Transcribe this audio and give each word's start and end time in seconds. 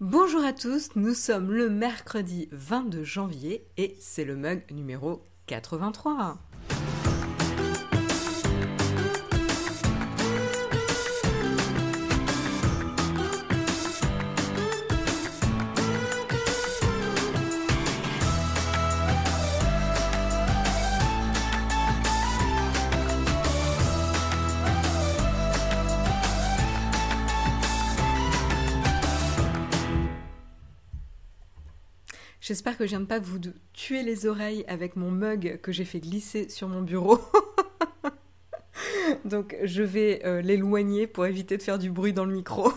Bonjour 0.00 0.42
à 0.42 0.54
tous, 0.54 0.96
nous 0.96 1.12
sommes 1.12 1.52
le 1.52 1.68
mercredi 1.68 2.48
22 2.52 3.04
janvier 3.04 3.66
et 3.76 3.98
c'est 4.00 4.24
le 4.24 4.34
mug 4.34 4.62
numéro 4.70 5.22
83. 5.46 6.38
J'espère 32.50 32.76
que 32.76 32.84
je 32.84 32.88
viens 32.88 33.00
de 33.00 33.04
pas 33.04 33.20
vous 33.20 33.38
tuer 33.72 34.02
les 34.02 34.26
oreilles 34.26 34.64
avec 34.66 34.96
mon 34.96 35.12
mug 35.12 35.60
que 35.62 35.70
j'ai 35.70 35.84
fait 35.84 36.00
glisser 36.00 36.48
sur 36.48 36.66
mon 36.66 36.82
bureau. 36.82 37.20
Donc 39.24 39.56
je 39.62 39.84
vais 39.84 40.20
euh, 40.24 40.40
l'éloigner 40.40 41.06
pour 41.06 41.26
éviter 41.26 41.56
de 41.58 41.62
faire 41.62 41.78
du 41.78 41.92
bruit 41.92 42.12
dans 42.12 42.24
le 42.24 42.32
micro. 42.32 42.72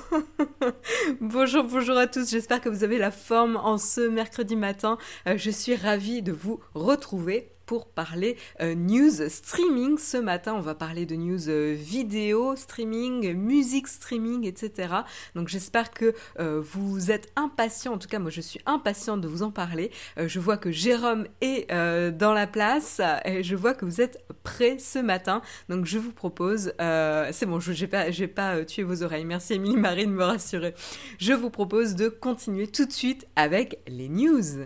bonjour, 1.21 1.63
bonjour 1.63 1.97
à 1.97 2.05
tous, 2.05 2.29
j'espère 2.29 2.61
que 2.61 2.69
vous 2.69 2.83
avez 2.83 2.99
la 2.99 3.09
forme 3.09 3.55
en 3.55 3.80
ce 3.80 4.02
mercredi 4.02 4.55
matin. 4.55 4.99
Euh, 5.25 5.39
je 5.39 5.49
suis 5.49 5.75
ravie 5.75 6.21
de 6.21 6.33
vous 6.33 6.59
retrouver 6.75 7.52
pour 7.66 7.88
parler 7.88 8.38
euh, 8.61 8.75
news 8.75 9.30
streaming. 9.30 9.97
Ce 9.97 10.17
matin, 10.17 10.53
on 10.53 10.61
va 10.61 10.75
parler 10.75 11.06
de 11.06 11.16
news 11.16 11.50
euh, 11.50 11.75
vidéo 11.78 12.55
streaming, 12.55 13.33
musique 13.33 13.88
streaming, 13.88 14.45
etc. 14.45 14.94
Donc 15.36 15.47
j'espère 15.47 15.92
que 15.92 16.14
euh, 16.39 16.61
vous 16.61 17.11
êtes 17.11 17.31
impatient. 17.36 17.94
En 17.94 17.97
tout 17.97 18.08
cas, 18.08 18.20
moi, 18.20 18.31
je 18.31 18.42
suis 18.42 18.59
impatiente 18.66 19.22
de 19.22 19.28
vous 19.28 19.44
en 19.44 19.52
parler. 19.52 19.92
je 20.17 20.39
vois 20.39 20.58
que 20.58 20.72
Jérôme 20.72 21.28
est 21.42 21.70
dans 22.11 22.33
la 22.33 22.47
place 22.47 23.02
et 23.25 23.44
je 23.44 23.55
vois 23.55 23.73
que 23.73 23.86
vous 23.86 24.02
êtes 24.02 24.23
prêts 24.44 24.77
ce 24.80 25.00
matin. 25.00 25.42
Donc 25.70 25.86
je 25.86 25.98
vous 25.98 26.11
propose, 26.11 26.73
c'est 26.80 27.45
bon, 27.45 27.59
je 27.59 27.72
n'ai 27.72 27.88
pas, 27.88 28.05
pas 28.33 28.66
tué 28.66 28.83
vos 28.83 29.03
oreilles. 29.03 29.25
Merci 29.25 29.53
Émilie 29.53 29.77
Marie 29.77 30.05
de 30.05 30.11
me 30.11 30.23
rassurer. 30.23 30.73
Je 31.20 31.33
vous 31.33 31.50
propose 31.50 31.95
de 31.95 32.09
continuer 32.09 32.67
tout 32.67 32.86
de 32.86 32.92
suite 32.92 33.27
avec 33.36 33.80
les 33.88 34.09
news. 34.09 34.66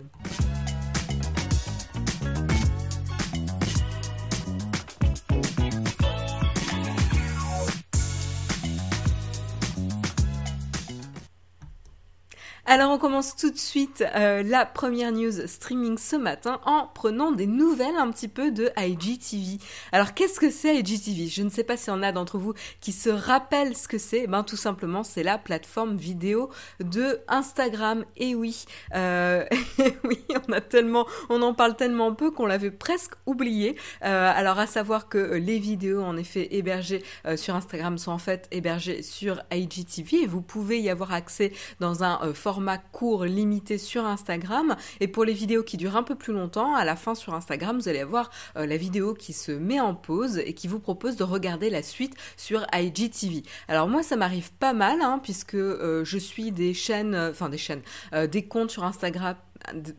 Alors 12.70 12.90
on 12.90 12.98
commence 12.98 13.34
tout 13.34 13.50
de 13.50 13.56
suite 13.56 14.04
euh, 14.14 14.42
la 14.42 14.66
première 14.66 15.10
news 15.10 15.46
streaming 15.46 15.96
ce 15.96 16.16
matin 16.16 16.60
en 16.66 16.86
prenant 16.86 17.32
des 17.32 17.46
nouvelles 17.46 17.96
un 17.96 18.10
petit 18.10 18.28
peu 18.28 18.50
de 18.50 18.70
IGTV. 18.76 19.56
Alors 19.90 20.12
qu'est-ce 20.12 20.38
que 20.38 20.50
c'est 20.50 20.76
IGTV 20.76 21.28
Je 21.28 21.44
ne 21.44 21.48
sais 21.48 21.64
pas 21.64 21.78
s'il 21.78 21.94
y 21.94 21.96
en 21.96 22.02
a 22.02 22.12
d'entre 22.12 22.36
vous 22.36 22.52
qui 22.82 22.92
se 22.92 23.08
rappellent 23.08 23.74
ce 23.74 23.88
que 23.88 23.96
c'est. 23.96 24.26
Ben 24.26 24.42
tout 24.42 24.58
simplement 24.58 25.02
c'est 25.02 25.22
la 25.22 25.38
plateforme 25.38 25.96
vidéo 25.96 26.50
de 26.80 27.20
Instagram. 27.28 28.04
Et 28.18 28.34
oui, 28.34 28.66
euh, 28.94 29.46
oui, 30.04 30.22
on 30.46 30.52
a 30.52 30.60
tellement, 30.60 31.06
on 31.30 31.40
en 31.40 31.54
parle 31.54 31.74
tellement 31.74 32.12
peu 32.12 32.30
qu'on 32.30 32.44
l'avait 32.44 32.70
presque 32.70 33.14
oublié. 33.24 33.76
Euh, 34.04 34.30
alors 34.36 34.58
à 34.58 34.66
savoir 34.66 35.08
que 35.08 35.36
les 35.36 35.58
vidéos 35.58 36.02
en 36.02 36.18
effet 36.18 36.48
hébergées 36.50 37.02
sur 37.36 37.54
Instagram 37.54 37.96
sont 37.96 38.12
en 38.12 38.18
fait 38.18 38.46
hébergées 38.50 39.02
sur 39.02 39.42
IGTV 39.50 40.24
et 40.24 40.26
vous 40.26 40.42
pouvez 40.42 40.80
y 40.80 40.90
avoir 40.90 41.14
accès 41.14 41.50
dans 41.80 42.04
un 42.04 42.34
format 42.34 42.57
format 42.58 42.78
court 42.78 43.24
limité 43.24 43.78
sur 43.78 44.04
Instagram. 44.04 44.74
Et 44.98 45.06
pour 45.06 45.24
les 45.24 45.32
vidéos 45.32 45.62
qui 45.62 45.76
durent 45.76 45.94
un 45.94 46.02
peu 46.02 46.16
plus 46.16 46.32
longtemps, 46.32 46.74
à 46.74 46.84
la 46.84 46.96
fin 46.96 47.14
sur 47.14 47.32
Instagram, 47.34 47.78
vous 47.78 47.88
allez 47.88 48.00
avoir 48.00 48.32
euh, 48.56 48.66
la 48.66 48.76
vidéo 48.76 49.14
qui 49.14 49.32
se 49.32 49.52
met 49.52 49.78
en 49.78 49.94
pause 49.94 50.38
et 50.38 50.54
qui 50.54 50.66
vous 50.66 50.80
propose 50.80 51.14
de 51.14 51.22
regarder 51.22 51.70
la 51.70 51.84
suite 51.84 52.16
sur 52.36 52.66
IGTV. 52.74 53.44
Alors 53.68 53.86
moi, 53.86 54.02
ça 54.02 54.16
m'arrive 54.16 54.50
pas 54.54 54.72
mal, 54.72 55.02
hein, 55.02 55.20
puisque 55.22 55.54
euh, 55.54 56.04
je 56.04 56.18
suis 56.18 56.50
des 56.50 56.74
chaînes, 56.74 57.14
euh, 57.14 57.30
enfin 57.30 57.48
des 57.48 57.58
chaînes, 57.58 57.82
des 58.12 58.42
comptes 58.42 58.72
sur 58.72 58.82
Instagram 58.82 59.36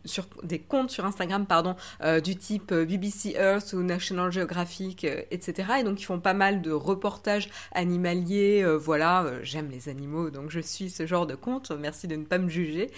sur 0.04 0.26
des 0.42 0.58
comptes 0.58 0.90
sur 0.90 1.04
Instagram 1.04 1.46
pardon 1.46 1.76
euh, 2.02 2.20
du 2.20 2.36
type 2.36 2.72
euh, 2.72 2.84
BBC 2.84 3.34
Earth 3.38 3.72
ou 3.72 3.82
National 3.82 4.32
Geographic 4.32 5.04
euh, 5.04 5.22
etc 5.30 5.72
et 5.80 5.82
donc 5.84 6.00
ils 6.00 6.04
font 6.04 6.20
pas 6.20 6.34
mal 6.34 6.62
de 6.62 6.72
reportages 6.72 7.48
animaliers 7.72 8.64
voilà 8.78 9.26
j'aime 9.42 9.70
les 9.70 9.88
animaux 9.88 10.30
donc 10.30 10.50
je 10.50 10.60
suis 10.60 10.90
ce 10.90 11.06
genre 11.06 11.26
de 11.26 11.34
compte 11.34 11.70
merci 11.70 12.08
de 12.08 12.16
ne 12.16 12.24
pas 12.24 12.38
me 12.38 12.48
juger. 12.48 12.90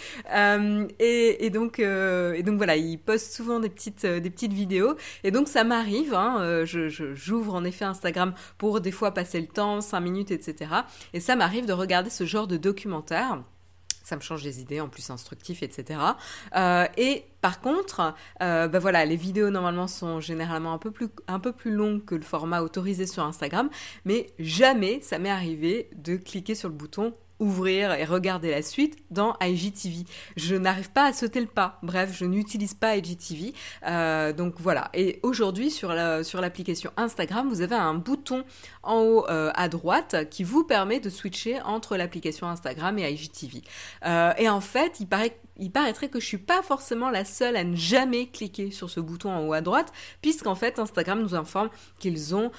Et, 0.99 1.51
donc 1.51 1.79
voilà 1.79 2.77
ils 2.77 2.99
postent 2.99 3.33
souvent 3.33 3.61
des 3.61 3.69
petites 3.69 4.07
des 4.07 4.31
petites 4.31 4.53
vidéos. 4.53 4.97
Et 5.25 5.31
donc 5.31 5.49
ça 5.49 5.65
m'arrive 5.65 6.15
hein, 6.15 6.65
je 6.65 6.89
j'ouvre 6.89 7.55
en 7.55 7.65
effet 7.65 7.85
Instagram 7.85 8.35
pour 8.59 8.81
des 8.81 8.93
fois 8.93 9.13
passer 9.13 9.41
le 9.41 9.47
temps 9.47 9.81
5 9.81 10.01
minutes 10.01 10.31
etc 10.31 10.71
et 11.13 11.21
ça 11.21 11.37
m'arrive 11.37 11.67
de 11.67 11.73
regarder 11.73 12.11
ce 12.11 12.25
genre 12.25 12.47
de 12.47 12.57
documentaire 12.57 13.43
ça 14.03 14.17
me 14.17 14.21
change 14.21 14.43
les 14.45 14.61
idées, 14.61 14.81
en 14.81 14.89
plus 14.89 15.11
instructif, 15.11 15.63
etc. 15.63 16.01
Euh, 16.57 16.87
et 16.97 17.25
par 17.41 17.61
contre, 17.61 18.15
euh, 18.43 18.69
bah 18.69 18.79
voilà, 18.79 19.05
les 19.05 19.17
vidéos 19.17 19.51
normalement 19.51 19.89
sont 19.89 20.21
généralement 20.21 20.73
un 20.73 20.79
peu 20.79 20.91
plus 20.91 21.09
un 21.27 21.41
peu 21.41 21.53
plus 21.53 21.73
longues 21.73 22.05
que 22.05 22.15
le 22.15 22.23
format 22.23 22.63
autorisé 22.63 23.07
sur 23.07 23.25
Instagram, 23.25 23.69
mais 24.05 24.33
jamais 24.39 25.01
ça 25.01 25.19
m'est 25.19 25.31
arrivé 25.31 25.91
de 25.97 26.17
cliquer 26.17 26.55
sur 26.55 26.69
le 26.69 26.75
bouton 26.75 27.15
ouvrir 27.43 27.93
et 27.93 28.05
regarder 28.05 28.51
la 28.51 28.63
suite 28.63 28.97
dans 29.11 29.37
IGTV. 29.43 30.05
Je 30.37 30.55
n'arrive 30.55 30.91
pas 30.91 31.07
à 31.07 31.13
sauter 31.13 31.41
le 31.41 31.47
pas. 31.47 31.79
Bref, 31.83 32.11
je 32.15 32.25
n'utilise 32.25 32.73
pas 32.73 32.97
IGTV. 32.97 33.53
Euh, 33.87 34.33
donc 34.33 34.55
voilà. 34.59 34.91
Et 34.95 35.19
aujourd'hui, 35.23 35.71
sur 35.71 35.93
l'application 35.93 36.93
Instagram, 36.97 37.49
vous 37.49 37.61
avez 37.61 37.75
un 37.75 37.95
bouton 37.95 38.45
en 38.85 39.01
haut 39.01 39.27
euh, 39.29 39.51
à 39.55 39.69
droite 39.69 40.29
qui 40.31 40.45
vous 40.45 40.65
permet 40.65 41.01
de 41.01 41.11
switcher 41.11 41.61
entre 41.63 41.97
l'application 41.97 42.47
Instagram 42.47 42.99
et 42.99 43.11
IGTV. 43.11 43.63
Euh, 44.07 44.33
et 44.39 44.49
en 44.49 44.61
fait, 44.61 45.01
il 45.01 45.07
paraît 45.07 45.37
il 45.59 45.71
paraîtrait 45.71 46.09
que 46.09 46.19
je 46.19 46.25
suis 46.25 46.39
pas 46.39 46.63
forcément 46.63 47.11
la 47.11 47.27
seule 47.27 47.57
à 47.57 47.63
ne 47.63 47.77
jamais 47.77 48.27
cliquer 48.27 48.71
sur 48.71 48.89
ce 48.89 49.01
bouton 49.01 49.31
en 49.31 49.47
haut 49.47 49.53
à 49.53 49.61
droite, 49.61 49.93
puisqu'en 50.23 50.55
fait 50.55 50.79
Instagram 50.79 51.21
nous 51.21 51.35
informe 51.35 51.69
qu'ils 51.99 52.35
ont 52.35 52.51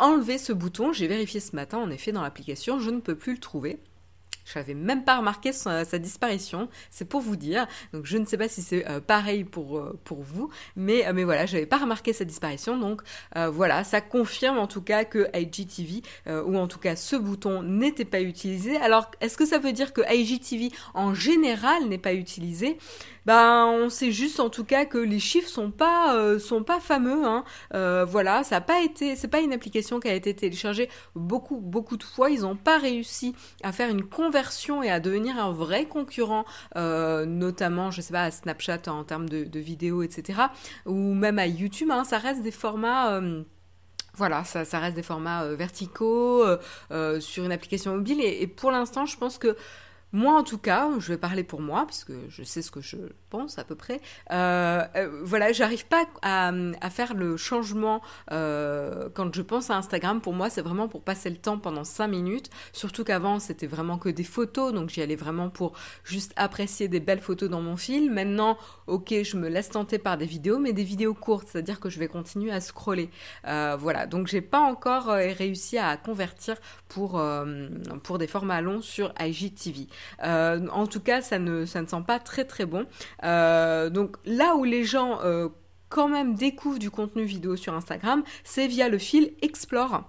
enlevé 0.00 0.36
ce 0.36 0.52
bouton. 0.52 0.92
J'ai 0.92 1.06
vérifié 1.06 1.38
ce 1.38 1.54
matin, 1.54 1.78
en 1.78 1.90
effet, 1.90 2.10
dans 2.10 2.22
l'application, 2.22 2.80
je 2.80 2.90
ne 2.90 2.98
peux 2.98 3.14
plus 3.14 3.34
le 3.34 3.38
trouver. 3.38 3.78
Je 4.44 4.58
n'avais 4.58 4.74
même 4.74 5.04
pas 5.04 5.18
remarqué 5.18 5.52
sa, 5.52 5.84
disparition, 5.98 6.68
c'est 6.90 7.04
pour 7.04 7.20
vous 7.20 7.36
dire. 7.36 7.66
Donc 7.92 8.06
je 8.06 8.16
ne 8.16 8.24
sais 8.24 8.36
pas 8.36 8.48
si 8.48 8.62
c'est 8.62 8.88
euh, 8.88 9.00
pareil 9.00 9.44
pour, 9.44 9.78
euh, 9.78 9.98
pour 10.04 10.22
vous, 10.22 10.50
mais, 10.76 11.06
euh, 11.06 11.12
mais 11.14 11.24
voilà, 11.24 11.46
je 11.46 11.54
n'avais 11.54 11.66
pas 11.66 11.78
remarqué 11.78 12.12
sa 12.12 12.24
disparition. 12.24 12.76
Donc 12.78 13.02
voilà, 13.34 13.84
ça 13.84 14.00
confirme 14.00 14.58
en 14.58 14.66
tout 14.66 14.82
cas 14.82 15.04
que 15.04 15.26
IGTV, 15.34 16.02
ou 16.46 16.56
en 16.56 16.66
tout 16.66 16.78
cas 16.78 16.96
ce 16.96 17.16
bouton, 17.16 17.62
n'était 17.62 18.04
pas 18.04 18.20
utilisé. 18.20 18.76
Alors 18.76 19.10
est-ce 19.20 19.36
que 19.36 19.46
ça 19.46 19.58
veut 19.58 19.72
dire 19.72 19.92
que 19.92 20.02
IGTV 20.12 20.70
en 20.94 21.14
général 21.14 21.86
n'est 21.88 21.98
pas 21.98 22.14
utilisé? 22.14 22.78
Ben 23.26 23.66
on 23.66 23.90
sait 23.90 24.12
juste 24.12 24.40
en 24.40 24.48
tout 24.48 24.64
cas 24.64 24.86
que 24.86 24.96
les 24.96 25.18
chiffres 25.18 25.48
sont 25.48 25.70
pas 25.70 26.38
sont 26.38 26.64
pas 26.64 26.80
fameux 26.80 27.26
hein. 27.26 27.44
voilà 28.06 28.44
ça 28.44 28.56
a 28.56 28.60
pas 28.62 28.80
été 28.80 29.14
c'est 29.14 29.28
pas 29.28 29.40
une 29.40 29.52
application 29.52 30.00
qui 30.00 30.08
a 30.08 30.14
été 30.14 30.34
téléchargée 30.34 30.88
beaucoup 31.14 31.58
beaucoup 31.58 31.98
de 31.98 32.02
fois 32.02 32.30
ils 32.30 32.40
n'ont 32.40 32.56
pas 32.56 32.78
réussi 32.78 33.34
à 33.62 33.72
faire 33.72 33.90
une 33.90 34.04
conversion 34.04 34.29
et 34.82 34.90
à 34.90 35.00
devenir 35.00 35.38
un 35.38 35.52
vrai 35.52 35.86
concurrent 35.86 36.44
euh, 36.76 37.24
notamment 37.24 37.90
je 37.90 38.00
sais 38.00 38.12
pas 38.12 38.24
à 38.24 38.30
Snapchat 38.30 38.82
en 38.88 39.04
termes 39.04 39.28
de, 39.28 39.58
vidéos 39.58 40.02
etc 40.02 40.40
ou 40.86 41.14
même 41.14 41.38
à 41.38 41.46
YouTube 41.46 41.90
hein. 41.90 42.04
ça 42.04 42.18
reste 42.18 42.42
des 42.42 42.50
formats 42.50 43.20
voilà, 44.14 44.44
ça, 44.44 44.64
ça, 44.64 44.80
reste 44.80 44.96
des 44.96 45.02
formats 45.02 45.46
verticaux 45.54 46.44
sur 47.20 47.44
une 47.44 47.52
application 47.52 47.94
mobile 47.94 48.20
et 48.20 48.46
pour 48.46 48.70
l'instant, 48.70 49.06
je 49.06 49.16
pense 49.16 49.38
que 49.38 49.56
moi, 50.12 50.34
en 50.34 50.42
tout 50.42 50.58
cas, 50.58 50.88
je 50.98 51.12
vais 51.12 51.18
parler 51.18 51.44
pour 51.44 51.60
moi, 51.60 51.86
puisque 51.86 52.12
je 52.28 52.42
sais 52.42 52.62
ce 52.62 52.70
que 52.70 52.80
je 52.80 52.96
pense 53.30 53.58
à 53.58 53.64
peu 53.64 53.76
près. 53.76 54.00
Euh, 54.32 54.84
euh, 54.96 55.20
voilà, 55.22 55.52
j'arrive 55.52 55.86
pas 55.86 56.04
à, 56.22 56.52
faire 56.90 57.14
le 57.14 57.36
changement 57.36 58.02
euh, 58.32 59.08
quand 59.14 59.32
je 59.34 59.42
pense 59.42 59.70
à 59.70 59.76
Instagram. 59.76 60.20
Pour 60.20 60.32
moi, 60.32 60.50
c'est 60.50 60.62
vraiment 60.62 60.88
pour 60.88 61.02
passer 61.02 61.30
le 61.30 61.36
temps 61.36 61.58
pendant 61.58 61.84
5 61.84 62.08
minutes. 62.08 62.50
Surtout 62.72 63.04
qu'avant, 63.04 63.38
c'était 63.38 63.68
vraiment 63.68 63.98
que 63.98 64.08
des 64.08 64.24
photos, 64.24 64.72
donc 64.72 64.90
j'y 64.90 65.00
allais 65.00 65.16
vraiment 65.16 65.48
pour 65.48 65.72
juste 66.02 66.32
apprécier 66.34 66.88
des 66.88 67.00
belles 67.00 67.20
photos 67.20 67.48
dans 67.48 67.62
mon 67.62 67.76
fil. 67.76 68.10
Maintenant, 68.10 68.58
ok, 68.88 69.14
je 69.22 69.36
me 69.36 69.48
laisse 69.48 69.70
tenter 69.70 69.98
par 69.98 70.18
des 70.18 70.26
vidéos, 70.26 70.58
mais 70.58 70.72
des 70.72 70.84
vidéos 70.84 71.14
courtes, 71.14 71.46
c'est-à-dire 71.52 71.78
que 71.78 71.88
je 71.88 72.00
vais 72.00 72.08
continuer 72.08 72.50
à 72.50 72.60
scroller. 72.60 73.10
voilà, 73.44 74.06
donc 74.06 74.26
j'ai 74.26 74.40
pas 74.40 74.60
encore 74.60 75.06
réussi 75.06 75.78
à 75.78 75.96
convertir 75.96 76.56
pour, 76.88 77.22
pour 78.02 78.18
des 78.18 78.26
formats 78.26 78.60
longs 78.60 78.82
sur 78.82 79.12
IGTV. 79.20 79.86
Euh, 80.22 80.66
en 80.72 80.86
tout 80.86 81.00
cas, 81.00 81.20
ça 81.20 81.38
ne, 81.38 81.64
sent 81.64 81.86
pas 82.06 82.18
très 82.18 82.44
très 82.44 82.66
bon. 82.66 82.86
Euh, 83.24 83.90
donc 83.90 84.16
là 84.24 84.56
où 84.56 84.64
les 84.64 84.84
gens 84.84 85.20
euh, 85.22 85.48
quand 85.88 86.08
même 86.08 86.34
découvrent 86.34 86.78
du 86.78 86.90
contenu 86.90 87.24
vidéo 87.24 87.56
sur 87.56 87.74
Instagram, 87.74 88.22
c'est 88.44 88.66
via 88.66 88.88
le 88.88 88.98
fil 88.98 89.32
Explore. 89.42 90.08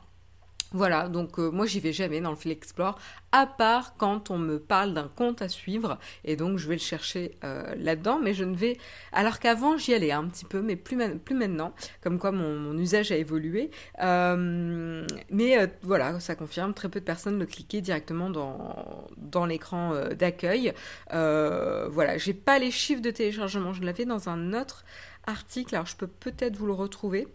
Voilà, 0.73 1.09
donc 1.09 1.37
euh, 1.37 1.51
moi 1.51 1.65
j'y 1.65 1.81
vais 1.81 1.91
jamais 1.91 2.21
dans 2.21 2.29
le 2.29 2.37
fil 2.37 2.49
explore, 2.49 2.97
à 3.33 3.45
part 3.45 3.97
quand 3.97 4.31
on 4.31 4.37
me 4.37 4.57
parle 4.57 4.93
d'un 4.93 5.09
compte 5.09 5.41
à 5.41 5.49
suivre, 5.49 5.99
et 6.23 6.37
donc 6.37 6.59
je 6.59 6.69
vais 6.69 6.75
le 6.75 6.79
chercher 6.79 7.37
euh, 7.43 7.75
là-dedans, 7.75 8.19
mais 8.23 8.33
je 8.33 8.45
ne 8.45 8.55
vais... 8.55 8.77
Alors 9.11 9.39
qu'avant 9.39 9.77
j'y 9.77 9.93
allais 9.93 10.13
un 10.13 10.23
petit 10.27 10.45
peu, 10.45 10.61
mais 10.61 10.77
plus, 10.77 10.95
maintenant, 11.35 11.73
comme 12.01 12.19
quoi 12.19 12.31
mon, 12.31 12.77
usage 12.77 13.11
a 13.11 13.17
évolué. 13.17 13.69
Euh, 14.01 15.05
mais 15.29 15.69
voilà, 15.81 16.21
ça 16.21 16.35
confirme, 16.35 16.73
très 16.73 16.87
peu 16.87 17.01
de 17.01 17.05
personnes 17.05 17.37
le 17.37 17.45
cliquaient 17.45 17.81
directement 17.81 18.29
dans, 18.29 19.07
dans 19.17 19.45
l'écran 19.45 19.93
d'accueil. 20.17 20.73
voilà, 21.09 22.17
j'ai 22.17 22.33
pas 22.33 22.59
les 22.59 22.71
chiffres 22.71 23.01
de 23.01 23.11
téléchargement, 23.11 23.73
je 23.73 23.83
l'avais 23.83 24.05
dans 24.05 24.29
un 24.29 24.53
autre 24.53 24.85
article, 25.27 25.75
alors 25.75 25.85
je 25.87 25.97
peux 25.97 26.07
peut-être 26.07 26.55
vous 26.55 26.67
le 26.67 26.73
retrouver. 26.73 27.27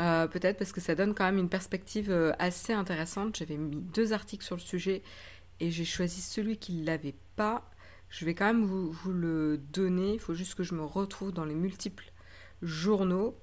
Euh, 0.00 0.26
peut-être 0.26 0.56
parce 0.56 0.72
que 0.72 0.80
ça 0.80 0.94
donne 0.94 1.14
quand 1.14 1.24
même 1.24 1.38
une 1.38 1.50
perspective 1.50 2.10
euh, 2.10 2.32
assez 2.38 2.72
intéressante. 2.72 3.36
J'avais 3.36 3.56
mis 3.56 3.76
deux 3.76 4.12
articles 4.12 4.44
sur 4.44 4.56
le 4.56 4.60
sujet 4.60 5.02
et 5.60 5.70
j'ai 5.70 5.84
choisi 5.84 6.22
celui 6.22 6.56
qui 6.56 6.72
ne 6.72 6.86
l'avait 6.86 7.16
pas. 7.36 7.68
Je 8.08 8.24
vais 8.24 8.34
quand 8.34 8.46
même 8.46 8.64
vous, 8.64 9.12
le 9.12 9.58
donner. 9.58 10.14
Il 10.14 10.20
faut 10.20 10.34
juste 10.34 10.54
que 10.54 10.62
je 10.62 10.74
me 10.74 10.84
retrouve 10.84 11.32
dans 11.32 11.44
les 11.44 11.54
multiples 11.54 12.12
journaux 12.62 13.36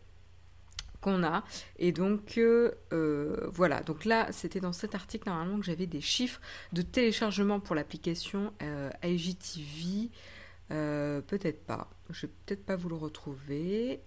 qu'on 0.99 1.23
a. 1.23 1.43
Et 1.77 1.91
donc 1.91 2.39
euh, 2.39 2.71
voilà, 3.53 3.81
donc 3.81 4.03
là 4.03 4.31
c'était 4.31 4.59
dans 4.59 4.73
cet 4.73 4.95
article 4.95 5.29
normalement 5.29 5.59
que 5.59 5.65
j'avais 5.65 5.85
des 5.85 6.01
chiffres 6.01 6.41
de 6.73 6.81
téléchargement 6.81 7.59
pour 7.59 7.75
l'application 7.75 8.51
IGTV. 9.03 10.09
peut-être 10.69 11.65
pas, 11.67 11.87
je 12.09 12.25
vais 12.25 12.33
peut-être 12.45 12.65
pas 12.65 12.75
vous 12.75 12.89
le 12.89 12.95
retrouver. 12.95 14.01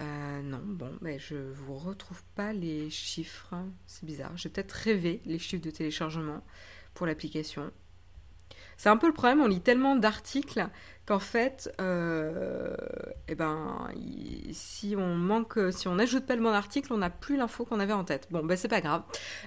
Euh, 0.00 0.42
non, 0.42 0.60
bon, 0.64 0.90
mais 1.00 1.18
je 1.18 1.36
vous 1.36 1.74
retrouve 1.74 2.22
pas 2.34 2.52
les 2.52 2.90
chiffres. 2.90 3.54
C'est 3.86 4.04
bizarre. 4.04 4.36
J'ai 4.36 4.48
peut-être 4.48 4.72
rêvé 4.72 5.20
les 5.24 5.38
chiffres 5.38 5.62
de 5.62 5.70
téléchargement 5.70 6.42
pour 6.94 7.06
l'application. 7.06 7.70
C'est 8.76 8.88
un 8.88 8.96
peu 8.96 9.06
le 9.06 9.12
problème, 9.12 9.40
on 9.40 9.46
lit 9.46 9.60
tellement 9.60 9.94
d'articles 9.94 10.66
qu'en 11.06 11.20
fait, 11.20 11.72
euh, 11.80 12.74
eh 13.28 13.36
ben, 13.36 13.88
si 14.52 14.96
on 14.98 15.14
manque, 15.14 15.60
si 15.70 15.86
on 15.86 15.94
n'ajoute 15.94 16.26
pas 16.26 16.34
le 16.34 16.42
bon 16.42 16.52
article, 16.52 16.92
on 16.92 16.98
n'a 16.98 17.10
plus 17.10 17.36
l'info 17.36 17.64
qu'on 17.64 17.78
avait 17.78 17.92
en 17.92 18.02
tête. 18.02 18.26
Bon, 18.32 18.44
ben 18.44 18.56
c'est 18.56 18.68
pas 18.68 18.80
grave. 18.80 19.02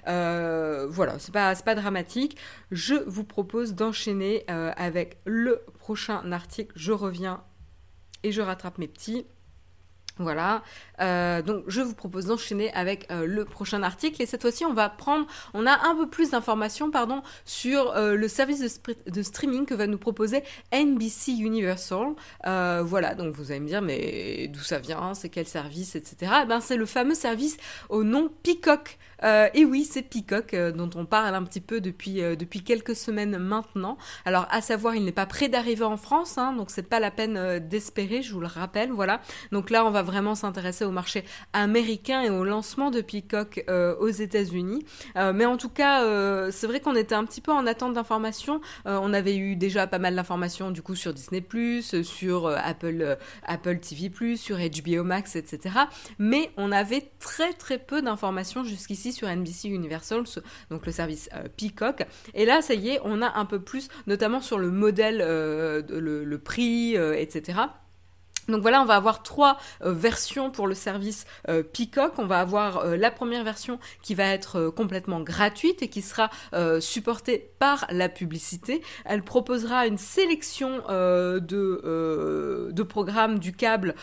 Euh, 0.06 0.86
voilà, 0.88 1.18
c'est 1.18 1.32
pas, 1.32 1.54
pas 1.56 1.74
dramatique. 1.74 2.38
Je 2.70 2.94
vous 2.94 3.24
propose 3.24 3.74
d'enchaîner 3.74 4.44
avec 4.48 5.18
le 5.26 5.62
prochain 5.78 6.32
article. 6.32 6.72
Je 6.74 6.92
reviens 6.92 7.44
et 8.22 8.32
je 8.32 8.40
rattrape 8.40 8.78
mes 8.78 8.88
petits. 8.88 9.26
Voilà, 10.18 10.62
euh, 11.00 11.42
donc 11.42 11.64
je 11.68 11.80
vous 11.80 11.94
propose 11.94 12.26
d'enchaîner 12.26 12.72
avec 12.72 13.06
euh, 13.12 13.24
le 13.24 13.44
prochain 13.44 13.84
article 13.84 14.20
et 14.20 14.26
cette 14.26 14.42
fois-ci 14.42 14.64
on 14.64 14.72
va 14.72 14.88
prendre, 14.88 15.26
on 15.54 15.64
a 15.64 15.88
un 15.88 15.94
peu 15.94 16.08
plus 16.08 16.30
d'informations 16.30 16.90
pardon 16.90 17.22
sur 17.44 17.92
euh, 17.92 18.16
le 18.16 18.26
service 18.26 18.80
de, 19.06 19.22
streaming 19.22 19.64
que 19.64 19.74
va 19.74 19.86
nous 19.86 19.98
proposer 19.98 20.42
NBC 20.72 21.32
Universal. 21.32 22.14
voilà, 22.44 23.14
donc 23.14 23.34
vous 23.34 23.52
allez 23.52 23.60
me 23.60 23.68
dire 23.68 23.82
mais 23.82 24.48
d'où 24.48 24.60
ça 24.60 24.78
vient, 24.78 25.14
c'est 25.14 25.28
quel 25.28 25.46
service, 25.46 25.94
etc. 25.94 26.32
Eh 26.42 26.46
ben 26.46 26.60
c'est 26.60 26.76
le 26.76 26.86
fameux 26.86 27.14
service 27.14 27.56
au 27.88 28.02
nom 28.02 28.30
Peacock. 28.42 28.98
Et 29.22 29.64
oui, 29.64 29.84
c'est 29.84 30.02
Peacock 30.02 30.54
dont 30.54 30.90
on 30.94 31.04
parle 31.04 31.34
un 31.34 31.42
petit 31.42 31.60
peu 31.60 31.80
depuis 31.80 32.20
depuis 32.36 32.62
quelques 32.62 32.96
semaines 32.96 33.38
maintenant. 33.38 33.98
Alors 34.24 34.46
à 34.50 34.60
savoir, 34.60 34.94
il 34.94 35.04
n'est 35.04 35.12
pas 35.12 35.26
prêt 35.26 35.48
d'arriver 35.48 35.84
en 35.84 35.96
France, 35.96 36.38
hein, 36.38 36.52
donc 36.52 36.70
c'est 36.70 36.88
pas 36.88 37.00
la 37.00 37.10
peine 37.10 37.58
d'espérer, 37.58 38.22
je 38.22 38.32
vous 38.32 38.40
le 38.40 38.46
rappelle. 38.46 38.92
Voilà, 38.92 39.20
donc 39.52 39.70
là 39.70 39.84
on 39.84 39.90
va 39.90 40.02
vraiment 40.02 40.34
s'intéresser 40.34 40.84
au 40.84 40.90
marché 40.90 41.24
américain 41.52 42.22
et 42.22 42.30
au 42.30 42.44
lancement 42.44 42.90
de 42.90 43.00
Peacock 43.00 43.64
euh, 43.68 43.96
aux 43.96 44.08
États-Unis. 44.08 44.84
Euh, 45.16 45.32
mais 45.32 45.44
en 45.44 45.56
tout 45.56 45.68
cas, 45.68 46.04
euh, 46.04 46.50
c'est 46.50 46.66
vrai 46.66 46.80
qu'on 46.80 46.94
était 46.94 47.14
un 47.14 47.24
petit 47.24 47.40
peu 47.40 47.52
en 47.52 47.66
attente 47.66 47.94
d'informations. 47.94 48.60
on 48.84 49.12
avait 49.12 49.36
eu 49.36 49.56
déjà 49.56 49.86
pas 49.86 49.98
mal 49.98 50.14
d'informations 50.14 50.70
du 50.70 50.82
coup 50.82 50.94
sur 50.94 51.12
Disney+, 51.12 51.42
sur 52.02 52.48
Apple, 52.48 53.16
Apple 53.46 53.78
TV+, 53.78 54.36
sur 54.36 54.58
HBO 54.58 55.04
Max, 55.04 55.36
etc. 55.36 55.76
Mais 56.18 56.50
on 56.56 56.72
avait 56.72 57.10
très 57.18 57.52
très 57.52 57.78
peu 57.78 58.02
d'informations 58.02 58.64
jusqu'ici 58.64 59.07
sur 59.12 59.28
NBC 59.28 59.68
Universal, 59.68 60.24
donc 60.70 60.86
le 60.86 60.92
service 60.92 61.28
Peacock. 61.56 62.04
Et 62.34 62.44
là, 62.44 62.62
ça 62.62 62.74
y 62.74 62.90
est, 62.90 63.00
on 63.04 63.22
a 63.22 63.38
un 63.38 63.44
peu 63.44 63.60
plus, 63.60 63.88
notamment 64.06 64.40
sur 64.40 64.58
le 64.58 64.70
modèle, 64.70 65.18
le, 65.18 66.24
le, 66.24 66.38
prix, 66.38 66.94
etc. 66.94 67.58
Donc 68.48 68.62
voilà, 68.62 68.80
on 68.80 68.86
va 68.86 68.96
avoir 68.96 69.22
trois 69.22 69.58
euh, 69.82 69.92
versions 69.92 70.50
pour 70.50 70.66
le 70.66 70.74
service 70.74 71.26
euh, 71.48 71.62
Peacock. 71.62 72.14
On 72.16 72.26
va 72.26 72.40
avoir 72.40 72.78
euh, 72.78 72.96
la 72.96 73.10
première 73.10 73.44
version 73.44 73.78
qui 74.02 74.14
va 74.14 74.24
être 74.24 74.70
complètement 74.70 75.20
gratuite 75.20 75.82
et 75.82 75.88
qui 75.88 76.02
sera 76.02 76.30
supportée 76.80 77.50
par 77.58 77.86
la 77.90 78.08
publicité. 78.08 78.82
Elle 79.04 79.22
proposera 79.22 79.86
une 79.86 79.98
sélection 79.98 80.82
de, 80.88 82.82
programmes 82.88 83.38
du 83.38 83.52
câble 83.52 83.94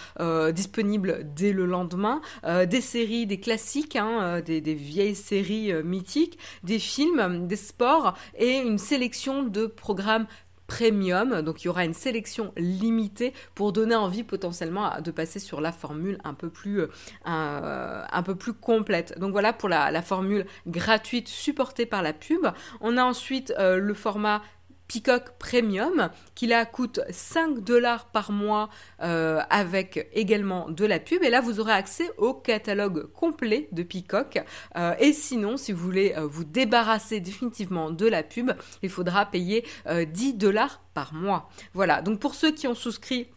disponibles 0.53 1.21
dès 1.36 1.51
le 1.51 1.65
lendemain, 1.65 2.21
des 2.44 2.81
séries, 2.81 3.25
des 3.25 3.39
classiques, 3.39 3.95
hein, 3.95 4.41
des, 4.41 4.59
vieilles 4.59 5.15
séries 5.15 5.74
mythiques, 5.83 6.38
des 6.63 6.80
films, 6.80 7.48
des 7.48 7.56
sports 7.56 8.13
et 8.38 8.57
une 8.57 8.77
sélection 8.77 9.44
de 9.44 9.65
programmes 9.65 10.27
premium. 10.67 11.41
Donc 11.41 11.63
il 11.63 11.65
y 11.65 11.69
aura 11.69 11.85
une 11.85 11.94
sélection 11.94 12.53
limitée 12.57 13.33
pour 13.53 13.73
donner 13.73 13.95
envie 13.95 14.23
potentiellement 14.23 14.91
de 15.01 15.12
passer 15.12 15.39
sur 15.39 15.62
la 15.62 15.71
formule 15.71 16.17
un 16.23 16.33
peu 16.33 16.50
plus, 16.50 16.81
euh, 17.27 18.33
plus 18.39 18.53
complète. 18.53 19.17
Donc 19.19 19.31
voilà 19.31 19.53
pour 19.53 19.69
la, 19.69 20.01
formule 20.01 20.45
gratuite 20.67 21.27
supportée 21.27 21.85
par 21.85 22.01
la 22.01 22.13
pub. 22.13 22.47
On 22.81 22.97
a 22.97 23.03
ensuite 23.03 23.53
euh, 23.57 23.77
le 23.77 23.94
format 23.94 24.41
Peacock 24.88 25.38
Premium 25.40 26.10
qui 26.36 26.48
là 26.48 26.66
coûte 26.66 27.00
5 27.10 27.60
dollars 27.60 28.06
par 28.06 28.32
mois 28.32 28.70
euh, 29.02 29.42
avec 29.50 30.10
également 30.14 30.70
de 30.70 30.86
la 30.86 31.00
pub. 31.00 31.24
Et 31.24 31.30
là 31.30 31.42
vous 31.42 31.60
aurez 31.60 31.74
accès 31.74 32.10
au 32.18 32.34
catalogue 32.34 33.12
complet 33.12 33.68
de 33.72 33.84
Peacock. 33.84 34.40
Euh, 34.78 34.94
et 35.00 35.14
sinon 35.14 35.58
si 35.58 35.72
vous 35.72 35.84
voulez 35.84 36.13
euh, 36.18 36.25
vous 36.25 36.44
débarrasser 36.44 37.20
définitivement 37.20 37.92
de 37.92 38.08
la 38.08 38.24
pub 38.24 38.51
il 38.82 38.89
faudra 38.89 39.25
payer 39.25 39.65
10 39.88 40.36
dollars 40.36 40.82
par 40.94 41.13
mois. 41.13 41.50
Voilà. 41.74 42.01
Donc 42.01 42.20
pour 42.20 42.36
ceux 42.36 42.51
qui 42.51 42.68
ont 42.68 42.75
souscrit 42.75 43.27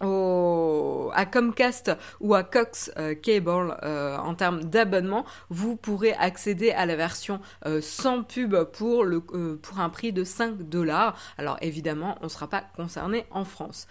à 0.00 1.26
Comcast 1.26 1.92
ou 2.20 2.34
à 2.34 2.42
Cox 2.42 2.90
euh, 2.98 3.14
Cable 3.14 3.76
euh, 3.82 4.16
en 4.18 4.34
termes 4.34 4.64
d'abonnement, 4.64 5.24
vous 5.48 5.76
pourrez 5.76 6.12
accéder 6.14 6.70
à 6.70 6.86
la 6.86 6.96
version 6.96 7.40
euh, 7.66 7.80
sans 7.80 8.22
pub 8.22 8.56
pour, 8.72 9.04
le, 9.04 9.20
pour 9.20 9.80
un 9.80 9.88
prix 9.88 10.12
de 10.12 10.24
5 10.24 10.68
dollars. 10.68 11.16
Alors 11.38 11.56
évidemment, 11.60 12.18
on 12.20 12.24
ne 12.24 12.28
sera 12.28 12.48
pas 12.48 12.64
concerné 12.76 13.26
en 13.30 13.44
France. 13.44 13.86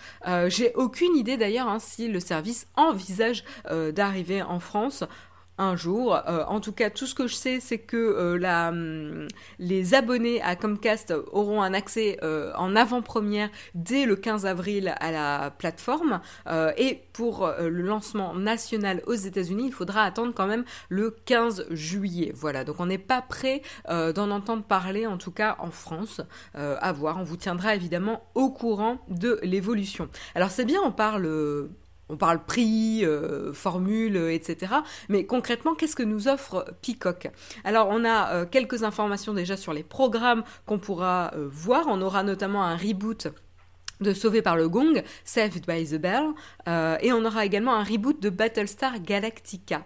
J'ai 0.47 0.73
aucune 0.75 1.15
idée 1.15 1.37
d'ailleurs 1.37 1.67
hein, 1.67 1.79
si 1.79 2.07
le 2.07 2.19
service 2.19 2.67
envisage 2.75 3.43
d'arriver 3.93 4.41
en 4.41 4.59
France 4.59 5.03
un 5.57 5.75
jour. 5.75 6.15
Euh, 6.15 6.43
en 6.47 6.59
tout 6.59 6.71
cas, 6.71 6.89
tout 6.89 7.05
ce 7.05 7.15
que 7.15 7.27
je 7.27 7.35
sais, 7.35 7.59
c'est 7.59 7.77
que 7.77 7.97
euh, 7.97 8.69
hum, 8.69 9.27
les 9.59 9.93
abonnés 9.93 10.41
à 10.41 10.55
Comcast 10.55 11.13
auront 11.31 11.61
un 11.61 11.73
accès 11.73 12.17
euh, 12.23 12.51
en 12.55 12.75
avant-première 12.75 13.49
dès 13.75 14.05
le 14.05 14.15
15 14.15 14.45
avril 14.45 14.95
à 14.99 15.11
la 15.11 15.51
plateforme. 15.51 16.21
et 16.77 17.01
pour 17.13 17.51
le 17.59 17.81
lancement 17.81 18.33
national 18.33 19.01
aux 19.05 19.13
États-Unis, 19.13 19.65
il 19.67 19.73
faudra 19.73 20.03
attendre 20.03 20.33
quand 20.33 20.47
même 20.47 20.65
le 20.89 21.11
15 21.25 21.67
juillet. 21.71 22.31
Voilà, 22.35 22.63
donc 22.63 22.79
on 22.79 22.87
n'est 22.87 22.97
pas 22.97 23.21
prêt 23.21 23.61
d'en 23.89 24.31
entendre 24.31 24.63
parler, 24.63 25.05
en 25.05 25.17
tout 25.17 25.31
cas 25.31 25.55
en 25.59 25.71
France. 25.71 26.21
à 26.53 26.91
voir, 26.91 27.17
on 27.19 27.23
vous 27.23 27.37
tiendra 27.37 27.75
évidemment 27.75 28.23
au 28.35 28.49
courant 28.49 28.99
de 29.09 29.39
l'évolution. 29.43 30.09
Alors 30.35 30.49
c'est 30.49 30.65
bien, 30.65 30.81
on 30.83 30.91
parle 30.91 31.27
on 32.13 32.17
parle 32.17 32.45
prix, 32.45 33.03
euh, 33.03 33.53
formule, 33.53 34.15
euh, 34.17 34.31
etc. 34.31 34.71
Mais 35.09 35.25
concrètement, 35.25 35.73
qu'est-ce 35.73 35.95
que 35.95 36.03
nous 36.03 36.27
offre 36.27 36.65
Peacock? 36.83 37.29
Alors, 37.63 37.87
on 37.89 38.05
a 38.05 38.33
euh, 38.33 38.45
quelques 38.45 38.83
informations 38.83 39.33
déjà 39.33 39.57
sur 39.57 39.73
les 39.73 39.81
programmes 39.81 40.43
qu'on 40.67 40.77
pourra 40.77 41.33
voir. 41.35 41.85
On 41.87 42.01
aura 42.01 42.21
notamment 42.21 42.63
un 42.63 42.77
reboot 42.77 43.29
de 43.99 44.13
Sauvé 44.13 44.43
par 44.43 44.55
le 44.55 44.69
Gong, 44.69 45.03
Saved 45.23 45.65
by 45.65 45.85
the 45.85 45.95
Bell, 45.95 46.25
et 47.01 47.13
on 47.13 47.23
aura 47.25 47.45
également 47.45 47.73
un 47.73 47.83
reboot 47.83 48.21
de 48.21 48.29
Battlestar 48.29 48.99
Galactica. 48.99 49.85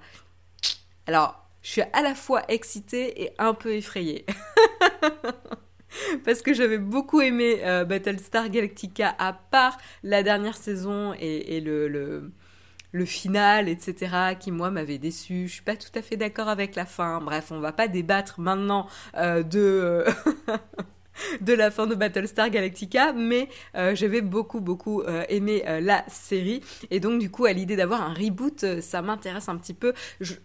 Alors, 1.05 1.47
je 1.61 1.71
suis 1.71 1.81
à 1.81 2.01
la 2.01 2.15
fois 2.15 2.41
excitée 2.49 3.23
et 3.23 3.31
un 3.37 3.53
peu 3.53 3.73
effrayée. 3.73 4.25
parce 6.25 6.41
que 6.41 6.53
j'avais 6.53 6.77
beaucoup 6.77 7.21
aimé 7.21 7.61
euh, 7.63 7.85
Battlestar 7.85 8.49
Galactica 8.49 9.15
à 9.19 9.33
part 9.33 9.77
la 10.03 10.23
dernière 10.23 10.57
saison 10.57 11.13
et, 11.19 11.61
le, 11.61 12.31
final, 13.05 13.69
etc., 13.69 14.35
qui 14.39 14.51
moi 14.51 14.71
m'avait 14.71 14.97
déçu. 14.97 15.47
Je 15.47 15.53
suis 15.53 15.61
pas 15.61 15.75
tout 15.75 15.91
à 15.93 16.01
fait 16.01 16.17
d'accord 16.17 16.49
avec 16.49 16.75
la 16.75 16.85
fin. 16.85 17.21
Bref, 17.21 17.51
on 17.51 17.59
va 17.59 17.71
pas 17.71 17.87
débattre 17.87 18.39
maintenant 18.39 18.87
euh, 19.15 19.43
de 19.43 20.05
de 21.41 21.53
la 21.53 21.71
fin 21.71 21.87
de 21.87 21.95
Battlestar 21.95 22.49
Galactica, 22.49 23.13
mais 23.13 23.49
euh, 23.75 23.95
j'avais 23.95 24.21
beaucoup 24.21 24.61
beaucoup 24.61 25.01
euh, 25.01 25.23
aimé 25.29 25.63
euh, 25.67 25.79
la 25.79 26.03
série 26.07 26.61
et 26.91 26.99
donc 26.99 27.19
du 27.19 27.29
coup 27.29 27.45
à 27.45 27.53
l'idée 27.53 27.75
d'avoir 27.75 28.01
un 28.01 28.13
reboot, 28.13 28.81
ça 28.81 29.01
m'intéresse 29.01 29.49
un 29.49 29.57
petit 29.57 29.73
peu. 29.73 29.93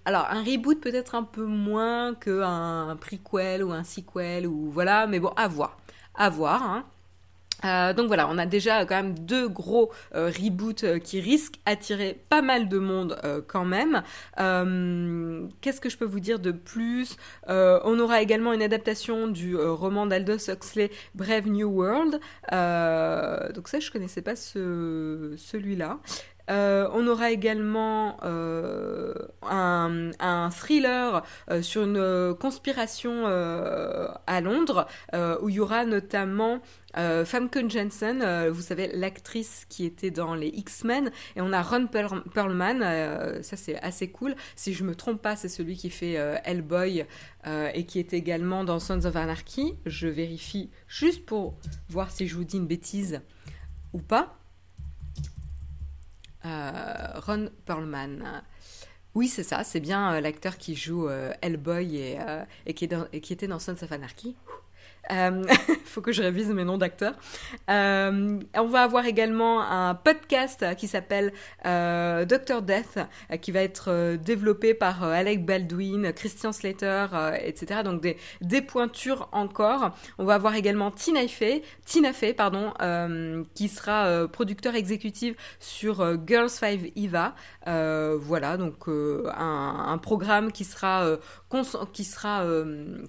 alors 0.04 0.26
un 0.30 0.42
reboot 0.42 0.80
peut-être 0.80 1.14
un 1.14 1.22
peu 1.22 1.44
moins 1.44 2.14
qu'un 2.14 2.96
prequel 3.00 3.64
ou 3.64 3.72
un 3.72 3.84
sequel 3.84 4.46
ou 4.46 4.70
voilà, 4.70 5.06
mais 5.06 5.20
bon 5.20 5.32
à 5.36 5.48
voir, 5.48 5.78
à 6.14 6.30
voir. 6.30 6.62
Hein. 6.62 6.84
Euh, 7.64 7.92
donc 7.92 8.08
voilà, 8.08 8.28
on 8.28 8.38
a 8.38 8.46
déjà 8.46 8.84
quand 8.84 8.96
même 8.96 9.18
deux 9.18 9.48
gros 9.48 9.92
euh, 10.14 10.30
reboots 10.30 10.84
euh, 10.84 10.98
qui 10.98 11.20
risquent 11.20 11.58
d'attirer 11.66 12.18
pas 12.28 12.42
mal 12.42 12.68
de 12.68 12.78
monde 12.78 13.20
quand 13.46 13.64
même. 13.64 14.02
Qu'est-ce 15.60 15.80
que 15.80 15.88
je 15.88 15.96
peux 15.96 16.04
vous 16.04 16.20
dire 16.20 16.38
de 16.38 16.52
plus? 16.52 17.16
On 17.48 17.98
aura 17.98 18.20
également 18.22 18.52
une 18.52 18.62
adaptation 18.62 19.28
du 19.28 19.56
roman 19.56 20.06
d'Aldous 20.06 20.50
Huxley, 20.50 20.90
Brave 21.14 21.48
New 21.48 21.68
World. 21.68 22.20
donc 23.54 23.68
ça, 23.68 23.80
je 23.80 23.90
connaissais 23.90 24.22
pas 24.22 24.36
ce, 24.36 25.34
celui-là. 25.36 25.98
Euh, 26.50 26.88
on 26.92 27.06
aura 27.06 27.30
également 27.30 28.16
euh, 28.24 29.14
un, 29.42 30.50
thriller 30.50 31.22
euh, 31.50 31.62
sur 31.62 31.84
une 31.84 32.34
conspiration 32.34 33.26
à 34.26 34.40
Londres 34.40 34.86
où 35.40 35.48
il 35.48 35.54
y 35.56 35.60
aura 35.60 35.84
notamment 35.84 36.60
Famke 36.94 37.68
Jensen, 37.68 38.48
vous 38.48 38.60
savez 38.60 38.90
l'actrice 38.94 39.64
qui 39.68 39.84
était 39.84 40.10
dans 40.10 40.34
les 40.34 40.48
X-Men, 40.48 41.10
et 41.36 41.40
on 41.40 41.52
a 41.52 41.62
Ron 41.62 41.86
Perlman, 41.86 43.42
ça 43.42 43.56
c'est 43.56 43.80
assez 43.80 44.10
cool. 44.10 44.34
Si 44.56 44.74
je 44.74 44.84
me 44.84 44.94
trompe 44.94 45.22
pas, 45.22 45.36
c'est 45.36 45.48
celui 45.48 45.76
qui 45.76 45.90
fait 45.90 46.14
Hellboy 46.44 47.06
et 47.46 47.86
qui 47.86 47.98
est 47.98 48.12
également 48.12 48.64
dans 48.64 48.78
Sons 48.78 49.04
of 49.04 49.16
Anarchy. 49.16 49.74
Je 49.86 50.08
vérifie 50.08 50.70
juste 50.86 51.24
pour 51.24 51.54
voir 51.88 52.10
si 52.10 52.26
je 52.26 52.36
vous 52.36 52.44
dis 52.44 52.58
une 52.58 52.66
bêtise 52.66 53.20
ou 53.92 53.98
pas. 53.98 54.41
Euh, 56.44 57.20
Ron 57.26 57.50
Perlman. 57.66 58.42
Oui, 59.14 59.28
c'est 59.28 59.42
ça, 59.42 59.62
c'est 59.62 59.80
bien 59.80 60.14
euh, 60.14 60.20
l'acteur 60.20 60.56
qui 60.56 60.74
joue 60.74 61.06
euh, 61.08 61.32
Hellboy 61.42 61.96
et, 61.96 62.18
et, 62.66 62.74
qui 62.74 62.88
et, 63.12 63.20
qui 63.20 63.32
était 63.32 63.46
dans 63.46 63.58
Sons 63.58 63.76
of 63.82 63.92
Anarchy. 63.92 64.36
Euh, 65.10 65.42
faut 65.84 66.00
que 66.00 66.12
je 66.12 66.22
révise 66.22 66.48
mes 66.48 66.64
noms 66.64 66.78
d'acteurs. 66.78 67.14
Euh, 67.70 68.38
on 68.54 68.66
va 68.66 68.82
avoir 68.82 69.04
également 69.06 69.60
un 69.62 69.94
podcast 69.94 70.64
qui 70.76 70.86
s'appelle 70.86 71.32
euh, 71.66 72.24
Doctor 72.24 72.62
Death, 72.62 72.98
qui 73.40 73.50
va 73.50 73.60
être 73.60 74.16
développé 74.16 74.74
par 74.74 75.02
Alec 75.02 75.44
Baldwin, 75.44 76.12
Christian 76.12 76.52
Slater, 76.52 77.06
etc. 77.42 77.80
Donc 77.84 78.00
des, 78.00 78.16
des 78.40 78.62
pointures 78.62 79.28
encore. 79.32 79.90
On 80.18 80.24
va 80.24 80.34
avoir 80.34 80.54
également 80.54 80.90
Tina 80.90 81.26
Fey, 81.26 81.62
Tina 81.84 82.12
Fey 82.12 82.32
pardon, 82.32 82.72
qui 83.54 83.68
sera 83.68 84.28
producteur 84.28 84.74
exécutif 84.74 85.34
sur 85.58 86.16
Girls 86.26 86.48
5 86.48 86.92
Eva. 86.96 87.34
voilà, 87.66 88.56
donc 88.56 88.88
un, 88.88 89.84
un, 89.88 89.98
programme 89.98 90.52
qui 90.52 90.64
sera 90.64 91.18
qui 91.92 92.04
sera 92.04 92.44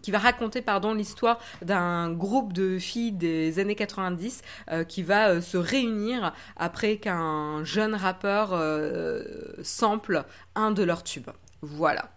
qui 0.01 0.11
va 0.11 0.19
raconter 0.19 0.63
l'histoire 0.95 1.39
d'un 1.61 1.82
un 1.83 2.11
groupe 2.11 2.53
de 2.53 2.79
filles 2.79 3.11
des 3.11 3.59
années 3.59 3.75
90 3.75 4.41
euh, 4.71 4.83
qui 4.83 5.03
va 5.03 5.29
euh, 5.29 5.41
se 5.41 5.57
réunir 5.57 6.33
après 6.55 6.97
qu'un 6.97 7.63
jeune 7.63 7.95
rappeur 7.95 8.49
euh, 8.53 9.23
sample 9.63 10.23
un 10.55 10.71
de 10.71 10.83
leurs 10.83 11.03
tubes. 11.03 11.29
Voilà. 11.61 12.09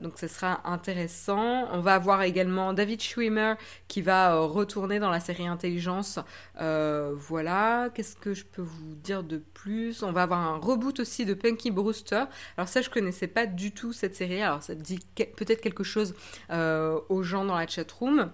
Donc 0.00 0.18
ce 0.18 0.28
sera 0.28 0.60
intéressant. 0.64 1.68
On 1.72 1.80
va 1.80 1.94
avoir 1.94 2.22
également 2.22 2.72
David 2.72 3.02
Schwimmer 3.02 3.54
qui 3.88 4.02
va 4.02 4.38
retourner 4.40 4.98
dans 4.98 5.10
la 5.10 5.20
série 5.20 5.46
Intelligence. 5.46 6.18
voilà. 6.56 7.88
Qu'est-ce 7.94 8.16
que 8.16 8.34
je 8.34 8.44
peux 8.44 8.62
vous 8.62 8.94
dire 8.94 9.22
de 9.22 9.38
plus? 9.38 10.02
On 10.02 10.12
va 10.12 10.22
avoir 10.22 10.40
un 10.40 10.58
reboot 10.58 11.00
aussi 11.00 11.24
de 11.24 11.34
Punky 11.34 11.70
Brewster. 11.70 12.24
Alors 12.56 12.68
ça, 12.68 12.82
je 12.82 12.90
connaissais 12.90 13.26
pas 13.28 13.46
du 13.46 13.72
tout 13.72 13.92
cette 13.92 14.14
série. 14.14 14.42
Alors 14.42 14.62
ça 14.62 14.74
dit 14.74 15.00
peut-être 15.16 15.60
quelque 15.60 15.84
chose 15.84 16.14
aux 16.50 17.22
gens 17.22 17.44
dans 17.44 17.56
la 17.56 17.66
chat 17.66 17.90
room. 17.92 18.30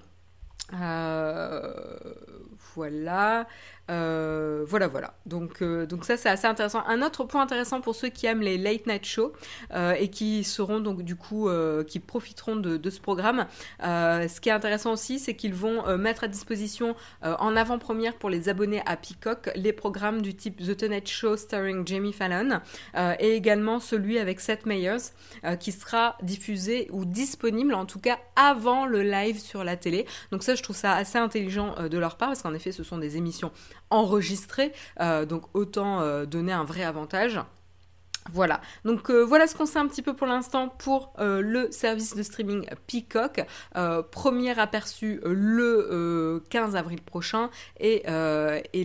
voilà. 2.75 3.47
Euh, 3.91 4.64
voilà, 4.67 4.88
voilà. 4.88 5.14
Donc, 5.26 5.61
euh, 5.61 5.87
donc 5.87 6.05
ça, 6.05 6.17
c'est 6.17 6.29
assez 6.29 6.47
intéressant. 6.47 6.83
Un 6.87 7.03
autre 7.03 7.25
point 7.25 7.43
intéressant 7.43 7.81
pour 7.81 7.95
ceux 7.95 8.09
qui 8.09 8.26
aiment 8.26 8.41
les 8.41 8.57
late 8.57 8.87
night 8.87 9.05
shows 9.05 9.33
euh, 9.73 9.93
et 9.93 10.09
qui 10.09 10.45
seront 10.45 10.81
donc 10.81 11.03
du 11.03 11.17
coup, 11.17 11.49
qui 11.87 12.00
profiteront 12.00 12.57
de, 12.57 12.76
de 12.76 12.91
ce 12.91 13.00
programme. 13.00 13.47
ce 13.81 14.41
qui 14.41 14.49
est 14.49 14.53
intéressant 14.53 14.93
aussi, 14.93 15.19
c'est 15.19 15.35
qu'ils 15.35 15.55
vont 15.55 15.97
mettre 15.97 16.25
à 16.25 16.29
disposition 16.29 16.95
en 17.23 17.57
avant-première 17.57 18.14
pour 18.17 18.31
les 18.31 18.49
abonnés 18.49 18.83
à 18.87 18.97
Peacock 18.97 19.50
les 19.55 19.73
programmes 19.73 20.23
du 20.23 20.35
type 20.35 20.64
The 20.64 20.76
Tonight 20.76 21.09
Show 21.09 21.37
starring 21.37 21.87
Jamie 21.87 22.12
Fallon 22.12 22.61
et 23.19 23.35
également 23.35 23.81
celui 23.81 24.19
avec 24.19 24.41
Seth 24.41 24.67
Meyers 24.67 25.12
qui 25.61 25.73
sera 25.73 26.17
diffusé 26.23 26.88
ou 26.93 27.05
disponible 27.05 27.75
en 27.75 27.87
tout 27.87 28.00
cas 28.00 28.19
avant 28.37 28.87
le 28.87 29.03
live 29.03 29.38
sur 29.38 29.64
la 29.64 29.76
télé. 29.76 30.07
Donc 30.31 30.43
ça, 30.43 30.55
je 30.55 30.62
trouve 30.62 30.76
ça 30.76 30.95
assez 30.95 31.19
intelligent 31.19 31.75
de 31.88 31.99
leur 31.99 32.17
part 32.17 32.29
parce 32.29 32.43
qu'en 32.43 32.55
effet, 32.55 32.73
ce 32.73 32.83
sont 32.83 32.99
des 32.99 33.17
émissions 33.17 33.53
enregistré, 33.91 34.73
euh, 35.00 35.25
donc 35.25 35.45
autant 35.55 36.00
euh, 36.00 36.26
donner 36.26 36.53
un 36.53 36.64
vrai 36.64 36.83
avantage. 36.83 37.41
Voilà, 38.33 38.62
donc 38.87 39.11
euh, 39.11 39.21
voilà 39.21 39.47
ce 39.47 39.55
qu'on 39.55 39.67
sait 39.67 39.79
un 39.79 39.87
petit 39.87 40.00
peu 40.00 40.17
pour 40.17 40.26
l'instant 40.26 40.71
pour 40.71 41.12
le 41.19 41.71
service 41.71 42.17
de 42.17 42.23
streaming 42.23 42.67
Peacock. 42.87 43.45
premier 44.11 44.59
aperçu 44.59 45.21
le 45.25 46.43
15 46.49 46.75
avril 46.75 47.03
prochain 47.03 47.50
et, 47.79 48.03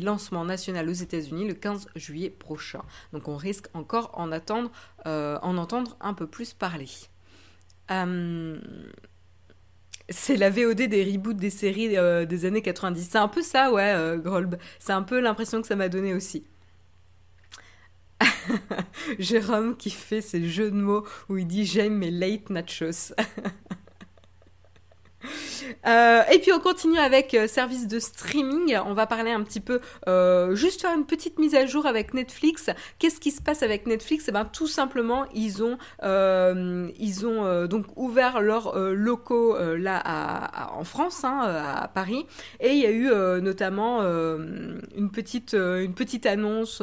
lancement 0.01 0.44
national 0.44 0.89
aux 0.89 0.94
États-Unis 0.94 1.48
le 1.48 1.53
15 1.53 1.88
juillet 1.96 2.29
prochain. 2.29 2.82
Donc 3.13 3.29
on 3.29 3.38
risque 3.38 3.68
encore 3.74 4.12
en 4.13 4.34
attendre, 4.34 4.72
en 5.06 5.58
entendre 5.58 5.96
un 6.01 6.13
peu 6.13 6.27
plus 6.27 6.51
parler. 6.51 6.89
C'est 10.10 10.38
la 10.38 10.50
VOD 10.50 10.84
des 10.84 11.04
reboots 11.04 11.38
des 11.38 11.50
séries 11.50 11.98
euh, 11.98 12.25
des 12.25 12.46
années 12.46 12.62
90. 12.62 13.08
C'est 13.12 13.18
un 13.18 13.28
peu 13.28 13.42
ça, 13.42 13.72
ouais, 13.72 13.94
euh, 13.96 14.18
Grolb. 14.18 14.58
C'est 14.80 14.94
un 14.94 15.04
peu 15.04 15.20
l'impression 15.20 15.62
que 15.62 15.68
ça 15.68 15.75
m'a 15.75 15.89
donné 15.89 16.13
aussi. 16.13 16.46
Jérôme 19.20 19.78
qui 19.78 19.89
fait 19.89 20.22
ses 20.22 20.46
jeux 20.46 20.72
de 20.72 20.75
mots 20.75 21.06
où 21.30 21.38
il 21.38 21.48
dit 21.48 21.66
j'aime 21.66 21.98
mes 21.98 22.12
late 22.12 22.50
nachos. 22.50 23.13
Euh, 25.88 26.21
et 26.31 26.39
puis 26.39 26.51
on 26.51 26.59
continue 26.59 26.97
avec 26.97 27.33
euh, 27.33 27.47
service 27.47 27.88
de 27.88 27.99
streaming. 27.99 28.77
On 28.85 28.93
va 28.93 29.05
parler 29.07 29.31
un 29.31 29.43
petit 29.43 29.59
peu, 29.59 29.79
euh, 30.07 30.55
juste 30.55 30.81
faire 30.81 30.95
une 30.95 31.05
petite 31.05 31.39
mise 31.39 31.55
à 31.55 31.65
jour 31.65 31.85
avec 31.85 32.13
Netflix. 32.13 32.69
Qu'est-ce 32.97 33.19
qui 33.19 33.31
se 33.31 33.41
passe 33.41 33.63
avec 33.63 33.85
Netflix? 33.85 34.25
Eh 34.27 34.31
ben 34.31 34.45
tout 34.45 34.67
simplement, 34.67 35.25
ils 35.33 35.63
ont, 35.63 35.77
ils 36.01 37.25
ont 37.25 37.65
donc 37.65 37.85
ouvert 37.95 38.41
leurs 38.41 38.77
locaux 38.77 39.57
là 39.77 40.69
en 40.73 40.83
France, 40.83 41.23
hein, 41.23 41.39
à 41.41 41.88
Paris, 41.88 42.25
et 42.59 42.71
il 42.71 42.79
y 42.79 42.85
a 42.85 42.91
eu 42.91 43.09
notamment 43.41 44.01
une 44.01 45.11
petite, 45.11 45.53
une 45.53 45.93
petite 45.93 46.25
annonce. 46.25 46.81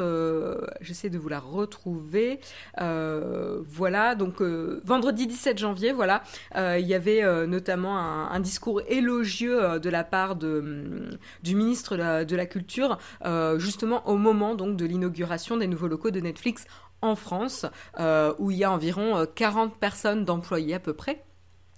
J'essaie 0.81 1.09
de 1.09 1.17
vous 1.17 1.29
la 1.29 1.39
retrouver. 1.39 2.39
voilà, 2.77 4.15
donc 4.15 4.41
vendredi 4.41 5.27
17 5.27 5.57
janvier, 5.57 5.91
voilà, 5.91 6.23
il 6.55 6.87
y 6.87 6.93
avait 6.93 7.47
notamment 7.47 7.97
un, 7.97 8.26
un 8.31 8.39
discours 8.39 8.81
élogieux 8.87 9.63
euh, 9.63 9.79
de 9.79 9.89
la 9.89 10.03
part 10.03 10.31
hum, 10.43 11.17
du 11.43 11.55
ministre 11.55 11.95
de 11.97 12.35
la, 12.35 12.45
Culture, 12.45 12.97
euh, 13.25 13.59
justement 13.59 14.07
au 14.07 14.15
moment 14.15 14.55
donc 14.55 14.77
de 14.77 14.85
l'inauguration 14.85 15.57
des 15.57 15.67
nouveaux 15.67 15.87
locaux 15.87 16.11
de 16.11 16.19
Netflix 16.19 16.65
en 17.01 17.15
France, 17.15 17.65
euh, 17.99 18.33
où 18.39 18.51
il 18.51 18.57
y 18.57 18.63
a 18.63 18.71
environ 18.71 19.25
40 19.35 19.77
personnes 19.77 20.25
d'employés 20.25 20.75
à 20.75 20.79
peu 20.79 20.93
près 20.93 21.26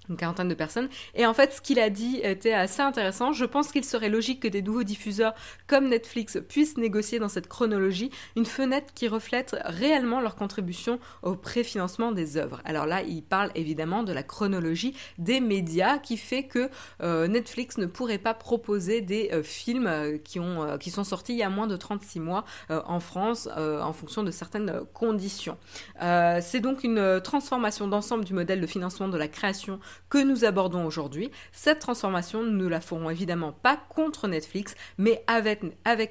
une 0.09 0.17
quarantaine 0.17 0.47
de 0.47 0.53
personnes. 0.53 0.89
Et 1.15 1.25
en 1.25 1.33
fait, 1.33 1.53
ce 1.53 1.61
qu'il 1.61 1.79
a 1.79 1.89
dit 1.89 2.19
était 2.23 2.53
assez 2.53 2.81
intéressant. 2.81 3.33
Je 3.33 3.45
pense 3.45 3.71
qu'il 3.71 3.85
serait 3.85 4.09
logique 4.09 4.41
que 4.41 4.47
des 4.47 4.61
nouveaux 4.61 4.83
diffuseurs 4.83 5.33
comme 5.67 5.87
Netflix 5.87 6.37
puissent 6.47 6.77
négocier 6.77 7.19
dans 7.19 7.29
cette 7.29 7.47
chronologie 7.47 8.11
une 8.35 8.45
fenêtre 8.45 8.93
qui 8.93 9.07
reflète 9.07 9.55
réellement 9.65 10.21
leur 10.21 10.35
contribution 10.35 10.99
au 11.23 11.35
préfinancement 11.35 12.11
des 12.11 12.37
œuvres. 12.37 12.61
Alors 12.65 12.85
là, 12.85 13.01
il 13.01 13.23
parle 13.23 13.51
évidemment 13.55 14.03
de 14.03 14.13
la 14.13 14.23
chronologie 14.23 14.95
des 15.17 15.39
médias 15.39 15.97
qui 15.97 16.17
fait 16.17 16.43
que 16.43 16.69
euh, 17.01 17.27
Netflix 17.27 17.77
ne 17.77 17.85
pourrait 17.85 18.17
pas 18.17 18.33
proposer 18.33 19.01
des 19.01 19.29
euh, 19.31 19.43
films 19.43 19.87
euh, 19.87 20.17
qui, 20.17 20.39
ont, 20.39 20.77
qui 20.77 20.91
sont 20.91 21.03
sortis 21.03 21.33
il 21.33 21.39
y 21.39 21.43
a 21.43 21.49
moins 21.49 21.67
de 21.67 21.75
36 21.75 22.19
mois 22.19 22.45
en 22.69 22.99
France 22.99 23.47
en 23.55 23.93
fonction 23.93 24.23
de 24.23 24.31
certaines 24.31 24.81
conditions. 24.93 25.57
C'est 25.99 26.59
donc 26.59 26.83
une 26.83 27.21
transformation 27.23 27.87
d'ensemble 27.87 28.25
du 28.25 28.33
modèle 28.33 28.61
de 28.61 28.67
financement 28.67 29.07
de 29.07 29.17
la 29.17 29.27
création 29.27 29.79
que 30.09 30.17
nous 30.17 30.45
abordons 30.45 30.85
aujourd'hui. 30.85 31.31
Cette 31.51 31.79
transformation, 31.79 32.43
nous 32.43 32.69
la 32.69 32.81
ferons 32.81 33.09
évidemment 33.09 33.51
pas 33.51 33.77
contre 33.89 34.27
Netflix, 34.27 34.75
mais 34.97 35.23
avec, 35.27 35.63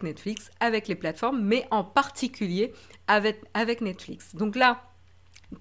Netflix, 0.02 0.50
avec 0.60 0.88
les 0.88 0.94
plateformes, 0.94 1.40
mais 1.42 1.66
en 1.70 1.84
particulier 1.84 2.72
avec 3.06 3.80
Netflix. 3.80 4.34
Donc 4.34 4.56
là, 4.56 4.82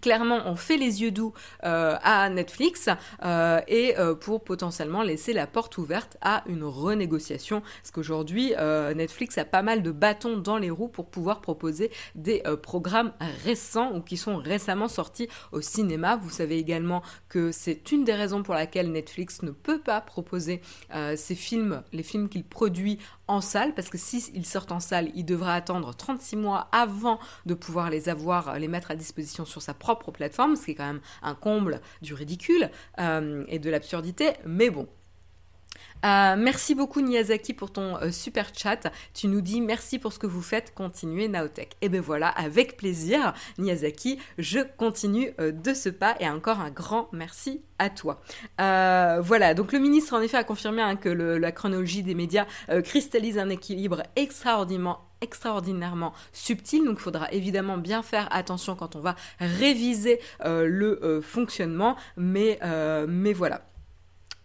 clairement 0.01 0.41
on 0.45 0.55
fait 0.55 0.77
les 0.77 1.01
yeux 1.01 1.11
doux 1.11 1.33
euh, 1.63 1.95
à 2.03 2.29
Netflix 2.29 2.89
euh, 3.23 3.61
et 3.67 3.97
euh, 3.97 4.15
pour 4.15 4.43
potentiellement 4.43 5.01
laisser 5.01 5.33
la 5.33 5.47
porte 5.47 5.77
ouverte 5.77 6.17
à 6.21 6.43
une 6.47 6.63
renégociation 6.63 7.61
parce 7.61 7.91
qu'aujourd'hui 7.91 8.53
Netflix 8.95 9.37
a 9.37 9.45
pas 9.45 9.61
mal 9.61 9.83
de 9.83 9.91
bâtons 9.91 10.37
dans 10.37 10.57
les 10.57 10.69
roues 10.69 10.87
pour 10.87 11.09
pouvoir 11.09 11.41
proposer 11.41 11.91
des 12.15 12.43
programmes 12.61 13.13
récents 13.43 13.93
ou 13.93 14.01
qui 14.01 14.17
sont 14.17 14.37
récemment 14.37 14.87
sortis 14.87 15.27
au 15.51 15.61
cinéma. 15.61 16.15
Vous 16.15 16.29
savez 16.29 16.57
également 16.57 17.01
que 17.29 17.51
c'est 17.51 17.91
une 17.91 18.03
des 18.03 18.13
raisons 18.13 18.43
pour 18.43 18.53
laquelle 18.53 18.91
Netflix 18.91 19.41
ne 19.41 19.51
peut 19.51 19.79
pas 19.79 20.01
proposer 20.01 20.61
ses 21.15 21.35
films, 21.35 21.83
les 21.93 22.03
films 22.03 22.29
qu'il 22.29 22.43
produit 22.43 22.99
en 23.27 23.41
salle, 23.41 23.73
parce 23.73 23.89
que 23.89 23.97
s'ils 23.97 24.45
sortent 24.45 24.71
en 24.71 24.79
salle, 24.79 25.11
il 25.15 25.25
devra 25.25 25.53
attendre 25.53 25.93
36 25.93 26.37
mois 26.37 26.69
avant 26.71 27.19
de 27.45 27.53
pouvoir 27.53 27.89
les 27.89 28.09
avoir, 28.09 28.57
les 28.57 28.67
mettre 28.67 28.91
à 28.91 28.95
disposition 28.95 29.45
sur 29.45 29.61
sa 29.61 29.73
propre 29.77 30.11
plateforme, 30.11 30.55
ce 30.55 30.65
qui 30.65 30.71
est 30.71 30.75
quand 30.75 30.87
même 30.87 31.01
un 31.21 31.35
comble 31.35 31.81
du 32.01 32.13
ridicule 32.13 32.69
euh, 32.99 33.43
et 33.47 33.59
de 33.59 33.69
l'absurdité, 33.69 34.31
mais 34.45 34.69
bon. 34.69 34.87
Euh, 36.05 36.35
merci 36.37 36.75
beaucoup 36.75 37.01
Niyazaki 37.01 37.53
pour 37.53 37.71
ton 37.71 37.97
euh, 37.97 38.11
super 38.11 38.51
chat. 38.55 38.91
Tu 39.15 39.27
nous 39.27 39.41
dis 39.41 39.61
merci 39.61 39.97
pour 39.97 40.13
ce 40.13 40.19
que 40.19 40.27
vous 40.27 40.41
faites, 40.41 40.73
continuez 40.75 41.27
Naotech. 41.27 41.71
Et 41.81 41.89
ben 41.89 42.01
voilà, 42.01 42.29
avec 42.29 42.77
plaisir 42.77 43.33
Niyazaki, 43.57 44.19
je 44.37 44.59
continue 44.77 45.33
de 45.39 45.73
ce 45.73 45.89
pas 45.89 46.15
et 46.19 46.29
encore 46.29 46.59
un 46.59 46.69
grand 46.69 47.09
merci 47.13 47.61
à 47.79 47.89
toi. 47.89 48.21
voilà, 48.57 49.53
donc 49.55 49.71
le 49.71 49.79
ministre 49.79 50.13
en 50.13 50.21
effet 50.21 50.37
a 50.37 50.43
confirmé 50.43 50.81
hein, 50.81 50.95
que 50.95 51.09
la 51.09 51.51
chronologie 51.51 52.03
des 52.03 52.15
médias 52.15 52.45
cristallise 52.83 53.37
un 53.39 53.49
équilibre 53.49 54.03
extraordinairement 54.15 55.06
extraordinairement 55.21 56.13
subtil, 56.31 56.85
donc 56.85 56.97
il 56.99 57.01
faudra 57.01 57.31
évidemment 57.31 57.77
bien 57.77 58.03
faire 58.03 58.27
attention 58.31 58.75
quand 58.75 58.95
on 58.95 58.99
va 58.99 59.15
réviser 59.39 60.19
euh, 60.45 60.65
le 60.65 61.03
euh, 61.03 61.21
fonctionnement, 61.21 61.95
mais, 62.15 62.59
euh, 62.63 63.05
mais 63.07 63.33
voilà. 63.33 63.61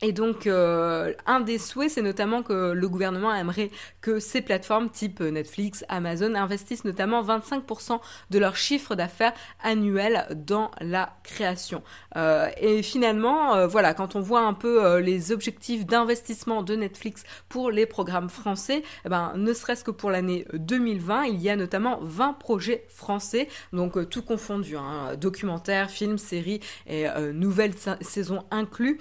Et 0.04 0.10
donc, 0.10 0.48
euh, 0.48 1.14
un 1.26 1.38
des 1.38 1.58
souhaits, 1.58 1.92
c'est 1.92 2.02
notamment 2.02 2.42
que 2.42 2.72
le 2.72 2.88
gouvernement 2.88 3.32
aimerait 3.32 3.70
que 4.00 4.18
ces 4.18 4.42
plateformes 4.42 4.90
type 4.90 5.20
Netflix, 5.20 5.84
Amazon 5.88 6.34
investissent 6.34 6.84
notamment 6.84 7.22
25% 7.22 8.00
de 8.30 8.38
leur 8.40 8.56
chiffre 8.56 8.96
d'affaires 8.96 9.32
annuel 9.62 10.26
dans 10.34 10.72
la 10.80 11.14
création. 11.22 11.84
Euh, 12.16 12.48
et 12.60 12.82
finalement, 12.82 13.54
euh, 13.54 13.68
voilà, 13.68 13.94
quand 13.94 14.16
on 14.16 14.20
voit 14.20 14.40
un 14.40 14.54
peu 14.54 14.98
les 14.98 15.30
objectifs 15.30 15.86
d'investissement 15.86 16.64
de 16.64 16.74
Netflix 16.74 17.22
pour 17.48 17.70
les 17.70 17.86
programmes 17.86 18.28
français, 18.28 18.82
eh 19.04 19.08
ben, 19.08 19.34
ne 19.36 19.52
serait-ce 19.52 19.84
que 19.84 19.92
pour 19.92 20.10
l'année 20.10 20.46
2020, 20.52 21.26
il 21.26 21.40
y 21.40 21.48
a 21.48 21.54
notamment 21.54 22.00
20 22.02 22.32
projets 22.32 22.86
français, 22.88 23.46
donc 23.72 24.08
tout 24.08 24.22
confondu, 24.22 24.76
hein, 24.76 25.14
documentaires, 25.16 25.90
films, 25.90 26.18
séries 26.18 26.58
et 26.88 27.06
nouvelles 27.32 27.74
saisons 28.00 28.42
inclus. 28.50 28.98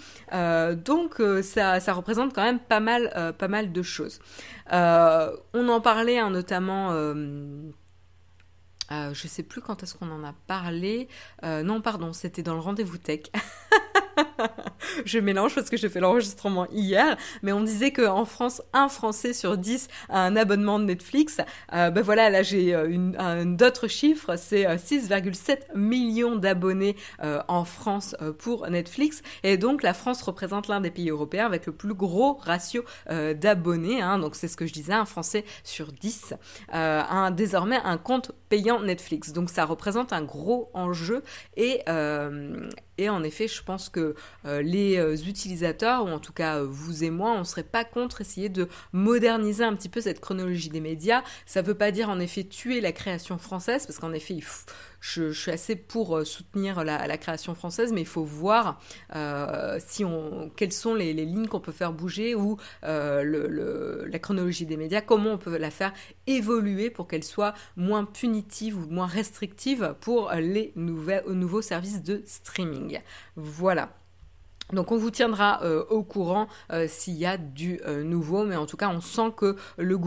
Euh, 1.20 1.42
ça, 1.42 1.94
représente 1.94 2.34
quand 2.34 2.44
même 2.44 2.60
pas 2.60 2.80
mal, 2.80 3.12
euh, 3.16 3.32
pas 3.32 3.48
mal 3.48 3.72
de 3.72 3.82
choses. 3.82 4.20
Euh, 4.72 5.36
on 5.54 5.68
en 5.70 5.82
parlait 5.82 6.20
hein, 6.20 6.30
notamment... 6.30 6.92
je 8.92 9.28
sais 9.28 9.44
plus 9.44 9.62
quand 9.62 9.84
est-ce 9.84 9.96
qu'on 9.96 10.12
en 10.12 10.24
a 10.24 10.34
parlé. 10.48 11.08
non, 11.44 11.82
pardon, 11.82 12.14
c'était 12.14 12.44
dans 12.44 12.54
le 12.54 12.60
rendez-vous 12.60 12.98
tech. 12.98 13.22
je 15.06 15.20
mélange 15.20 15.56
parce 15.56 15.70
que 15.70 15.78
j'ai 15.78 15.90
fait 15.90 16.00
l'enregistrement 16.00 16.68
hier, 16.72 17.18
mais 17.42 17.52
on 17.52 17.62
disait 17.62 17.92
qu'en 17.92 18.26
France, 18.26 18.62
un 18.74 18.90
Français 18.90 19.34
sur 19.34 19.58
dix 19.58 19.88
a 20.10 20.22
un 20.22 20.36
abonnement 20.36 20.80
de 20.80 20.86
Netflix. 20.86 21.38
Euh, 21.74 21.90
ben 21.90 22.02
voilà, 22.02 22.30
là 22.30 22.44
j'ai 22.44 22.74
euh, 22.74 23.46
d'autres 23.46 23.88
chiffres, 23.88 24.36
c'est 24.38 24.64
6,7 24.64 25.52
euh, 25.52 25.78
millions 25.78 26.36
d'abonnés 26.36 26.96
en 27.48 27.66
France 27.66 28.16
pour 28.40 28.70
Netflix, 28.70 29.22
et 29.44 29.58
donc 29.58 29.84
la 29.84 29.94
France 29.94 30.22
représente 30.22 30.68
l'un 30.68 30.82
des 30.82 30.92
pays 30.92 31.10
européens 31.10 31.46
avec 31.46 31.66
le 31.66 31.72
plus 31.72 31.94
gros 31.94 32.34
ratio 32.34 32.84
d'abonnés, 33.10 34.02
hein. 34.02 34.20
donc 34.20 34.36
c'est 34.36 34.48
ce 34.48 34.58
que 34.58 34.66
je 34.66 34.74
disais, 34.74 34.94
un 34.94 35.06
Français 35.06 35.46
sur 35.64 35.92
10 35.92 36.34
a 36.72 37.32
désormais 37.32 37.80
un 37.84 37.98
compte 37.98 38.32
payant 38.50 38.82
Netflix, 38.82 39.32
donc 39.34 39.50
ça 39.50 39.66
représente 39.66 40.14
un 40.14 40.22
gros 40.22 40.70
enjeu 40.74 41.24
et 41.56 41.82
et 43.02 43.10
en 43.10 43.24
effet, 43.24 43.48
je 43.48 43.61
pense 43.64 43.90
que 43.90 44.16
euh, 44.46 44.62
les 44.62 44.98
euh, 44.98 45.16
utilisateurs, 45.16 46.06
ou 46.06 46.10
en 46.10 46.20
tout 46.20 46.34
cas 46.34 46.58
euh, 46.58 46.68
vous 46.70 47.04
et 47.04 47.10
moi, 47.10 47.32
on 47.32 47.40
ne 47.40 47.44
serait 47.44 47.64
pas 47.64 47.84
contre 47.84 48.22
essayer 48.22 48.50
de 48.50 48.68
moderniser 48.94 49.64
un 49.64 49.76
petit 49.76 49.90
peu 49.90 50.02
cette 50.02 50.20
chronologie 50.20 50.70
des 50.70 50.82
médias. 50.82 51.24
Ça 51.46 51.62
ne 51.62 51.68
veut 51.68 51.76
pas 51.76 51.92
dire 51.92 52.10
en 52.10 52.20
effet 52.20 52.44
tuer 52.44 52.82
la 52.82 52.92
création 52.92 53.38
française, 53.38 53.86
parce 53.86 54.00
qu'en 54.00 54.14
effet, 54.14 54.34
il 54.34 54.44
faut 54.44 54.66
je, 55.02 55.32
suis 55.32 55.52
assez 55.52 55.76
pour 55.76 56.16
euh, 56.16 56.24
soutenir 56.24 56.84
la, 56.84 57.18
création 57.18 57.56
française, 57.56 57.92
mais 57.92 58.02
il 58.02 58.08
faut 58.08 58.24
voir 58.24 58.80
euh, 59.16 59.78
si 59.86 60.06
on, 60.06 60.50
quelles 60.56 60.72
sont 60.72 60.94
les, 60.94 61.14
lignes 61.14 61.48
qu'on 61.48 61.60
peut 61.60 61.72
faire 61.72 61.92
bouger 61.92 62.36
ou 62.36 62.58
euh, 62.84 64.08
la 64.08 64.20
chronologie 64.20 64.66
des 64.66 64.78
médias, 64.78 65.02
comment 65.02 65.32
on 65.32 65.38
peut 65.38 65.58
la 65.58 65.72
faire 65.72 65.94
évoluer 66.28 66.90
pour 66.90 67.08
qu'elle 67.08 67.24
soit 67.24 67.54
moins 67.76 68.06
punitive 68.06 68.78
ou 68.78 68.88
moins 68.90 69.08
restrictive 69.08 69.96
pour 70.00 70.32
les 70.34 70.72
nouveaux 70.76 71.62
services 71.62 72.04
de 72.04 72.24
streaming. 72.26 73.00
Voilà. 73.36 73.90
Donc 74.74 74.92
on 74.92 74.98
vous 74.98 75.12
tiendra 75.12 75.62
euh, 75.64 75.84
au 75.90 76.04
courant 76.04 76.48
euh, 76.72 76.88
s'il 76.88 77.16
y 77.16 77.26
a 77.26 77.38
du 77.38 77.82
euh, 77.86 78.04
nouveau, 78.04 78.46
mais 78.46 78.56
en 78.56 78.66
tout 78.66 78.78
cas 78.78 78.90
on 78.90 79.02
sent 79.02 79.34
que 79.36 79.56
le, 79.78 79.98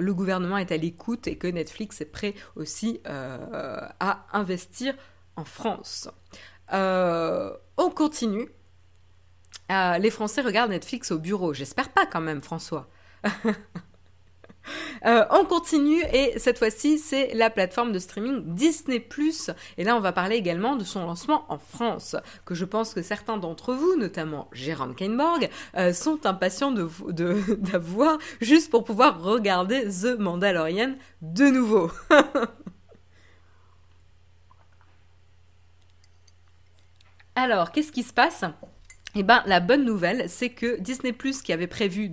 le 0.00 0.14
gouvernement 0.14 0.58
est 0.58 0.72
à 0.72 0.76
l'écoute 0.76 1.26
et 1.26 1.36
que 1.36 1.46
Netflix 1.46 2.00
est 2.00 2.06
prêt 2.06 2.34
aussi 2.56 3.00
à 3.04 4.26
investir 4.32 4.94
en 5.36 5.44
France. 5.44 6.08
on 6.72 7.90
continue. 7.94 8.48
les 9.68 10.10
Français 10.10 10.42
regardent 10.42 10.70
Netflix 10.70 11.10
au 11.10 11.18
bureau. 11.18 11.52
J'espère 11.52 11.90
pas 11.90 12.06
quand 12.06 12.20
même, 12.20 12.42
François. 12.42 12.88
Euh, 15.04 15.24
on 15.30 15.44
continue 15.44 16.00
et 16.14 16.38
cette 16.38 16.58
fois-ci 16.58 16.98
c'est 16.98 17.34
la 17.34 17.50
plateforme 17.50 17.92
de 17.92 17.98
streaming 17.98 18.54
Disney 18.54 19.00
+. 19.00 19.76
Et 19.76 19.84
là 19.84 19.96
on 19.96 20.00
va 20.00 20.12
parler 20.12 20.36
également 20.36 20.76
de 20.76 20.84
son 20.84 21.04
lancement 21.04 21.44
en 21.50 21.58
France, 21.58 22.16
que 22.46 22.54
je 22.54 22.64
pense 22.64 22.94
que 22.94 23.02
certains 23.02 23.36
d'entre 23.36 23.74
vous, 23.74 23.96
notamment 23.96 24.48
Jérôme 24.52 24.94
Kainborg, 24.94 25.50
euh, 25.76 25.92
sont 25.92 26.24
impatients 26.24 26.72
d'avoir 27.58 28.16
de, 28.16 28.22
juste 28.40 28.70
pour 28.70 28.84
pouvoir 28.84 29.20
regarder 29.22 29.84
The 29.88 30.18
Mandalorian 30.18 30.94
de 31.20 31.44
nouveau. 31.44 31.90
Alors, 37.36 37.72
qu'est-ce 37.72 37.92
qui 37.92 38.04
se 38.04 38.12
passe? 38.12 38.44
Eh 39.14 39.22
ben, 39.22 39.42
la 39.46 39.60
bonne 39.60 39.84
nouvelle, 39.84 40.28
c'est 40.28 40.50
que 40.50 40.80
Disney 40.80 41.12
Plus, 41.12 41.42
qui 41.42 41.52
avait 41.52 41.66
prévu 41.66 42.10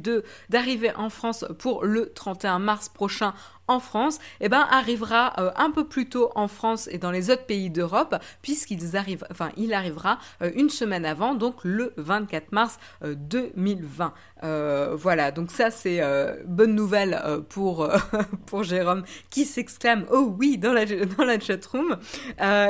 d'arriver 0.49 0.93
en 0.95 1.09
France 1.09 1.45
pour 1.59 1.83
le 1.83 2.11
31 2.13 2.59
mars 2.59 2.89
prochain 2.89 3.33
en 3.71 3.79
France, 3.79 4.19
eh 4.41 4.49
ben, 4.49 4.67
arrivera 4.69 5.33
euh, 5.39 5.51
un 5.55 5.71
peu 5.71 5.85
plus 5.85 6.09
tôt 6.09 6.31
en 6.35 6.47
France 6.47 6.87
et 6.91 6.97
dans 6.97 7.11
les 7.11 7.29
autres 7.29 7.45
pays 7.45 7.69
d'Europe, 7.69 8.15
puisqu'il 8.41 8.95
arrive, 8.97 9.25
enfin, 9.31 9.49
il 9.57 9.73
arrivera 9.73 10.19
euh, 10.41 10.51
une 10.55 10.69
semaine 10.69 11.05
avant, 11.05 11.35
donc 11.35 11.55
le 11.63 11.93
24 11.97 12.51
mars 12.51 12.79
2020. 13.03 14.13
Euh, 14.43 14.95
voilà, 14.95 15.31
donc 15.31 15.51
ça 15.51 15.71
c'est 15.71 16.01
bonne 16.45 16.75
nouvelle 16.75 17.21
pour 17.49 17.87
pour 18.45 18.63
Jérôme 18.63 19.03
qui 19.29 19.45
s'exclame 19.45 20.05
oh 20.11 20.35
oui 20.37 20.57
dans 20.57 20.73
la 20.73 20.85
dans 20.85 21.23
la 21.23 21.39
chatroom. 21.39 21.97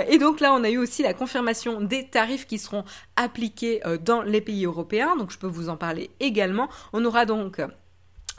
et 0.07 0.17
donc 0.17 0.39
là 0.39 0.53
on 0.53 0.63
a 0.63 0.69
eu 0.69 0.77
aussi 0.77 1.01
la 1.01 1.13
confirmation 1.13 1.81
des 1.81 2.07
tarifs 2.07 2.45
qui 2.45 2.59
seront 2.59 2.83
appliqués 3.15 3.81
dans 4.03 4.21
les 4.21 4.41
pays 4.41 4.65
européens. 4.65 5.15
Donc 5.15 5.31
je 5.31 5.37
peux 5.37 5.47
vous 5.47 5.69
en 5.69 5.77
parler 5.77 6.11
également. 6.19 6.69
On 6.93 7.03
aura 7.05 7.25
donc 7.25 7.61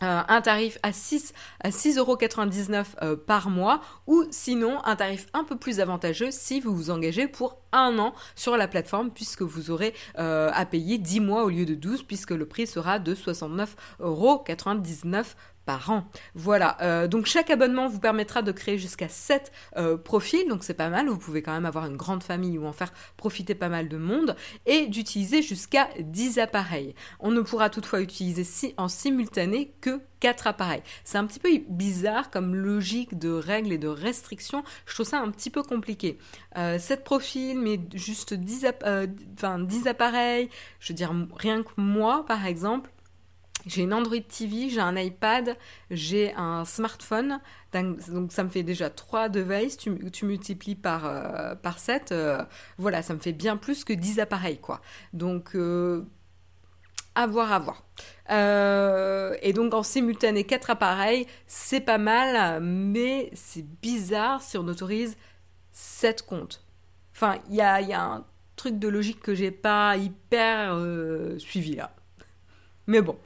euh, 0.02 0.22
un 0.28 0.40
tarif 0.40 0.78
à 0.82 0.92
6 0.92 1.32
à 1.60 1.68
6,99€ 1.70 2.84
euh, 3.02 3.16
par 3.16 3.50
mois 3.50 3.80
ou 4.06 4.24
sinon 4.30 4.82
un 4.84 4.96
tarif 4.96 5.26
un 5.32 5.44
peu 5.44 5.56
plus 5.56 5.80
avantageux 5.80 6.30
si 6.30 6.60
vous 6.60 6.74
vous 6.74 6.90
engagez 6.90 7.28
pour 7.28 7.58
un 7.72 7.98
an 7.98 8.14
sur 8.34 8.56
la 8.56 8.68
plateforme 8.68 9.10
puisque 9.10 9.42
vous 9.42 9.70
aurez 9.70 9.94
euh, 10.18 10.50
à 10.52 10.66
payer 10.66 10.98
10 10.98 11.20
mois 11.20 11.44
au 11.44 11.50
lieu 11.50 11.64
de 11.64 11.74
12 11.74 12.02
puisque 12.02 12.32
le 12.32 12.46
prix 12.46 12.66
sera 12.66 12.98
de 12.98 13.14
69,99€ 13.14 15.24
par 15.64 15.90
an. 15.90 16.04
Voilà, 16.34 16.76
euh, 16.82 17.08
donc 17.08 17.26
chaque 17.26 17.50
abonnement 17.50 17.88
vous 17.88 18.00
permettra 18.00 18.42
de 18.42 18.52
créer 18.52 18.78
jusqu'à 18.78 19.08
7 19.08 19.52
euh, 19.76 19.96
profils, 19.96 20.48
donc 20.48 20.64
c'est 20.64 20.74
pas 20.74 20.88
mal, 20.88 21.08
vous 21.08 21.18
pouvez 21.18 21.42
quand 21.42 21.52
même 21.52 21.66
avoir 21.66 21.86
une 21.86 21.96
grande 21.96 22.22
famille 22.22 22.58
ou 22.58 22.66
en 22.66 22.72
faire 22.72 22.92
profiter 23.16 23.54
pas 23.54 23.68
mal 23.68 23.88
de 23.88 23.96
monde, 23.96 24.36
et 24.66 24.86
d'utiliser 24.86 25.42
jusqu'à 25.42 25.88
10 26.00 26.38
appareils. 26.38 26.94
On 27.20 27.30
ne 27.30 27.40
pourra 27.40 27.70
toutefois 27.70 28.00
utiliser 28.00 28.44
si, 28.44 28.74
en 28.76 28.88
simultané 28.88 29.72
que 29.80 30.00
4 30.20 30.46
appareils. 30.46 30.82
C'est 31.04 31.18
un 31.18 31.26
petit 31.26 31.40
peu 31.40 31.48
bizarre 31.68 32.30
comme 32.30 32.54
logique 32.54 33.18
de 33.18 33.30
règles 33.30 33.72
et 33.72 33.78
de 33.78 33.88
restrictions, 33.88 34.62
je 34.86 34.94
trouve 34.94 35.06
ça 35.06 35.20
un 35.20 35.30
petit 35.30 35.50
peu 35.50 35.62
compliqué. 35.62 36.18
7 36.54 36.56
euh, 36.56 36.96
profils, 37.04 37.58
mais 37.58 37.80
juste 37.94 38.34
10, 38.34 38.66
10 39.58 39.86
appareils, 39.86 40.48
je 40.80 40.92
veux 40.92 40.96
dire 40.96 41.12
rien 41.36 41.62
que 41.62 41.70
moi 41.76 42.24
par 42.26 42.46
exemple, 42.46 42.90
j'ai 43.66 43.82
une 43.82 43.94
Android 43.94 44.20
TV, 44.20 44.68
j'ai 44.68 44.80
un 44.80 44.96
iPad, 44.96 45.56
j'ai 45.90 46.34
un 46.34 46.64
smartphone. 46.64 47.40
Donc 47.72 48.32
ça 48.32 48.44
me 48.44 48.48
fait 48.48 48.62
déjà 48.62 48.90
3 48.90 49.28
devices. 49.28 49.76
Tu, 49.76 50.10
tu 50.10 50.26
multiplies 50.26 50.74
par, 50.74 51.06
euh, 51.06 51.54
par 51.54 51.78
7. 51.78 52.12
Euh, 52.12 52.42
voilà, 52.78 53.02
ça 53.02 53.14
me 53.14 53.20
fait 53.20 53.32
bien 53.32 53.56
plus 53.56 53.84
que 53.84 53.92
10 53.92 54.20
appareils, 54.20 54.58
quoi. 54.58 54.80
Donc, 55.12 55.54
euh, 55.54 56.04
à 57.14 57.26
voir, 57.26 57.52
à 57.52 57.58
voir. 57.58 57.84
et 59.42 59.52
donc 59.52 59.74
en 59.74 59.82
simultané 59.82 60.44
4 60.44 60.70
appareils, 60.70 61.26
c'est 61.46 61.80
pas 61.80 61.98
mal, 61.98 62.60
mais 62.62 63.30
c'est 63.34 63.66
bizarre 63.80 64.42
si 64.42 64.56
on 64.58 64.66
autorise 64.66 65.16
7 65.72 66.22
comptes. 66.22 66.64
Enfin, 67.14 67.36
il 67.50 67.56
y 67.56 67.60
a, 67.60 67.80
y 67.80 67.92
a, 67.92 68.02
un 68.02 68.24
truc 68.56 68.78
de 68.78 68.88
logique 68.88 69.20
que 69.20 69.34
j'ai 69.34 69.50
pas 69.50 69.96
hyper 69.96 70.78
suivi 71.38 71.76
là. 71.76 71.94
Mais 72.86 73.02
bon. 73.02 73.18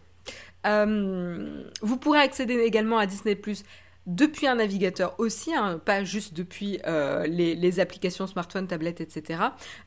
Euh, 0.66 1.62
vous 1.82 1.96
pourrez 1.96 2.20
accéder 2.20 2.58
également 2.60 2.98
à 2.98 3.06
Disney 3.06 3.34
Plus 3.34 3.64
depuis 4.06 4.46
un 4.46 4.54
navigateur 4.54 5.16
aussi, 5.18 5.52
hein, 5.52 5.80
pas 5.84 6.04
juste 6.04 6.32
depuis 6.32 6.78
euh, 6.86 7.26
les, 7.26 7.80
applications 7.80 8.28
smartphone, 8.28 8.68
tablette, 8.68 9.00
etc. 9.00 9.40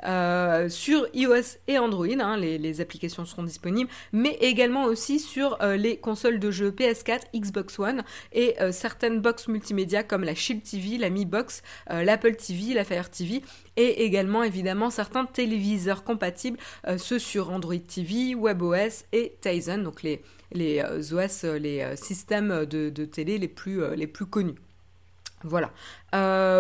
Euh, 0.06 0.68
sur 0.68 1.08
iOS 1.13 1.58
et 1.70 1.80
Android, 1.80 2.06
hein, 2.20 2.36
les, 2.36 2.82
applications 2.82 3.24
seront 3.24 3.44
disponibles, 3.44 3.89
mais 4.12 4.38
également 4.42 4.84
aussi 4.84 5.20
sur 5.20 5.58
les 5.62 5.96
consoles 5.96 6.38
de 6.38 6.52
jeux 6.52 6.72
PS4, 6.72 7.22
Xbox 7.34 7.80
One 7.80 8.04
et 8.34 8.58
certaines 8.72 9.22
box 9.22 9.48
multimédia 9.48 10.04
comme 10.04 10.26
la 10.26 10.36
Shield 10.36 10.63
TV, 10.63 10.98
la 10.98 11.10
Mi 11.10 11.26
Box, 11.26 11.63
l'Apple 11.89 12.36
TV, 12.36 12.74
la 12.74 12.84
Fire 12.84 13.10
TV 13.10 13.42
et 13.78 14.04
également 14.04 14.44
évidemment 14.44 14.89
certains 14.89 15.26
téléviseurs 15.26 16.04
compatibles, 16.04 16.60
ceux 16.98 17.20
sur 17.20 17.52
Android 17.52 17.78
TV, 17.78 18.36
WebOS 18.36 19.06
et 19.13 19.38
Tizen, 19.42 19.84
donc 19.84 20.04
les 20.04 20.22
les 20.52 20.80
euh, 20.80 21.00
OS, 21.14 21.44
euh, 21.44 21.58
les 21.58 21.82
euh, 21.82 21.96
systèmes 21.96 22.66
de, 22.66 22.90
télé 23.06 23.38
les 23.38 23.48
plus, 23.48 23.96
les 23.96 24.08
plus 24.08 24.26
connus. 24.26 24.56
Voilà. 25.44 25.72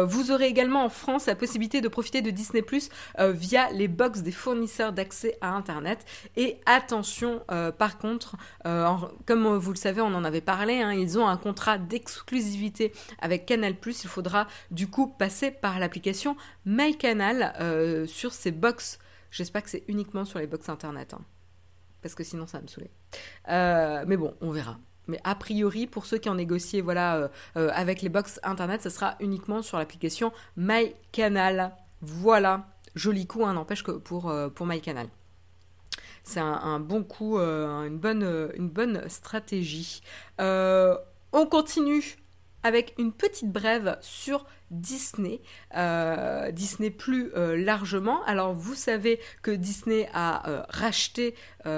vous 0.05 0.31
aurez 0.31 0.45
également 0.45 0.85
en 0.85 0.89
France 0.89 1.25
la 1.25 1.35
possibilité 1.35 1.81
de 1.81 1.89
profiter 1.89 2.21
de 2.21 2.29
Disney 2.29 2.61
Plus 2.61 2.89
via 3.19 3.69
les 3.71 3.89
box 3.89 4.21
des 4.21 4.31
fournisseurs 4.31 4.93
d'accès 4.93 5.37
à 5.41 5.49
Internet. 5.49 6.05
Et 6.37 6.61
attention, 6.65 7.41
par 7.77 7.97
contre, 7.97 8.37
comme 9.25 9.57
vous 9.57 9.71
le 9.71 9.77
savez, 9.77 9.99
on 9.99 10.13
en 10.15 10.23
avait 10.23 10.39
parlé, 10.39 10.81
hein, 10.81 10.93
ils 10.93 11.19
ont 11.19 11.27
un 11.27 11.35
contrat 11.35 11.77
d'exclusivité 11.77 12.93
avec 13.19 13.45
Canal 13.45 13.75
Plus. 13.75 14.05
Il 14.05 14.09
faudra 14.09 14.47
du 14.71 14.87
coup 14.87 15.07
passer 15.07 15.51
par 15.51 15.77
l'application 15.77 16.37
MyCanal 16.65 18.07
sur 18.07 18.31
ces 18.31 18.51
box. 18.51 18.97
J'espère 19.29 19.61
que 19.63 19.71
c'est 19.71 19.83
uniquement 19.89 20.23
sur 20.23 20.39
les 20.39 20.47
box 20.47 20.69
Internet. 20.69 21.15
Hein 21.15 21.25
parce 22.01 22.15
que 22.15 22.23
sinon 22.23 22.47
ça 22.47 22.57
va 22.57 22.63
me 22.63 22.67
saouler. 22.67 22.91
Euh, 23.49 24.03
mais 24.07 24.17
bon, 24.17 24.35
on 24.41 24.51
verra. 24.51 24.77
Mais 25.07 25.19
a 25.23 25.35
priori, 25.35 25.87
pour 25.87 26.05
ceux 26.05 26.17
qui 26.17 26.29
ont 26.29 26.35
négocié 26.35 26.81
voilà, 26.81 27.17
euh, 27.17 27.27
euh, 27.57 27.71
avec 27.73 28.01
les 28.01 28.09
box 28.09 28.39
internet, 28.43 28.83
ce 28.83 28.89
sera 28.89 29.15
uniquement 29.19 29.61
sur 29.61 29.77
l'application 29.77 30.31
MyCanal. 30.55 31.75
Voilà, 32.01 32.67
joli 32.95 33.25
coup, 33.25 33.45
hein, 33.45 33.53
n'empêche 33.53 33.83
que 33.83 33.91
pour, 33.91 34.33
pour 34.55 34.65
MyCanal. 34.65 35.07
C'est 36.23 36.39
un, 36.39 36.79
bon 36.79 37.03
coup, 37.03 37.39
une, 37.39 37.97
bonne, 37.97 38.51
une 38.55 38.69
bonne 38.69 39.09
stratégie. 39.09 40.01
on 40.37 41.45
continue 41.49 42.17
avec 42.63 42.93
une 42.97 43.11
petite 43.11 43.51
brève 43.51 43.97
sur 44.01 44.45
Disney, 44.71 45.41
euh, 45.75 46.51
Disney 46.51 46.89
plus 46.89 47.31
euh, 47.35 47.57
largement. 47.57 48.23
Alors 48.25 48.53
vous 48.53 48.75
savez 48.75 49.19
que 49.41 49.51
Disney 49.51 50.09
a 50.13 50.49
euh, 50.49 50.63
racheté, 50.69 51.35
a 51.65 51.69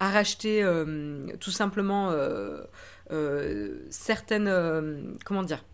racheté 0.00 0.64
tout 1.40 1.50
simplement 1.50 2.14
certaines, 3.90 5.18
comment 5.24 5.42
dire, 5.42 5.64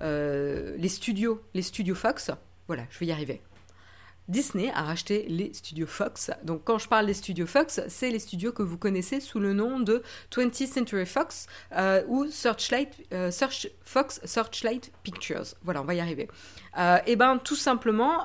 les 0.00 0.88
studios, 0.88 1.42
les 1.54 1.62
studios 1.62 1.94
Fox. 1.94 2.30
Voilà, 2.66 2.84
je 2.90 2.98
vais 2.98 3.06
y 3.06 3.12
arriver. 3.12 3.40
Disney 4.28 4.70
a 4.74 4.82
racheté 4.82 5.26
les 5.28 5.52
studios 5.52 5.86
Fox. 5.86 6.30
Donc 6.42 6.62
quand 6.64 6.78
je 6.78 6.88
parle 6.88 7.06
des 7.06 7.14
studios 7.14 7.46
Fox, 7.46 7.80
c'est 7.88 8.10
les 8.10 8.18
studios 8.18 8.52
que 8.52 8.62
vous 8.62 8.78
connaissez 8.78 9.20
sous 9.20 9.38
le 9.38 9.52
nom 9.52 9.80
de 9.80 10.02
20th 10.32 10.66
Century 10.66 11.06
Fox 11.06 11.46
euh, 11.72 12.02
ou 12.08 12.26
Searchlight, 12.30 12.88
euh, 13.12 13.30
Fox 13.84 14.20
Searchlight 14.24 14.92
Pictures. 15.02 15.54
Voilà, 15.62 15.82
on 15.82 15.84
va 15.84 15.94
y 15.94 16.00
arriver. 16.00 16.28
Euh, 16.78 16.98
et 17.06 17.16
ben 17.16 17.38
tout 17.38 17.56
simplement, 17.56 18.24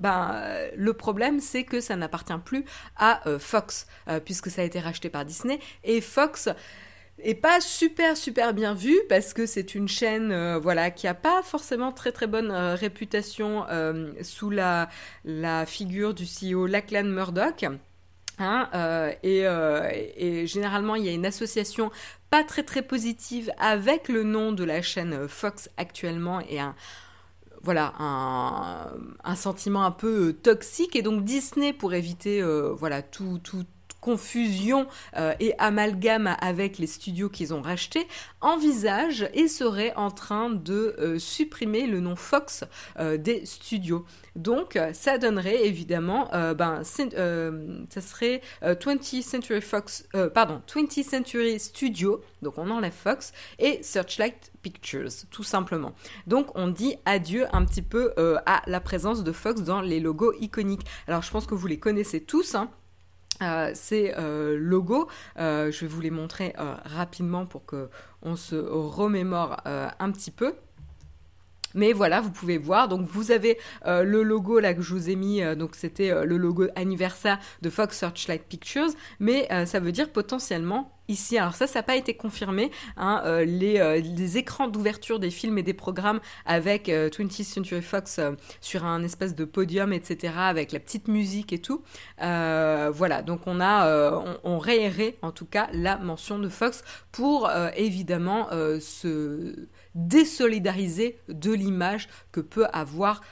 ben, 0.00 0.70
le 0.76 0.92
problème 0.92 1.40
c'est 1.40 1.64
que 1.64 1.80
ça 1.80 1.96
n'appartient 1.96 2.32
plus 2.44 2.64
à 2.96 3.20
Fox 3.38 3.86
puisque 4.24 4.50
ça 4.50 4.62
a 4.62 4.64
été 4.64 4.80
racheté 4.80 5.10
par 5.10 5.24
Disney 5.24 5.58
et 5.84 6.00
Fox 6.00 6.48
et 7.24 7.34
pas 7.34 7.60
super 7.60 8.16
super 8.16 8.54
bien 8.54 8.74
vu 8.74 8.98
parce 9.08 9.32
que 9.32 9.46
c'est 9.46 9.74
une 9.74 9.88
chaîne 9.88 10.32
euh, 10.32 10.58
voilà 10.58 10.90
qui 10.90 11.06
a 11.06 11.14
pas 11.14 11.42
forcément 11.42 11.92
très 11.92 12.12
très 12.12 12.26
bonne 12.26 12.50
euh, 12.50 12.74
réputation 12.74 13.64
euh, 13.70 14.12
sous 14.22 14.50
la, 14.50 14.88
la 15.24 15.66
figure 15.66 16.14
du 16.14 16.24
CEO 16.24 16.66
Lachlan 16.66 17.04
Murdoch. 17.04 17.64
Hein, 18.42 18.70
et, 19.22 20.46
généralement, 20.46 20.94
il 20.94 21.04
y 21.04 21.10
a 21.10 21.12
une 21.12 21.26
association 21.26 21.90
pas 22.30 22.42
très 22.42 22.62
très 22.62 22.80
positive 22.80 23.52
avec 23.58 24.08
le 24.08 24.22
nom 24.22 24.52
de 24.52 24.64
la 24.64 24.80
chaîne 24.80 25.28
Fox 25.28 25.68
actuellement 25.76 26.40
et 26.48 26.58
un 26.58 26.74
voilà 27.62 27.92
un 27.98 29.34
sentiment 29.36 29.84
un 29.84 29.90
peu 29.90 30.32
toxique 30.32 30.96
et 30.96 31.02
donc 31.02 31.24
Disney 31.24 31.74
pour 31.74 31.92
éviter 31.92 32.42
voilà 32.72 33.02
tout 33.02 33.38
tout 33.44 33.66
confusion 34.00 34.86
euh, 35.16 35.34
et 35.40 35.54
amalgame 35.58 36.34
avec 36.40 36.78
les 36.78 36.86
studios 36.86 37.28
qu'ils 37.28 37.54
ont 37.54 37.62
rachetés, 37.62 38.06
envisage 38.40 39.28
et 39.34 39.48
serait 39.48 39.92
en 39.96 40.10
train 40.10 40.50
de 40.50 40.96
euh, 40.98 41.18
supprimer 41.18 41.86
le 41.86 42.00
nom 42.00 42.16
Fox 42.16 42.64
euh, 42.98 43.16
des 43.16 43.44
studios. 43.46 44.04
Donc 44.36 44.78
ça 44.92 45.18
donnerait 45.18 45.66
évidemment, 45.66 46.30
ben, 46.56 46.82
ça 46.84 48.00
serait 48.00 48.40
20th 48.62 49.22
Century 49.22 49.60
Fox, 49.60 50.08
pardon, 50.32 50.62
20th 50.72 51.02
Century 51.02 51.58
Studio, 51.58 52.22
donc 52.40 52.56
on 52.56 52.70
enlève 52.70 52.92
Fox, 52.92 53.32
et 53.58 53.82
Searchlight 53.82 54.52
Pictures, 54.62 55.10
tout 55.32 55.42
simplement. 55.42 55.94
Donc 56.28 56.52
on 56.54 56.68
dit 56.68 56.94
adieu 57.06 57.46
un 57.52 57.64
petit 57.64 57.82
peu 57.82 58.12
à 58.46 58.62
la 58.66 58.80
présence 58.80 59.24
de 59.24 59.32
Fox 59.32 59.62
dans 59.62 59.80
les 59.80 59.98
logos 59.98 60.32
iconiques. 60.40 60.86
Alors 61.08 61.22
je 61.22 61.30
pense 61.30 61.46
que 61.46 61.56
vous 61.56 61.66
les 61.66 61.80
connaissez 61.80 62.20
tous, 62.20 62.54
hein. 62.54 62.70
Euh, 63.42 63.70
ces 63.74 64.12
euh, 64.18 64.58
logos. 64.58 65.08
Euh, 65.38 65.70
je 65.70 65.80
vais 65.80 65.86
vous 65.86 66.00
les 66.00 66.10
montrer 66.10 66.54
rapidement 66.84 67.46
pour 67.46 67.64
que 67.64 67.88
on 68.22 68.36
se 68.36 68.56
remémore 68.56 69.56
un 69.64 70.10
petit 70.10 70.30
peu. 70.30 70.54
Mais 71.74 71.92
voilà, 71.92 72.20
vous 72.20 72.30
pouvez 72.30 72.58
voir. 72.58 72.88
Donc 72.88 73.06
vous 73.06 73.30
avez 73.30 73.58
le 73.86 74.22
logo 74.22 74.58
là 74.58 74.74
que 74.74 74.82
je 74.82 74.94
vous 74.94 75.10
ai 75.10 75.16
mis. 75.16 75.42
donc 75.56 75.74
c'était 75.74 76.24
le 76.24 76.36
logo 76.36 76.66
anniversaire 76.74 77.38
de 77.62 77.70
Fox 77.70 77.98
Searchlight 77.98 78.42
Pictures. 78.42 78.90
Mais 79.18 79.48
ça 79.66 79.80
veut 79.80 79.92
dire 79.92 80.10
potentiellement 80.10 80.92
ici. 81.10 81.36
Alors 81.36 81.54
ça, 81.54 81.66
ça 81.66 81.80
n'a 81.80 81.82
pas 81.82 81.96
été 81.96 82.14
confirmé. 82.14 82.70
Hein, 82.96 83.22
euh, 83.24 83.40
euh, 83.40 84.00
les, 84.00 84.38
écrans 84.38 84.68
d'ouverture 84.68 85.18
des 85.18 85.30
films 85.30 85.58
et 85.58 85.62
des 85.62 85.74
programmes 85.74 86.20
avec 86.46 86.88
20th 86.88 87.40
euh, 87.40 87.44
Century 87.44 87.82
Fox 87.82 88.20
sur 88.60 88.84
un 88.84 89.02
espèce 89.02 89.34
de 89.34 89.44
podium, 89.44 89.92
etc., 89.92 90.34
avec 90.36 90.72
la 90.72 90.78
petite 90.78 91.08
musique 91.08 91.52
et 91.52 91.58
tout. 91.58 91.82
voilà, 92.18 93.22
donc 93.22 93.40
on 93.46 93.60
a, 93.60 94.14
on, 94.44 94.60
on 94.60 94.60
en 95.22 95.32
tout 95.32 95.46
cas 95.46 95.68
la 95.72 95.96
mention 95.98 96.38
de 96.38 96.48
Fox 96.48 96.84
pour 97.10 97.50
évidemment 97.76 98.48
se 98.80 99.66
désolidariser 99.94 101.18
de 101.28 101.52
l'image 101.52 102.08
que 102.32 102.40
peut 102.40 102.66
avoir 102.72 103.22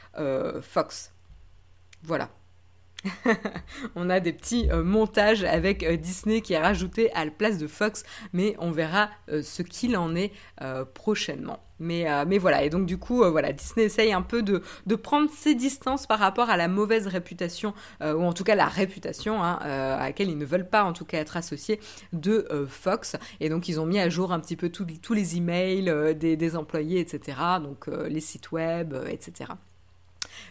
Fox. 0.62 1.12
Voilà. 2.02 2.30
on 3.94 4.10
a 4.10 4.20
des 4.20 4.32
petits 4.32 4.68
euh, 4.70 4.82
montages 4.82 5.44
avec 5.44 5.82
euh, 5.82 5.96
Disney 5.96 6.40
qui 6.40 6.54
est 6.54 6.58
rajouté 6.58 7.12
à 7.12 7.24
la 7.24 7.30
place 7.30 7.58
de 7.58 7.66
Fox, 7.66 8.04
mais 8.32 8.56
on 8.58 8.70
verra 8.70 9.10
euh, 9.28 9.42
ce 9.42 9.62
qu'il 9.62 9.96
en 9.96 10.14
est 10.14 10.32
prochainement. 10.94 11.62
Mais, 11.80 12.06
mais, 12.26 12.38
voilà, 12.38 12.64
et 12.64 12.70
donc 12.70 12.86
du 12.86 12.98
coup, 12.98 13.18
voilà, 13.30 13.52
Disney 13.52 13.86
essaye 13.86 14.12
un 14.12 14.22
peu 14.22 14.42
de, 14.42 14.62
prendre 14.96 15.30
ses 15.30 15.54
distances 15.54 16.06
par 16.06 16.18
rapport 16.18 16.50
à 16.50 16.56
la 16.56 16.68
mauvaise 16.68 17.06
réputation, 17.06 17.72
ou 18.00 18.22
en 18.24 18.32
tout 18.32 18.44
cas 18.44 18.54
la 18.54 18.66
réputation 18.66 19.42
hein, 19.42 19.58
à 19.62 20.06
laquelle 20.06 20.28
ils 20.28 20.38
ne 20.38 20.44
veulent 20.44 20.68
pas 20.68 20.84
en 20.84 20.92
tout 20.92 21.04
cas 21.04 21.18
être 21.18 21.36
associés 21.36 21.80
de 22.12 22.46
Fox. 22.68 23.16
Et 23.40 23.48
donc 23.48 23.68
ils 23.68 23.80
ont 23.80 23.86
mis 23.86 23.98
à 23.98 24.08
jour 24.08 24.32
un 24.32 24.40
petit 24.40 24.56
peu 24.56 24.70
tous 24.70 25.14
les 25.14 25.36
emails 25.36 26.16
des, 26.16 26.36
des, 26.36 26.56
employés, 26.56 27.00
etc. 27.00 27.38
Donc 27.62 27.86
les 27.86 28.20
sites 28.20 28.50
web, 28.52 28.94
etc. 29.08 29.52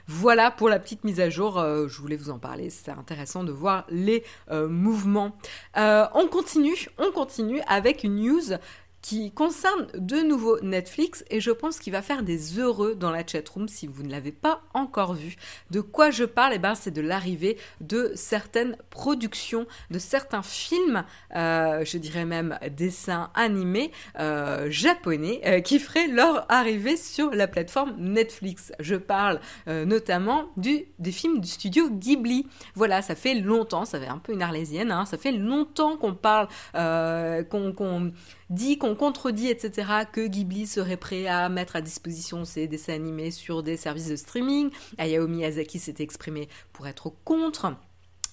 Voilà 0.08 0.52
pour 0.52 0.70
la 0.70 0.80
petite 0.80 1.04
mise 1.04 1.20
à 1.20 1.30
jour, 1.30 1.58
euh, 1.58 1.88
je 1.88 2.00
voulais 2.00 2.16
vous 2.16 2.30
en 2.30 2.40
parler, 2.40 2.70
c'est 2.70 2.92
intéressant 2.92 3.44
de 3.44 3.52
voir 3.52 3.86
les 3.90 4.24
euh, 4.52 4.68
mouvements. 4.68 5.36
Euh, 5.78 6.06
on 6.14 6.28
continue, 6.28 6.88
on 6.98 7.12
continue 7.12 7.62
avec 7.68 8.04
une 8.04 8.16
news 8.16 8.58
qui 9.02 9.32
concerne 9.32 9.88
de 9.96 10.18
nouveau 10.18 10.60
Netflix 10.62 11.24
et 11.30 11.40
je 11.40 11.52
pense 11.52 11.80
qu'il 11.80 11.94
va 11.94 12.02
faire 12.02 12.24
des 12.24 12.60
heureux 12.60 12.96
dans 12.96 13.12
la 13.12 13.26
chatroom 13.26 13.68
si 13.68 13.88
vous 13.88 14.04
ne 14.04 14.10
l'avez 14.10 14.32
pas 14.32 14.62
encore 14.74 15.14
vu. 15.14 15.36
De 15.72 15.82
quoi 15.82 16.12
je 16.12 16.24
parle? 16.24 16.54
Eh 16.56 16.60
ben, 16.60 16.76
c'est 16.76 16.92
de 16.92 17.02
l'arrivée 17.02 17.58
de 17.82 18.12
certaines 18.16 18.76
productions, 18.90 19.68
de 19.92 20.00
certains 20.00 20.42
films, 20.42 21.04
euh, 21.36 21.86
je 21.86 21.98
dirais 21.98 22.26
même 22.26 22.58
dessins 22.76 23.30
animés 23.36 23.92
euh, 24.20 24.68
japonais 24.70 25.42
euh, 25.46 25.62
qui 25.62 25.80
feraient 25.80 26.08
leur 26.08 26.52
arrivée 26.52 26.98
sur 26.98 27.32
la 27.32 27.48
plateforme 27.48 27.96
Netflix. 27.98 28.72
Je 28.80 28.96
parle 28.96 29.40
notamment 29.68 30.46
du, 30.58 30.86
des 31.00 31.12
films 31.12 31.40
du 31.40 31.48
studio 31.48 31.90
Ghibli. 31.90 32.48
Voilà, 32.76 33.02
ça 33.02 33.16
fait 33.16 33.36
longtemps, 33.36 33.86
ça 33.86 34.00
fait 34.00 34.08
un 34.08 34.18
peu 34.18 34.34
une 34.34 34.42
arlésienne, 34.42 34.92
hein, 34.92 35.06
ça 35.06 35.18
fait 35.18 35.32
longtemps 35.32 35.98
qu'on 35.98 36.14
parle, 36.16 36.48
qu'on 36.74 38.12
dit 38.50 38.78
qu'on 38.78 38.96
contredit, 38.96 39.50
etc., 39.50 39.90
que 40.12 40.28
Ghibli 40.28 40.68
serait 40.68 40.98
prêt 40.98 41.28
à 41.28 41.50
mettre 41.50 41.76
à 41.76 41.82
disposition 41.82 42.46
ses 42.46 42.68
dessins 42.68 42.94
animés 42.94 43.32
sur 43.32 43.64
des 43.64 43.78
services 43.78 44.08
de 44.08 44.16
streaming. 44.16 44.70
Hayao 44.98 45.28
Miyazaki 45.28 45.80
s'était 45.80 46.04
exprimé 46.04 46.48
pour 46.74 46.88
être 46.88 47.12
contre 47.24 47.74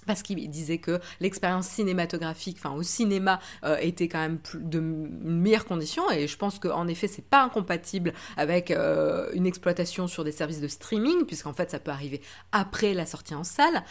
parce 0.06 0.22
qu'il 0.22 0.48
disait 0.50 0.78
que 0.78 1.00
l'expérience 1.20 1.66
cinématographique, 1.66 2.58
enfin 2.58 2.74
au 2.74 2.82
cinéma, 2.82 3.40
euh, 3.64 3.76
était 3.78 4.08
quand 4.08 4.18
même 4.18 4.38
de 4.54 4.80
meilleures 4.80 5.64
conditions 5.64 6.10
et 6.10 6.26
je 6.26 6.36
pense 6.36 6.58
qu'en 6.58 6.86
effet 6.88 7.08
c'est 7.08 7.24
pas 7.24 7.42
incompatible 7.42 8.12
avec 8.36 8.70
euh, 8.70 9.30
une 9.34 9.46
exploitation 9.46 10.06
sur 10.06 10.24
des 10.24 10.32
services 10.32 10.60
de 10.60 10.68
streaming 10.68 11.24
puisqu'en 11.24 11.52
fait 11.52 11.70
ça 11.70 11.78
peut 11.78 11.90
arriver 11.90 12.20
après 12.52 12.94
la 12.94 13.06
sortie 13.06 13.34
en 13.34 13.44
salle. 13.44 13.82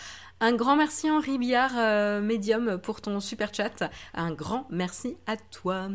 Un 0.46 0.52
grand 0.56 0.76
merci 0.76 1.10
Henri 1.10 1.38
Billard, 1.38 1.72
euh, 1.78 2.20
Medium, 2.20 2.78
pour 2.78 3.00
ton 3.00 3.22
super 3.22 3.54
chat. 3.54 3.90
Un 4.14 4.34
grand 4.34 4.68
merci 4.70 5.16
à 5.26 5.38
toi. 5.38 5.88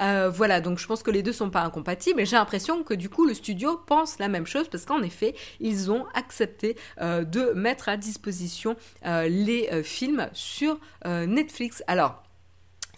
Euh, 0.00 0.30
voilà, 0.32 0.60
donc 0.60 0.78
je 0.78 0.86
pense 0.86 1.02
que 1.02 1.10
les 1.10 1.24
deux 1.24 1.32
sont 1.32 1.50
pas 1.50 1.62
incompatibles 1.62 2.20
et 2.20 2.24
j'ai 2.24 2.36
l'impression 2.36 2.84
que 2.84 2.94
du 2.94 3.08
coup 3.08 3.26
le 3.26 3.34
studio 3.34 3.80
pense 3.84 4.20
la 4.20 4.28
même 4.28 4.46
chose 4.46 4.68
parce 4.68 4.84
qu'en 4.84 5.02
effet, 5.02 5.34
ils 5.58 5.90
ont 5.90 6.06
accepté 6.14 6.76
euh, 7.00 7.24
de 7.24 7.50
mettre 7.56 7.88
à 7.88 7.96
disposition 7.96 8.76
les 9.02 9.82
films 9.82 10.28
sur 10.32 10.78
Netflix. 11.04 11.82
Alors, 11.88 12.22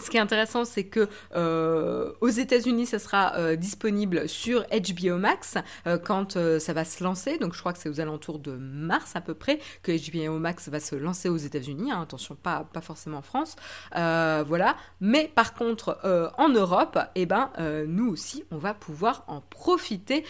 ce 0.01 0.11
qui 0.11 0.17
est 0.17 0.21
intéressant, 0.21 0.65
c'est 0.65 0.85
que 0.85 1.09
euh, 1.35 2.13
aux 2.21 2.29
États-Unis, 2.29 2.87
ça 2.87 2.99
sera 2.99 3.35
euh, 3.37 3.57
disponible 3.57 4.29
sur 4.29 4.65
HBO 4.69 5.19
Max 5.19 5.57
euh, 5.87 5.99
quand 5.99 6.37
euh, 6.37 6.59
ça 6.59 6.73
va 6.73 6.85
se 6.85 7.03
lancer. 7.03 7.39
Donc, 7.39 7.55
je 7.55 7.61
crois 7.61 7.73
que 7.73 7.79
c'est 7.79 7.89
aux 7.89 8.01
alentours 8.01 8.39
de 8.39 8.53
mars 8.53 9.17
à 9.17 9.21
peu 9.21 9.35
près 9.35 9.59
que 9.83 9.93
HBO 9.93 10.39
Max 10.39 10.69
va 10.69 10.79
se 10.79 10.95
lancer 10.95 11.29
aux 11.29 11.37
États-Unis. 11.37 11.91
Hein. 11.91 12.03
Attention, 12.03 12.37
pas 12.37 12.69
pas 12.73 12.81
forcément 12.81 13.19
en 13.19 13.23
France. 13.23 13.57
Euh, 13.97 14.45
voilà. 14.47 14.77
Mais 15.01 15.31
par 15.35 15.55
contre, 15.55 15.99
en 16.39 16.49
Europe, 16.49 16.99
eh 17.15 17.27
ben, 17.27 17.51
nous 17.87 18.09
aussi, 18.09 18.45
on 18.51 18.59
va 18.59 18.75
pouvoir 18.75 19.25
en 19.27 19.41
profiter 19.41 20.25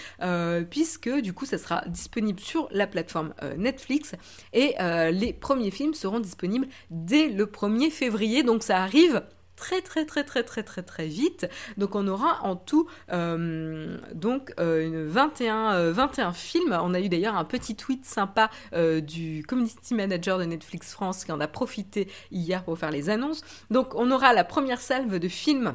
puisque 0.71 1.09
du 1.09 1.33
coup, 1.33 1.47
ça 1.47 1.59
sera 1.59 1.83
disponible 1.87 2.41
sur 2.41 2.69
la 2.73 2.87
plateforme 2.87 3.35
Netflix 3.57 4.15
et 4.53 4.75
les 5.13 5.33
premiers 5.33 5.71
films 5.71 5.95
seront 5.95 6.21
disponibles 6.21 6.69
dès 6.91 7.29
le 7.29 7.47
1er 7.47 7.91
février. 7.91 8.43
Donc, 8.43 8.63
ça 8.63 8.83
arrive 8.83 9.23
très 9.59 9.83
très 9.83 10.07
très 10.07 10.25
très 10.25 10.43
très 10.43 10.63
très 10.63 10.83
très 10.83 11.07
vite. 11.07 11.49
Donc 11.77 11.95
on 11.95 12.07
aura 12.07 12.43
en 12.45 12.57
tout 12.57 12.89
euh, 13.13 13.99
donc 14.15 14.53
euh, 14.61 15.07
21, 15.09 15.91
21 15.91 16.29
euh, 16.29 16.33
films. 16.33 16.79
On 16.81 16.95
a 16.95 17.01
eu 17.01 17.09
d'ailleurs 17.09 17.37
un 17.37 17.45
petit 17.45 17.75
tweet 17.75 18.05
sympa 18.05 18.51
euh, 18.73 19.01
du 19.01 19.43
community 19.47 19.95
manager 19.95 20.39
de 20.39 20.45
Netflix 20.45 20.93
France 20.93 21.25
qui 21.25 21.33
en 21.33 21.41
a 21.41 21.49
profité 21.49 22.09
hier 22.31 22.65
pour 22.65 22.79
faire 22.79 22.91
les 22.91 23.11
annonces. 23.11 23.43
Donc 23.71 23.95
on 23.95 24.11
aura 24.11 24.33
la 24.33 24.45
première 24.45 24.81
salve 24.81 25.19
de 25.19 25.29
films 25.29 25.75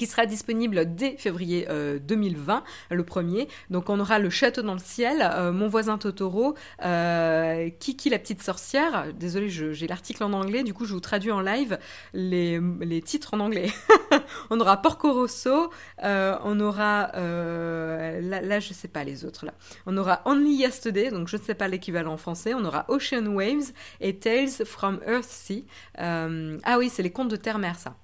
qui 0.00 0.06
sera 0.06 0.24
disponible 0.24 0.94
dès 0.94 1.18
février 1.18 1.68
2020, 1.68 2.56
euh, 2.90 2.94
le 2.94 3.04
premier. 3.04 3.48
Donc 3.68 3.90
on 3.90 4.00
aura 4.00 4.18
Le 4.18 4.30
Château 4.30 4.62
dans 4.62 4.72
le 4.72 4.80
ciel, 4.80 5.18
euh, 5.20 5.52
Mon 5.52 5.68
voisin 5.68 5.98
Totoro, 5.98 6.54
euh, 6.82 7.68
Kiki 7.80 8.08
la 8.08 8.18
petite 8.18 8.42
sorcière. 8.42 9.12
Désolé, 9.12 9.50
j'ai 9.50 9.86
l'article 9.86 10.24
en 10.24 10.32
anglais, 10.32 10.62
du 10.62 10.72
coup 10.72 10.86
je 10.86 10.94
vous 10.94 11.00
traduis 11.00 11.32
en 11.32 11.42
live 11.42 11.78
les, 12.14 12.58
les 12.80 13.02
titres 13.02 13.34
en 13.34 13.40
anglais. 13.40 13.70
on 14.48 14.58
aura 14.58 14.80
Porco 14.80 15.12
Rosso, 15.12 15.70
on 16.02 16.60
aura 16.60 17.10
là, 17.12 18.40
là 18.40 18.58
je 18.58 18.72
sais 18.72 18.88
pas 18.88 19.04
les 19.04 19.26
autres 19.26 19.44
là. 19.44 19.52
On 19.84 19.98
aura 19.98 20.22
Only 20.24 20.54
Yesterday, 20.54 21.10
donc 21.10 21.28
je 21.28 21.36
ne 21.36 21.42
sais 21.42 21.54
pas 21.54 21.68
l'équivalent 21.68 22.14
en 22.14 22.16
français. 22.16 22.54
On 22.54 22.64
aura 22.64 22.86
Ocean 22.88 23.26
Waves 23.26 23.74
et 24.00 24.16
Tales 24.16 24.64
from 24.64 24.98
Earthsea. 25.06 25.64
ah 25.98 26.78
oui, 26.78 26.88
c'est 26.88 27.02
les 27.02 27.12
contes 27.12 27.30
de 27.30 27.36
terre-mer 27.36 27.78
ça. 27.78 27.96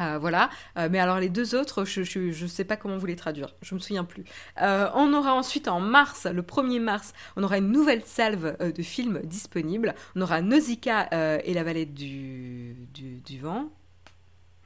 Euh, 0.00 0.18
voilà, 0.18 0.50
euh, 0.76 0.88
mais 0.90 0.98
alors 0.98 1.18
les 1.18 1.28
deux 1.28 1.54
autres, 1.54 1.84
je 1.84 2.20
ne 2.20 2.48
sais 2.48 2.64
pas 2.64 2.76
comment 2.76 2.96
vous 2.96 3.06
les 3.06 3.16
traduire, 3.16 3.54
je 3.62 3.74
me 3.74 3.80
souviens 3.80 4.04
plus. 4.04 4.24
Euh, 4.60 4.88
on 4.94 5.12
aura 5.12 5.34
ensuite 5.34 5.68
en 5.68 5.80
mars, 5.80 6.26
le 6.26 6.42
1er 6.42 6.80
mars, 6.80 7.12
on 7.36 7.42
aura 7.42 7.58
une 7.58 7.70
nouvelle 7.70 8.04
salve 8.04 8.56
de 8.58 8.82
films 8.82 9.20
disponibles. 9.24 9.94
On 10.16 10.20
aura 10.20 10.40
Nausicaa 10.42 11.08
et 11.44 11.54
la 11.54 11.64
vallée 11.64 11.86
du, 11.86 12.76
vent. 13.40 13.70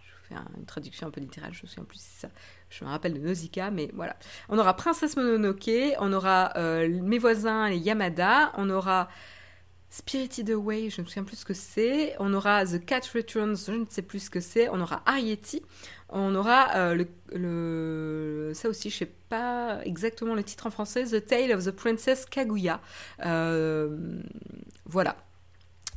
Je 0.01 0.29
fais 0.29 0.35
une 0.57 0.67
traduction 0.67 1.07
un 1.07 1.11
peu 1.11 1.21
littérale, 1.21 1.53
je 1.53 1.63
me 1.63 1.69
souviens 1.69 1.85
plus 1.85 2.01
si 2.01 2.21
ça. 2.21 2.29
Je 2.71 2.85
me 2.85 2.91
rappelle 2.91 3.15
de 3.15 3.19
Nausicaa, 3.19 3.71
mais 3.71 3.91
voilà. 3.95 4.17
On 4.49 4.59
aura 4.59 4.75
Princesse 4.75 5.17
Mononoke, 5.17 5.71
on 5.99 6.13
aura 6.13 6.53
Mes 6.57 7.19
voisins 7.19 7.69
les 7.69 7.79
Yamada, 7.79 8.53
on 8.57 8.71
aura 8.71 9.09
Spirited 9.93 10.49
Away, 10.49 10.89
je 10.89 11.03
ne 11.03 11.05
me 11.05 11.07
souviens 11.07 11.23
plus 11.23 11.37
ce 11.37 11.45
que 11.45 11.53
c'est. 11.53 12.17
On 12.19 12.33
aura 12.33 12.65
The 12.65 12.83
Cat 12.83 13.03
Returns, 13.15 13.57
je 13.67 13.73
ne 13.73 13.85
sais 13.91 14.01
plus 14.01 14.21
ce 14.21 14.31
que 14.31 14.41
c'est. 14.41 14.71
On 14.71 14.81
aura 14.81 15.03
Arietti. 15.05 15.63
On 16.09 16.35
aura 16.35 16.75
euh, 16.77 17.05
le, 17.31 18.53
ça 18.55 18.71
aussi, 18.71 18.89
je 18.89 18.97
sais 18.97 19.13
pas 19.29 19.81
exactement 19.85 20.35
le 20.35 20.43
titre 20.43 20.67
en 20.67 20.71
français, 20.71 21.05
The 21.05 21.27
Tale 21.27 21.53
of 21.53 21.67
the 21.67 21.73
Princess 21.73 22.25
Kaguya. 22.25 22.81
Euh, 23.27 23.95
voilà. 24.87 25.15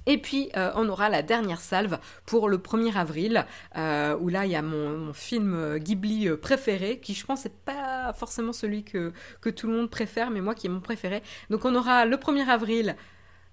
Et 0.08 0.18
puis, 0.18 0.50
euh, 0.58 0.74
on 0.76 0.90
aura 0.90 1.08
la 1.08 1.22
dernière 1.22 1.62
salve 1.62 1.98
pour 2.26 2.50
le 2.50 2.58
1er 2.58 2.98
avril, 2.98 3.46
où 3.76 4.28
là, 4.28 4.46
il 4.46 4.52
y 4.52 4.56
a 4.58 4.62
mon, 4.62 5.14
film 5.14 5.78
Ghibli 5.78 6.36
préféré, 6.36 7.00
qui 7.00 7.14
je 7.14 7.26
pense 7.26 7.46
n'est 7.46 7.52
pas 7.64 8.12
forcément 8.12 8.52
celui 8.52 8.84
que, 8.84 9.14
que 9.40 9.50
tout 9.50 9.68
le 9.68 9.74
monde 9.74 9.90
préfère, 9.90 10.32
mais 10.32 10.42
moi 10.42 10.54
qui 10.54 10.68
est 10.68 10.70
mon 10.70 10.82
préféré. 10.82 11.24
Donc, 11.50 11.64
on 11.64 11.74
aura 11.76 12.06
le 12.06 12.18
1er 12.18 12.50
avril 12.50 12.98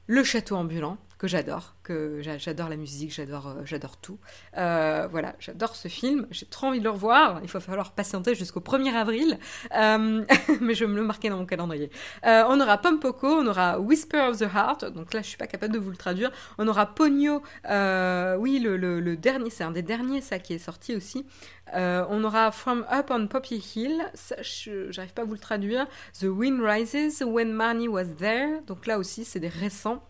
le 0.07 0.25
château 0.25 0.57
ambulant, 0.57 0.99
que 1.23 1.29
j'adore, 1.29 1.77
que 1.85 2.21
j'adore 2.21 2.69
la 2.69 2.75
musique, 2.75 3.15
j'adore 3.15 3.47
euh, 3.47 3.63
j'adore 3.65 3.97
tout. 3.97 4.19
Euh, 4.59 5.07
voilà, 5.09 5.37
j'adore 5.39 5.77
ce 5.77 5.87
film, 5.87 6.27
j'ai 6.33 6.47
trop 6.47 6.67
envie 6.67 6.81
de 6.81 6.85
le 6.85 6.91
revoir, 6.91 7.39
il 7.45 7.49
va 7.49 7.61
falloir 7.61 7.93
patienter 7.93 8.35
jusqu'au 8.35 8.59
1er 8.59 8.93
avril, 8.93 9.39
euh, 9.73 10.25
mais 10.61 10.75
je 10.75 10.85
vais 10.85 10.91
me 10.91 10.97
le 10.97 11.05
marquer 11.05 11.29
dans 11.29 11.37
mon 11.37 11.47
calendrier. 11.47 11.93
on 12.25 12.61
aura 12.61 12.77
Pompoko, 12.79 13.29
on 13.29 13.47
aura 13.47 13.79
Whisper 13.79 14.19
of 14.31 14.39
the 14.39 14.53
Heart, 14.53 14.87
donc 14.87 15.15
là 15.15 15.23
je 15.23 15.29
suis 15.29 15.37
pas 15.37 15.47
capable 15.47 15.73
de 15.73 15.79
vous 15.79 15.91
le 15.91 15.97
traduire, 15.97 16.33
on 16.59 16.67
aura 16.67 16.87
Pogno, 16.93 17.41
oui 18.41 18.59
le, 18.59 19.15
dernier, 19.15 19.51
c'est 19.51 19.63
un 19.63 19.71
des 19.71 19.83
derniers 19.83 20.23
ça 20.23 20.41
qui 20.41 20.55
est 20.55 20.59
sorti 20.59 20.97
aussi, 20.97 21.25
on 21.73 22.25
aura 22.25 22.51
From 22.51 22.85
Up 22.93 23.13
on 23.13 23.29
Poppy 23.29 23.65
Hill, 23.77 24.03
j'arrive 24.91 25.13
pas 25.13 25.23
à 25.23 25.25
vous 25.25 25.35
le 25.35 25.39
traduire, 25.39 25.87
The 26.19 26.25
Wind 26.25 26.61
Rises, 26.61 27.23
When 27.23 27.53
Marnie 27.53 27.87
Was 27.87 28.07
There, 28.19 28.61
donc 28.67 28.89
là 28.89 28.99
aussi 28.99 29.25
c'est 29.25 29.39
des 29.39 29.47
récents. 29.47 30.03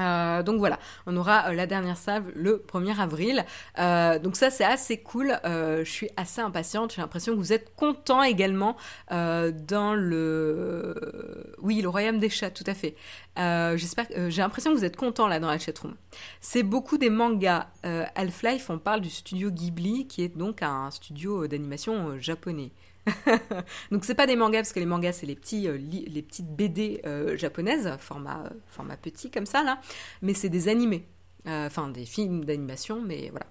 Euh, 0.00 0.42
donc 0.42 0.58
voilà, 0.58 0.78
on 1.06 1.16
aura 1.16 1.48
euh, 1.48 1.52
la 1.52 1.66
dernière 1.66 1.96
salve 1.96 2.30
le 2.34 2.64
1er 2.66 2.98
avril. 2.98 3.44
Euh, 3.78 4.18
donc 4.18 4.36
ça 4.36 4.50
c'est 4.50 4.64
assez 4.64 4.98
cool. 4.98 5.38
je 5.44 5.82
suis 5.84 6.08
assez 6.16 6.40
impatiente. 6.40 6.94
J'ai 6.94 7.02
l'impression 7.02 7.32
que 7.32 7.38
vous 7.38 7.52
êtes 7.52 7.74
content 7.76 8.22
également 8.22 8.76
dans 9.10 9.94
le, 9.94 11.54
oui, 11.62 11.82
le 11.82 11.88
royaume 11.88 12.18
des 12.18 12.30
chats, 12.30 12.50
tout 12.50 12.64
à 12.66 12.74
fait. 12.74 12.94
J'espère. 13.36 14.06
J'ai 14.28 14.42
l'impression 14.42 14.72
que 14.72 14.76
vous 14.76 14.84
êtes 14.84 14.96
content 14.96 15.28
là 15.28 15.38
dans 15.38 15.48
la 15.48 15.58
chatroom. 15.58 15.94
C'est 16.40 16.62
beaucoup 16.62 16.98
des 16.98 17.10
mangas. 17.10 17.66
Half-Life, 18.14 18.70
on 18.70 18.78
parle 18.78 19.00
du 19.00 19.10
studio 19.10 19.50
Ghibli, 19.50 20.06
qui 20.06 20.22
est 20.22 20.36
donc 20.36 20.62
un 20.62 20.90
studio 20.90 21.46
d'animation 21.46 22.18
japonais. 22.18 22.70
Donc 23.90 24.04
c'est 24.04 24.14
pas 24.14 24.26
des 24.26 24.36
mangas 24.36 24.60
parce 24.60 24.72
que 24.72 24.80
les 24.80 24.86
mangas 24.86 25.12
c'est 25.12 25.26
les 25.26 25.34
petits 25.34 25.68
euh, 25.68 25.76
les 25.76 26.22
petites 26.22 26.48
BD 26.48 27.00
euh, 27.06 27.36
japonaises 27.36 27.96
format 27.98 28.44
euh, 28.44 28.50
format 28.66 28.96
petit 28.96 29.30
comme 29.30 29.46
ça 29.46 29.62
là, 29.62 29.80
mais 30.22 30.34
c'est 30.34 30.48
des 30.48 30.68
animés, 30.68 31.06
enfin 31.46 31.88
des 31.88 32.04
films 32.04 32.44
d'animation, 32.44 33.00
mais 33.00 33.30
voilà. 33.30 33.46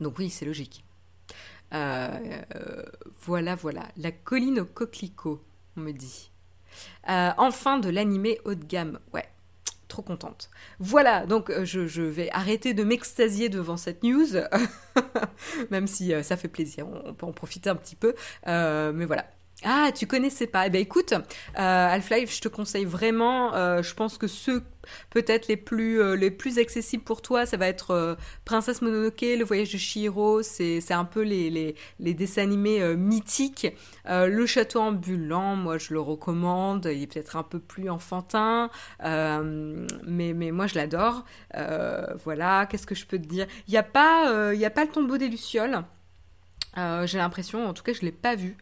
Donc 0.00 0.18
oui 0.18 0.30
c'est 0.30 0.44
logique. 0.44 0.84
voilà 1.70 3.54
voilà 3.54 3.88
la 3.96 4.12
colline 4.12 4.60
au 4.60 4.64
coquelicot 4.66 5.42
on 5.76 5.80
me 5.80 5.92
dit. 5.92 6.30
enfin 7.06 7.78
de 7.78 7.88
l'animé 7.88 8.40
haut 8.44 8.54
de 8.54 8.64
gamme, 8.64 8.98
ouais 9.14 9.28
contente. 10.02 10.50
Voilà, 10.78 11.26
donc 11.26 11.50
euh, 11.50 11.64
je, 11.64 12.02
vais 12.02 12.30
arrêter 12.30 12.74
de 12.74 12.84
m'extasier 12.84 13.48
devant 13.48 13.76
cette 13.76 14.02
news, 14.02 14.26
même 15.70 15.86
si 15.86 16.14
euh, 16.14 16.22
ça 16.22 16.36
fait 16.36 16.48
plaisir, 16.48 16.86
on, 17.04 17.14
peut 17.14 17.26
en 17.26 17.32
profiter 17.32 17.70
un 17.70 17.76
petit 17.76 17.96
peu, 17.96 18.14
euh, 18.46 18.92
mais 18.92 19.04
voilà. 19.04 19.26
Ah, 19.64 19.90
tu 19.94 20.06
connaissais 20.06 20.46
pas. 20.46 20.66
Eh 20.66 20.70
ben 20.70 20.82
écoute, 20.82 21.12
euh, 21.12 21.18
Half-Life, 21.56 22.34
je 22.36 22.42
te 22.42 22.48
conseille 22.48 22.84
vraiment. 22.84 23.54
Euh, 23.54 23.82
je 23.82 23.94
pense 23.94 24.18
que 24.18 24.26
ceux 24.26 24.62
peut-être 25.10 25.48
les 25.48 25.56
plus 25.56 26.00
euh, 26.00 26.14
les 26.14 26.30
plus 26.30 26.58
accessibles 26.58 27.02
pour 27.02 27.22
toi, 27.22 27.46
ça 27.46 27.56
va 27.56 27.66
être 27.66 27.92
euh, 27.92 28.14
Princesse 28.44 28.82
Mononoke, 28.82 29.22
Le 29.22 29.42
Voyage 29.44 29.72
de 29.72 29.78
Chihiro. 29.78 30.42
C'est 30.42 30.92
un 30.92 31.06
peu 31.06 31.22
les 31.22 31.48
les, 31.48 31.74
les 32.00 32.12
dessins 32.12 32.42
animés 32.42 32.94
mythiques. 32.96 33.66
le 34.06 34.46
Château 34.46 34.80
ambulant, 34.80 35.56
moi 35.56 35.78
je 35.78 35.94
le 35.94 36.00
recommande. 36.00 36.86
Il 36.92 37.02
est 37.02 37.06
peut-être 37.06 37.36
un 37.36 37.42
peu 37.42 37.58
plus 37.58 37.88
enfantin, 37.88 38.70
mais 39.02 40.34
mais 40.34 40.50
moi 40.50 40.66
je 40.66 40.74
l'adore. 40.74 41.24
voilà. 42.24 42.66
Qu'est-ce 42.66 42.86
que 42.86 42.94
je 42.94 43.06
peux 43.06 43.18
te 43.18 43.26
dire? 43.26 43.46
Il 43.68 43.74
y 43.74 43.78
a 43.78 43.82
pas 43.82 44.52
y 44.52 44.66
a 44.66 44.70
pas 44.70 44.84
le 44.84 44.90
tombeau 44.90 45.16
des 45.16 45.28
lucioles. 45.28 45.82
J'ai 46.76 47.16
l'impression, 47.18 47.66
en 47.66 47.72
tout 47.72 47.82
cas, 47.82 47.94
je 47.94 48.02
l'ai 48.02 48.12
pas 48.12 48.34
vu. 48.36 48.56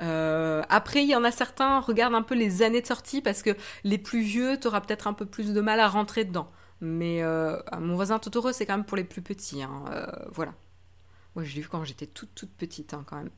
Euh, 0.00 0.62
après, 0.68 1.02
il 1.02 1.08
y 1.08 1.14
en 1.14 1.24
a 1.24 1.30
certains, 1.30 1.80
regarde 1.80 2.14
un 2.14 2.22
peu 2.22 2.34
les 2.34 2.62
années 2.62 2.80
de 2.80 2.86
sortie 2.86 3.20
parce 3.20 3.42
que 3.42 3.50
les 3.84 3.98
plus 3.98 4.22
vieux, 4.22 4.58
tu 4.58 4.66
auras 4.66 4.80
peut-être 4.80 5.06
un 5.06 5.12
peu 5.12 5.26
plus 5.26 5.52
de 5.52 5.60
mal 5.60 5.80
à 5.80 5.88
rentrer 5.88 6.24
dedans. 6.24 6.50
Mais 6.80 7.22
euh, 7.22 7.58
mon 7.78 7.94
voisin 7.94 8.18
Totoro, 8.18 8.52
c'est 8.52 8.64
quand 8.64 8.76
même 8.76 8.86
pour 8.86 8.96
les 8.96 9.04
plus 9.04 9.22
petits. 9.22 9.62
Hein, 9.62 9.84
euh, 9.92 10.06
voilà. 10.32 10.54
Moi, 11.36 11.44
je 11.44 11.54
l'ai 11.54 11.60
vu 11.60 11.68
quand 11.68 11.84
j'étais 11.84 12.06
toute, 12.06 12.34
toute 12.34 12.50
petite, 12.50 12.92
hein, 12.94 13.04
quand 13.06 13.16
même. 13.16 13.30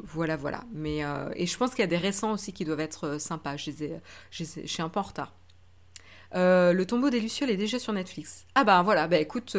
voilà, 0.00 0.36
voilà. 0.36 0.64
Mais, 0.72 1.04
et 1.34 1.46
je 1.46 1.58
pense 1.58 1.70
qu'il 1.70 1.80
y 1.80 1.82
a 1.82 1.88
des 1.88 1.98
récents 1.98 2.32
aussi 2.32 2.52
qui 2.52 2.64
doivent 2.64 2.80
être 2.80 3.18
sympas. 3.18 3.56
Je, 3.56 3.72
suis 4.30 4.82
un 4.82 4.88
peu 4.88 5.00
en 5.00 5.02
retard. 5.02 5.34
le 6.32 6.82
tombeau 6.84 7.10
des 7.10 7.20
Lucioles 7.20 7.50
est 7.50 7.58
déjà 7.58 7.78
sur 7.78 7.92
Netflix. 7.92 8.46
Ah 8.54 8.64
bah 8.64 8.80
voilà, 8.82 9.06
bah 9.06 9.18
écoute, 9.18 9.54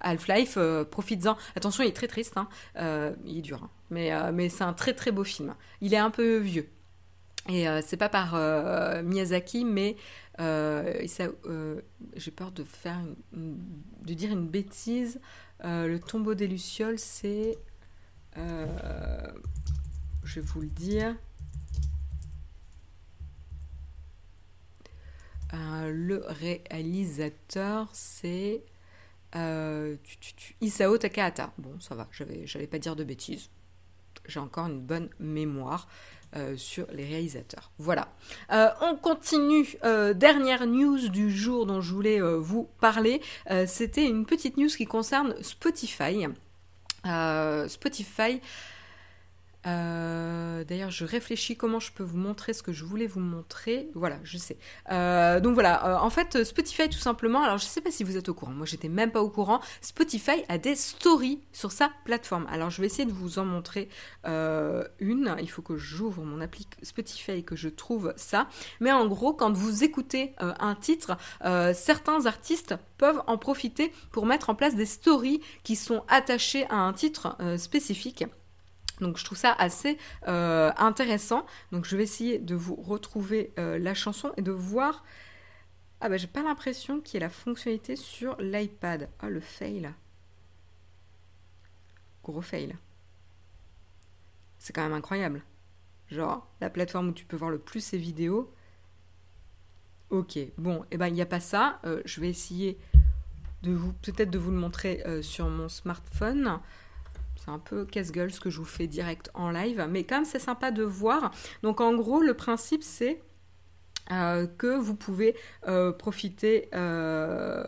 Half-Life, 0.00 0.54
euh, 0.56 0.84
profites-en. 0.84 1.36
Attention, 1.56 1.84
il 1.84 1.88
est 1.88 1.96
très 1.96 2.08
triste, 2.08 2.36
hein. 2.36 2.48
euh, 2.76 3.14
il 3.24 3.38
est 3.38 3.42
dur. 3.42 3.68
Mais, 3.90 4.12
euh, 4.12 4.32
mais 4.32 4.48
c'est 4.48 4.64
un 4.64 4.72
très 4.72 4.94
très 4.94 5.12
beau 5.12 5.24
film. 5.24 5.54
Il 5.80 5.94
est 5.94 5.98
un 5.98 6.10
peu 6.10 6.38
vieux. 6.38 6.68
Et 7.48 7.66
c'est 7.82 7.96
pas 7.96 8.10
par 8.10 8.34
Miyazaki, 9.02 9.64
mais 9.64 9.96
j'ai 10.38 12.30
peur 12.30 12.52
de 12.52 12.62
faire 12.64 13.00
de 13.32 14.14
dire 14.14 14.30
une 14.30 14.46
bêtise. 14.46 15.20
le 15.64 15.96
tombeau 15.98 16.34
des 16.34 16.46
lucioles, 16.46 16.98
c'est, 16.98 17.58
je 18.36 20.34
vais 20.34 20.40
vous 20.46 20.60
le 20.60 20.68
dire. 20.68 21.16
le 25.52 26.22
réalisateur, 26.28 27.88
c'est 27.92 28.62
euh, 29.36 29.96
Isao 30.60 30.98
Takahata. 30.98 31.52
Bon, 31.58 31.78
ça 31.80 31.94
va, 31.94 32.08
j'allais 32.10 32.66
pas 32.66 32.78
dire 32.78 32.96
de 32.96 33.04
bêtises. 33.04 33.50
J'ai 34.30 34.40
encore 34.40 34.66
une 34.66 34.80
bonne 34.80 35.10
mémoire 35.18 35.88
euh, 36.36 36.56
sur 36.56 36.86
les 36.92 37.04
réalisateurs. 37.04 37.70
Voilà. 37.78 38.08
Euh, 38.52 38.68
on 38.80 38.96
continue. 38.96 39.76
dernière 40.14 40.66
news 40.66 41.08
du 41.08 41.30
jour 41.30 41.66
dont 41.66 41.80
je 41.80 41.92
voulais 41.92 42.20
vous 42.20 42.68
parler. 42.80 43.20
C'était 43.66 44.06
une 44.06 44.24
petite 44.24 44.56
news 44.56 44.68
qui 44.68 44.86
concerne 44.86 45.34
Spotify. 45.42 46.26
Spotify 47.68 48.40
euh, 49.66 50.64
d'ailleurs, 50.64 50.90
je 50.90 51.04
réfléchis 51.04 51.56
comment 51.56 51.80
je 51.80 51.92
peux 51.92 52.02
vous 52.02 52.16
montrer 52.16 52.52
ce 52.52 52.62
que 52.62 52.72
je 52.72 52.84
voulais 52.84 53.06
vous 53.06 53.20
montrer. 53.20 53.90
Voilà, 53.94 54.18
je 54.24 54.38
sais. 54.38 54.56
Euh, 54.90 55.40
donc 55.40 55.54
voilà, 55.54 55.86
euh, 55.86 55.98
en 55.98 56.10
fait, 56.10 56.44
Spotify 56.44 56.88
tout 56.88 56.98
simplement, 56.98 57.42
alors 57.42 57.58
je 57.58 57.64
sais 57.64 57.80
pas 57.80 57.90
si 57.90 58.04
vous 58.04 58.16
êtes 58.16 58.28
au 58.28 58.34
courant, 58.34 58.52
moi 58.52 58.66
j'étais 58.66 58.88
même 58.88 59.10
pas 59.10 59.22
au 59.22 59.28
courant, 59.28 59.60
Spotify 59.80 60.44
a 60.48 60.58
des 60.58 60.74
stories 60.74 61.40
sur 61.52 61.72
sa 61.72 61.90
plateforme. 62.04 62.46
Alors 62.50 62.70
je 62.70 62.80
vais 62.80 62.86
essayer 62.86 63.04
de 63.04 63.12
vous 63.12 63.38
en 63.38 63.44
montrer 63.44 63.88
une. 64.24 65.36
Il 65.40 65.50
faut 65.50 65.62
que 65.62 65.76
j'ouvre 65.76 66.24
mon 66.24 66.40
appli 66.40 66.66
Spotify 66.82 67.32
et 67.32 67.42
que 67.42 67.56
je 67.56 67.68
trouve 67.68 68.12
ça. 68.16 68.48
Mais 68.80 68.92
en 68.92 69.06
gros, 69.06 69.32
quand 69.32 69.52
vous 69.52 69.84
écoutez 69.84 70.32
un 70.38 70.74
titre, 70.74 71.16
certains 71.74 72.26
artistes 72.26 72.74
peuvent 72.98 73.22
en 73.26 73.38
profiter 73.38 73.92
pour 74.12 74.26
mettre 74.26 74.50
en 74.50 74.54
place 74.54 74.74
des 74.74 74.86
stories 74.86 75.40
qui 75.64 75.76
sont 75.76 76.04
attachées 76.08 76.66
à 76.70 76.76
un 76.76 76.92
titre 76.92 77.36
spécifique. 77.56 78.24
Donc 79.00 79.16
je 79.16 79.24
trouve 79.24 79.38
ça 79.38 79.52
assez 79.52 79.98
euh, 80.28 80.70
intéressant. 80.76 81.46
Donc 81.72 81.84
je 81.84 81.96
vais 81.96 82.02
essayer 82.02 82.38
de 82.38 82.54
vous 82.54 82.76
retrouver 82.76 83.52
euh, 83.58 83.78
la 83.78 83.94
chanson 83.94 84.32
et 84.36 84.42
de 84.42 84.52
voir. 84.52 85.04
Ah 86.00 86.08
bah 86.08 86.16
j'ai 86.16 86.26
pas 86.26 86.42
l'impression 86.42 87.00
qu'il 87.00 87.14
y 87.14 87.16
ait 87.18 87.26
la 87.26 87.30
fonctionnalité 87.30 87.96
sur 87.96 88.36
l'iPad. 88.40 89.08
Oh 89.22 89.26
le 89.26 89.40
fail. 89.40 89.92
Gros 92.22 92.40
fail. 92.40 92.76
C'est 94.58 94.72
quand 94.72 94.82
même 94.82 94.92
incroyable. 94.92 95.42
Genre 96.08 96.46
la 96.60 96.70
plateforme 96.70 97.08
où 97.08 97.12
tu 97.12 97.24
peux 97.24 97.36
voir 97.36 97.50
le 97.50 97.58
plus 97.58 97.80
ces 97.80 97.98
vidéos. 97.98 98.52
Ok, 100.10 100.38
bon, 100.58 100.82
et 100.84 100.86
eh 100.92 100.96
ben 100.96 101.06
il 101.06 101.14
n'y 101.14 101.22
a 101.22 101.26
pas 101.26 101.38
ça. 101.38 101.80
Euh, 101.84 102.02
je 102.04 102.20
vais 102.20 102.28
essayer 102.28 102.78
de 103.62 103.72
vous 103.72 103.92
peut-être 103.92 104.30
de 104.30 104.38
vous 104.38 104.50
le 104.50 104.56
montrer 104.56 105.04
sur 105.22 105.48
mon 105.48 105.68
smartphone. 105.68 106.60
C'est 107.42 107.50
un 107.50 107.58
peu 107.58 107.86
casse-gueule 107.86 108.30
ce 108.30 108.40
que 108.40 108.50
je 108.50 108.58
vous 108.58 108.64
fais 108.64 108.86
direct 108.86 109.30
en 109.34 109.50
live, 109.50 109.86
mais 109.88 110.04
quand 110.04 110.16
même 110.16 110.24
c'est 110.24 110.38
sympa 110.38 110.70
de 110.70 110.82
voir. 110.82 111.30
Donc 111.62 111.80
en 111.80 111.94
gros, 111.94 112.20
le 112.20 112.34
principe 112.34 112.82
c'est 112.82 113.22
euh, 114.12 114.46
que 114.46 114.76
vous 114.76 114.96
pouvez 114.96 115.36
euh, 115.68 115.92
profiter 115.92 116.68
euh, 116.74 117.64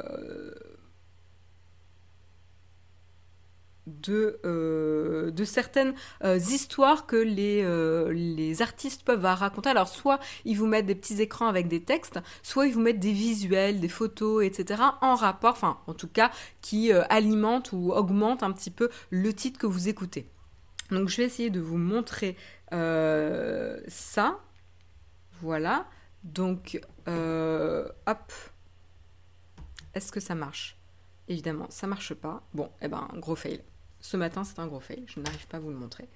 de, 3.86 4.38
euh, 4.44 5.30
de 5.30 5.44
certaines 5.44 5.94
euh, 6.24 6.36
histoires 6.36 7.06
que 7.06 7.16
les, 7.16 7.62
euh, 7.64 8.12
les 8.12 8.62
artistes 8.62 9.04
peuvent 9.04 9.24
raconter. 9.24 9.70
Alors 9.70 9.88
soit 9.88 10.20
ils 10.44 10.56
vous 10.56 10.66
mettent 10.66 10.86
des 10.86 10.94
petits 10.94 11.20
écrans 11.20 11.48
avec 11.48 11.68
des 11.68 11.82
textes, 11.82 12.20
soit 12.42 12.66
ils 12.66 12.74
vous 12.74 12.80
mettent 12.80 13.00
des 13.00 13.12
visuels, 13.12 13.80
des 13.80 13.88
photos, 13.88 14.44
etc. 14.44 14.82
en 15.00 15.14
rapport, 15.14 15.52
enfin 15.52 15.78
en 15.86 15.94
tout 15.94 16.08
cas 16.08 16.30
qui 16.60 16.92
alimentent 16.92 17.72
ou 17.72 17.92
augmentent 17.92 18.42
un 18.42 18.52
petit 18.52 18.70
peu 18.70 18.90
le 19.10 19.32
titre 19.32 19.58
que 19.58 19.66
vous 19.66 19.88
écoutez. 19.88 20.26
Donc 20.90 21.08
je 21.08 21.16
vais 21.16 21.24
essayer 21.24 21.50
de 21.50 21.60
vous 21.60 21.78
montrer 21.78 22.36
ça. 22.70 24.38
Voilà. 25.40 25.86
Donc 26.24 26.80
hop. 27.06 28.32
Est-ce 29.94 30.10
que 30.10 30.20
ça 30.20 30.34
marche? 30.34 30.78
Évidemment, 31.28 31.66
ça 31.70 31.86
marche 31.86 32.14
pas. 32.14 32.42
Bon, 32.54 32.70
eh 32.80 32.88
ben, 32.88 33.08
gros 33.16 33.36
fail. 33.36 33.62
Ce 34.02 34.16
matin, 34.16 34.42
c'est 34.42 34.58
un 34.58 34.66
gros 34.66 34.80
fail, 34.80 35.04
je 35.06 35.20
n'arrive 35.20 35.46
pas 35.46 35.58
à 35.58 35.60
vous 35.60 35.70
le 35.70 35.76
montrer. 35.76 36.08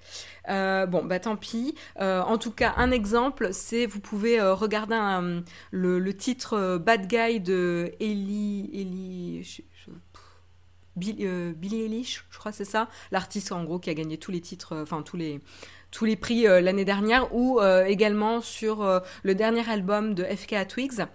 Euh, 0.48 0.86
bon, 0.86 1.04
bah 1.04 1.20
tant 1.20 1.36
pis. 1.36 1.76
Euh, 2.00 2.20
en 2.20 2.36
tout 2.36 2.50
cas, 2.50 2.74
un 2.78 2.90
exemple, 2.90 3.50
c'est 3.52 3.86
vous 3.86 4.00
pouvez 4.00 4.40
euh, 4.40 4.54
regarder 4.54 4.96
le, 5.70 6.12
titre 6.12 6.78
Bad 6.78 7.06
Guy 7.06 7.38
de 7.38 7.92
Ellie, 8.00 8.68
Ellie, 8.74 9.62
Billy 10.96 11.82
Eilish, 11.82 12.24
je 12.28 12.38
crois 12.38 12.50
c'est 12.50 12.64
ça, 12.64 12.88
l'artiste 13.12 13.52
en 13.52 13.62
gros 13.62 13.78
qui 13.78 13.90
a 13.90 13.94
gagné 13.94 14.18
tous 14.18 14.32
les 14.32 14.40
titres, 14.40 14.76
enfin 14.76 15.02
tous 15.02 15.16
les 15.16 15.40
tous 15.92 16.06
les 16.06 16.16
prix 16.16 16.42
l'année 16.42 16.84
dernière, 16.84 17.32
ou 17.34 17.60
également 17.86 18.40
sur 18.40 18.84
le 19.22 19.34
dernier 19.34 19.68
album 19.68 20.14
de 20.14 20.24
FK 20.24 20.66
Twigs. 20.66 21.06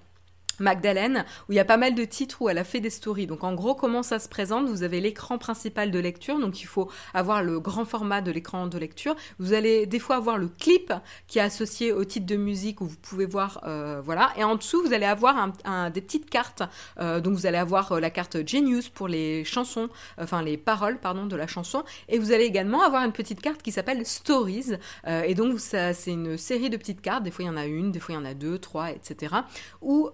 Magdalene, 0.62 1.26
où 1.50 1.54
il 1.54 1.56
y 1.56 1.60
a 1.60 1.65
pas 1.65 1.78
mal 1.78 1.95
de 1.95 2.06
titres 2.06 2.41
où 2.41 2.50
elle 2.50 2.58
a 2.58 2.63
fait 2.63 2.80
des 2.80 2.89
stories. 2.89 3.28
Donc 3.28 3.43
en 3.43 3.54
gros, 3.54 3.76
comment 3.76 4.04
ça 4.04 4.19
se 4.19 4.30
présente? 4.30 4.67
Vous 4.69 4.84
avez 4.84 5.02
l'écran 5.02 5.38
principal 5.38 5.91
de 5.91 6.00
lecture, 6.00 6.39
donc 6.39 6.62
il 6.62 6.67
faut 6.67 6.89
avoir 7.13 7.43
le 7.43 7.60
grand 7.60 7.86
format 7.86 8.21
de 8.21 8.32
l'écran 8.32 8.67
de 8.67 8.78
lecture. 8.78 9.15
Vous 9.39 9.54
allez 9.54 9.86
des 9.86 10.00
fois 10.00 10.15
avoir 10.15 10.38
le 10.38 10.47
clip 10.47 10.93
qui 11.28 11.39
est 11.39 11.41
associé 11.41 11.91
au 11.91 12.04
titre 12.06 12.26
de 12.26 12.36
musique 12.36 12.82
où 12.82 12.86
vous 12.86 12.97
pouvez 12.97 13.26
voir, 13.26 13.62
euh, 13.65 14.02
voilà. 14.04 14.32
Et 14.38 14.43
en 14.43 14.56
dessous, 14.56 14.82
vous 14.84 14.93
allez 14.93 15.06
avoir 15.06 15.52
des 15.93 16.02
petites 16.02 16.30
cartes. 16.30 16.63
Euh, 17.00 17.19
donc 17.19 17.34
vous 17.34 17.45
allez 17.45 17.58
avoir 17.58 17.93
euh, 17.93 18.00
la 18.00 18.10
carte 18.10 18.47
Genius 18.47 18.89
pour 18.89 19.08
les 19.08 19.43
chansons, 19.43 19.89
enfin 20.17 20.41
les 20.41 20.58
paroles, 20.58 21.00
pardon, 21.00 21.26
de 21.26 21.36
la 21.36 21.47
chanson. 21.47 21.84
Et 22.10 22.19
vous 22.19 22.32
allez 22.32 22.45
également 22.45 22.84
avoir 22.84 23.04
une 23.04 23.12
petite 23.12 23.41
carte 23.41 23.62
qui 23.62 23.71
s'appelle 23.71 24.06
Stories. 24.06 24.74
et 25.08 25.36
donc 25.36 25.60
c'est 25.60 25.93
une 26.08 26.38
série 26.38 26.69
de 26.69 26.78
petites 26.78 27.02
cartes. 27.02 27.24
Des 27.24 27.32
fois 27.32 27.43
il 27.43 27.47
y 27.47 27.52
en 27.52 27.58
a 27.58 27.65
une, 27.65 27.91
des 27.91 28.00
fois 28.00 28.15
il 28.15 28.17
y 28.17 28.21
en 28.21 28.26
a 28.26 28.34
deux, 28.34 28.60
trois, 28.60 28.91
etc. 28.91 29.36
Où 29.82 30.10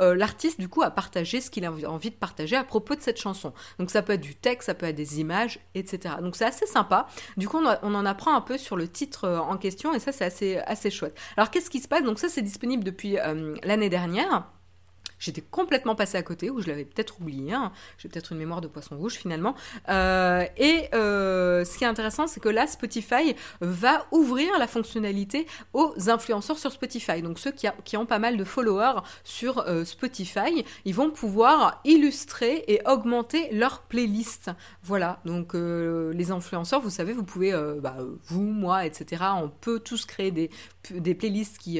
du 0.57 0.69
coup 0.69 0.81
à 0.81 0.91
partager 0.91 1.41
ce 1.41 1.49
qu'il 1.49 1.65
a 1.65 1.71
envie 1.71 2.09
de 2.09 2.15
partager 2.15 2.55
à 2.55 2.63
propos 2.63 2.95
de 2.95 3.01
cette 3.01 3.19
chanson. 3.19 3.53
Donc 3.79 3.89
ça 3.91 4.01
peut 4.01 4.13
être 4.13 4.21
du 4.21 4.35
texte, 4.35 4.67
ça 4.67 4.73
peut 4.73 4.85
être 4.85 4.95
des 4.95 5.19
images, 5.19 5.59
etc. 5.75 6.15
Donc 6.21 6.35
c'est 6.35 6.45
assez 6.45 6.65
sympa. 6.65 7.07
Du 7.35 7.47
coup 7.47 7.57
on, 7.57 7.95
en 7.95 8.05
apprend 8.05 8.35
un 8.35 8.41
peu 8.41 8.57
sur 8.57 8.75
le 8.75 8.87
titre 8.87 9.25
euh, 9.25 9.39
en 9.39 9.57
question 9.57 9.93
et 9.93 9.99
ça 9.99 10.11
c'est 10.11 10.25
assez, 10.25 10.57
assez 10.57 10.91
chouette. 10.91 11.17
Alors 11.35 11.49
qu'est-ce 11.49 11.69
qui 11.69 11.79
se 11.79 11.87
passe? 11.87 12.03
Donc 12.03 12.19
ça 12.19 12.29
c'est 12.29 12.41
disponible 12.41 12.83
depuis 12.83 13.17
euh, 13.19 13.55
l'année 13.63 13.89
dernière. 13.89 14.47
J'étais 15.19 15.41
complètement 15.41 15.95
passé 15.95 16.17
à 16.17 16.23
côté, 16.23 16.49
ou 16.49 16.61
je 16.61 16.67
l'avais 16.67 16.85
peut-être 16.85 17.19
oublié. 17.19 17.53
Hein. 17.53 17.71
J'ai 17.97 18.09
peut-être 18.09 18.31
une 18.31 18.37
mémoire 18.37 18.61
de 18.61 18.67
poisson 18.67 18.97
rouge 18.97 19.13
finalement. 19.13 19.55
Euh, 19.89 20.45
et 20.57 20.89
euh, 20.93 21.65
ce 21.65 21.77
qui 21.77 21.83
est 21.83 21.87
intéressant, 21.87 22.27
c'est 22.27 22.39
que 22.39 22.49
là, 22.49 22.67
Spotify 22.67 23.35
va 23.61 24.05
ouvrir 24.11 24.49
la 24.59 24.67
fonctionnalité 24.67 25.47
aux 25.73 25.93
influenceurs 26.09 26.59
sur 26.59 26.71
Spotify. 26.71 27.21
Donc 27.21 27.39
ceux 27.39 27.51
qui, 27.51 27.97
ont 27.97 28.05
pas 28.05 28.19
mal 28.19 28.37
de 28.37 28.43
followers 28.43 29.01
sur 29.23 29.59
euh, 29.59 29.83
Spotify, 29.85 30.65
ils 30.85 30.93
vont 30.93 31.09
pouvoir 31.09 31.81
illustrer 31.83 32.63
et 32.67 32.81
augmenter 32.85 33.49
leur 33.51 33.81
playlist. 33.81 34.51
Voilà, 34.83 35.19
donc 35.25 35.53
les 35.53 36.31
influenceurs, 36.31 36.81
vous 36.81 36.89
savez, 36.89 37.13
vous 37.13 37.23
pouvez, 37.23 37.51
bah, 37.81 37.97
vous, 38.25 38.43
moi, 38.43 38.85
etc., 38.85 39.23
on 39.35 39.49
peut 39.49 39.79
tous 39.79 40.05
créer 40.05 40.31
des, 40.31 40.49
des 40.91 41.15
playlists 41.15 41.57
qui, 41.57 41.79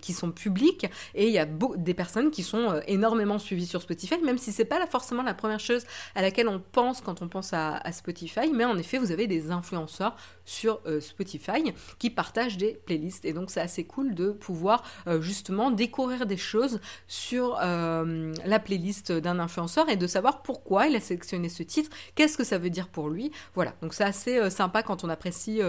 qui 0.00 0.12
sont 0.12 0.32
publiques 0.32 0.86
et 1.14 1.26
il 1.26 1.32
y 1.32 1.38
a 1.38 1.46
des 1.76 1.94
personnes 1.94 2.30
qui 2.30 2.42
sont 2.42 2.70
euh, 2.70 2.80
énormément 2.86 3.38
suivies 3.38 3.66
sur 3.66 3.82
Spotify, 3.82 4.18
même 4.22 4.38
si 4.38 4.52
c'est 4.52 4.64
pas 4.64 4.84
forcément 4.86 5.22
la 5.22 5.34
première 5.34 5.60
chose 5.60 5.84
à 6.14 6.22
laquelle 6.22 6.48
on 6.48 6.60
pense 6.60 7.00
quand 7.00 7.22
on 7.22 7.28
pense 7.28 7.52
à, 7.52 7.80
Spotify, 7.92 8.50
mais 8.52 8.64
en 8.64 8.76
effet, 8.76 8.98
vous 8.98 9.12
avez 9.12 9.26
des 9.26 9.50
influenceurs 9.50 10.16
sur 10.44 10.80
euh, 10.86 11.00
Spotify 11.00 11.72
qui 11.98 12.10
partagent 12.10 12.56
des 12.56 12.80
playlists. 12.86 13.24
Et 13.24 13.32
donc, 13.32 13.50
c'est 13.50 13.60
assez 13.60 13.84
cool 13.84 14.14
de 14.14 14.30
pouvoir 14.30 14.82
euh, 15.06 15.20
justement 15.20 15.70
découvrir 15.70 16.26
des 16.26 16.36
choses 16.36 16.80
sur 17.06 17.56
la 17.58 18.58
playlist 18.60 19.12
d'un 19.12 19.38
influenceur 19.38 19.88
et 19.88 19.96
de 19.96 20.06
savoir 20.06 20.42
pourquoi 20.42 20.86
il 20.86 20.96
a 20.96 21.00
sélectionné 21.00 21.48
ce 21.48 21.62
titre, 21.62 21.90
qu'est-ce 22.14 22.36
que 22.36 22.44
ça 22.44 22.58
veut 22.58 22.70
dire 22.70 22.88
pour 22.88 23.08
lui. 23.08 23.30
Voilà, 23.54 23.74
donc 23.82 23.94
c'est 23.94 24.04
assez 24.04 24.50
sympa 24.50 24.82
quand 24.82 25.04
on 25.04 25.08
apprécie 25.08 25.60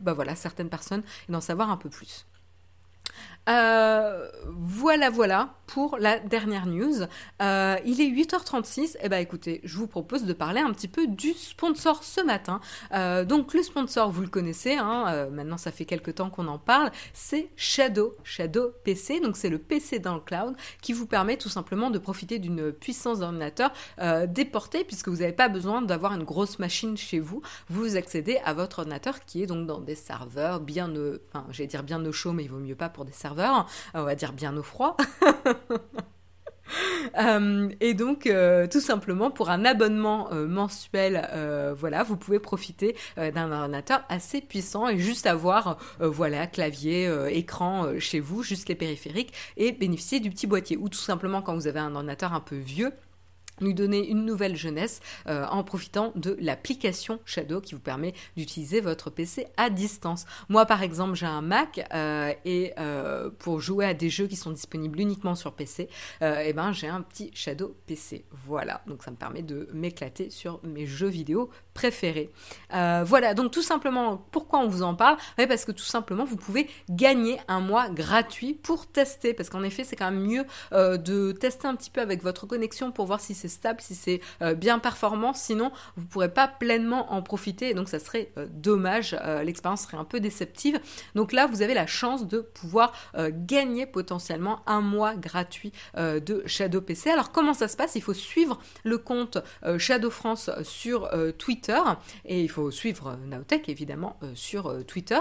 bah 0.00 0.12
voilà, 0.12 0.34
certaines 0.34 0.68
personnes 0.68 1.02
et 1.28 1.32
d'en 1.32 1.40
savoir 1.40 1.70
un 1.70 1.76
peu 1.76 1.83
plus. 1.88 2.26
Euh, 3.48 4.28
voilà, 4.46 5.10
voilà 5.10 5.54
pour 5.66 5.96
la 5.98 6.18
dernière 6.18 6.66
news. 6.66 7.02
Euh, 7.42 7.76
il 7.84 8.00
est 8.00 8.08
8h36. 8.08 8.80
Et 8.96 8.98
eh 9.04 9.08
ben 9.08 9.18
écoutez, 9.18 9.60
je 9.64 9.76
vous 9.76 9.86
propose 9.86 10.24
de 10.24 10.32
parler 10.32 10.60
un 10.60 10.72
petit 10.72 10.88
peu 10.88 11.06
du 11.06 11.32
sponsor 11.32 12.04
ce 12.04 12.20
matin. 12.20 12.60
Euh, 12.92 13.24
donc 13.24 13.54
le 13.54 13.62
sponsor, 13.62 14.10
vous 14.10 14.22
le 14.22 14.28
connaissez, 14.28 14.76
hein, 14.76 15.28
maintenant 15.30 15.56
ça 15.56 15.72
fait 15.72 15.84
quelques 15.84 16.16
temps 16.16 16.30
qu'on 16.30 16.48
en 16.48 16.58
parle, 16.58 16.90
c'est 17.12 17.48
Shadow, 17.56 18.14
Shadow 18.24 18.72
PC. 18.84 19.20
Donc 19.20 19.36
c'est 19.36 19.48
le 19.48 19.58
PC 19.58 19.98
dans 19.98 20.14
le 20.14 20.20
cloud 20.20 20.54
qui 20.80 20.92
vous 20.92 21.06
permet 21.06 21.36
tout 21.36 21.48
simplement 21.48 21.90
de 21.90 21.98
profiter 21.98 22.38
d'une 22.38 22.72
puissance 22.72 23.20
d'ordinateur 23.20 23.72
déportée 24.28 24.84
puisque 24.84 25.08
vous 25.08 25.18
n'avez 25.18 25.32
pas 25.32 25.48
besoin 25.48 25.82
d'avoir 25.82 26.12
une 26.12 26.24
grosse 26.24 26.58
machine 26.58 26.96
chez 26.96 27.20
vous. 27.20 27.42
Vous 27.68 27.96
accédez 27.96 28.38
à 28.44 28.52
votre 28.52 28.80
ordinateur 28.80 29.24
qui 29.24 29.42
est 29.42 29.46
donc 29.46 29.66
dans 29.66 29.80
des 29.80 29.94
serveurs 29.94 30.60
bien, 30.60 30.92
enfin 31.32 31.46
j'allais 31.50 31.68
dire 31.68 31.82
bien 31.82 32.04
au 32.04 32.12
chaud, 32.12 32.32
mais 32.32 32.44
il 32.44 32.50
vaut 32.50 32.58
mieux 32.58 32.76
pas 32.76 32.88
pour 32.88 33.04
des 33.04 33.12
serveurs 33.12 33.33
on 33.94 34.02
va 34.02 34.14
dire 34.14 34.32
bien 34.32 34.56
au 34.56 34.62
froid. 34.62 34.96
Euh, 37.18 37.68
et 37.80 37.94
donc, 37.94 38.26
euh, 38.26 38.66
tout 38.66 38.80
simplement, 38.80 39.30
pour 39.30 39.50
un 39.50 39.64
abonnement 39.64 40.32
euh, 40.32 40.46
mensuel, 40.46 41.28
voilà, 41.76 42.02
vous 42.02 42.16
pouvez 42.16 42.38
profiter 42.38 42.96
d'un 43.16 43.52
ordinateur 43.52 44.04
assez 44.08 44.40
puissant 44.40 44.88
et 44.88 44.98
juste 44.98 45.26
avoir, 45.26 45.78
voilà, 46.00 46.46
clavier, 46.46 47.10
écran 47.30 47.98
chez 47.98 48.20
vous, 48.20 48.42
juste 48.42 48.68
les 48.68 48.74
périphériques, 48.74 49.32
et 49.56 49.72
bénéficier 49.72 50.20
du 50.20 50.30
petit 50.30 50.46
boîtier. 50.46 50.76
Ou 50.76 50.88
tout 50.88 50.98
simplement, 50.98 51.42
quand 51.42 51.54
vous 51.54 51.66
avez 51.66 51.80
un 51.80 51.94
ordinateur 51.94 52.32
un 52.32 52.40
peu 52.40 52.56
vieux, 52.56 52.92
lui 53.60 53.74
donner 53.74 54.08
une 54.08 54.24
nouvelle 54.24 54.56
jeunesse 54.56 55.00
euh, 55.26 55.46
en 55.46 55.64
profitant 55.64 56.12
de 56.16 56.36
l'application 56.40 57.20
Shadow 57.24 57.60
qui 57.60 57.74
vous 57.74 57.80
permet 57.80 58.14
d'utiliser 58.36 58.80
votre 58.80 59.10
PC 59.10 59.46
à 59.56 59.70
distance. 59.70 60.26
Moi 60.48 60.66
par 60.66 60.82
exemple 60.82 61.14
j'ai 61.14 61.26
un 61.26 61.42
Mac 61.42 61.86
euh, 61.92 62.32
et 62.44 62.72
euh, 62.78 63.30
pour 63.38 63.60
jouer 63.60 63.86
à 63.86 63.94
des 63.94 64.10
jeux 64.10 64.26
qui 64.26 64.36
sont 64.36 64.50
disponibles 64.50 65.00
uniquement 65.00 65.34
sur 65.34 65.52
PC, 65.52 65.88
eh 66.20 66.52
ben 66.52 66.72
j'ai 66.72 66.88
un 66.88 67.02
petit 67.02 67.30
Shadow 67.34 67.76
PC. 67.86 68.24
Voilà, 68.46 68.82
donc 68.86 69.02
ça 69.02 69.10
me 69.10 69.16
permet 69.16 69.42
de 69.42 69.68
m'éclater 69.72 70.30
sur 70.30 70.60
mes 70.64 70.86
jeux 70.86 71.08
vidéo 71.08 71.50
préférés. 71.74 72.30
voilà, 72.70 73.34
donc 73.34 73.50
tout 73.50 73.62
simplement 73.62 74.26
pourquoi 74.30 74.60
on 74.60 74.68
vous 74.68 74.82
en 74.82 74.94
parle? 74.94 75.16
Parce 75.36 75.64
que 75.64 75.72
tout 75.72 75.84
simplement 75.84 76.24
vous 76.24 76.36
pouvez 76.36 76.68
gagner 76.88 77.38
un 77.48 77.60
mois 77.60 77.88
gratuit 77.88 78.54
pour 78.54 78.86
tester 78.86 79.34
parce 79.34 79.50
qu'en 79.50 79.62
effet 79.62 79.84
c'est 79.84 79.96
quand 79.96 80.10
même 80.10 80.22
mieux 80.22 80.44
de 80.72 81.32
tester 81.32 81.66
un 81.66 81.74
petit 81.74 81.90
peu 81.90 82.00
avec 82.00 82.22
votre 82.22 82.46
connexion 82.46 82.92
pour 82.92 83.06
voir 83.06 83.20
si 83.20 83.34
c'est 83.34 83.48
stable, 83.48 83.80
si 83.80 83.94
c'est 83.94 84.20
euh, 84.42 84.54
bien 84.54 84.78
performant, 84.78 85.34
sinon 85.34 85.70
vous 85.96 86.02
ne 86.02 86.08
pourrez 86.08 86.32
pas 86.32 86.48
pleinement 86.48 87.12
en 87.12 87.22
profiter 87.22 87.70
et 87.70 87.74
donc 87.74 87.88
ça 87.88 87.98
serait 87.98 88.32
euh, 88.38 88.46
dommage, 88.50 89.16
euh, 89.24 89.42
l'expérience 89.42 89.82
serait 89.82 89.96
un 89.96 90.04
peu 90.04 90.20
déceptive. 90.20 90.80
Donc 91.14 91.32
là, 91.32 91.46
vous 91.46 91.62
avez 91.62 91.74
la 91.74 91.86
chance 91.86 92.26
de 92.26 92.40
pouvoir 92.40 92.92
gagner 93.14 93.86
potentiellement 93.86 94.60
un 94.66 94.80
mois 94.80 95.14
gratuit 95.14 95.72
de 95.96 96.42
Shadow 96.46 96.80
PC. 96.80 97.10
Alors 97.10 97.32
comment 97.32 97.54
ça 97.54 97.68
se 97.68 97.76
passe? 97.76 97.94
Il 97.94 98.02
faut 98.02 98.14
suivre 98.14 98.58
le 98.84 98.98
compte 98.98 99.38
Shadow 99.78 100.10
France 100.10 100.50
sur 100.62 101.10
Twitter 101.38 101.63
et 102.24 102.42
il 102.42 102.48
faut 102.48 102.70
suivre 102.70 103.16
Naotech 103.26 103.68
évidemment 103.68 104.18
sur 104.34 104.84
Twitter. 104.86 105.20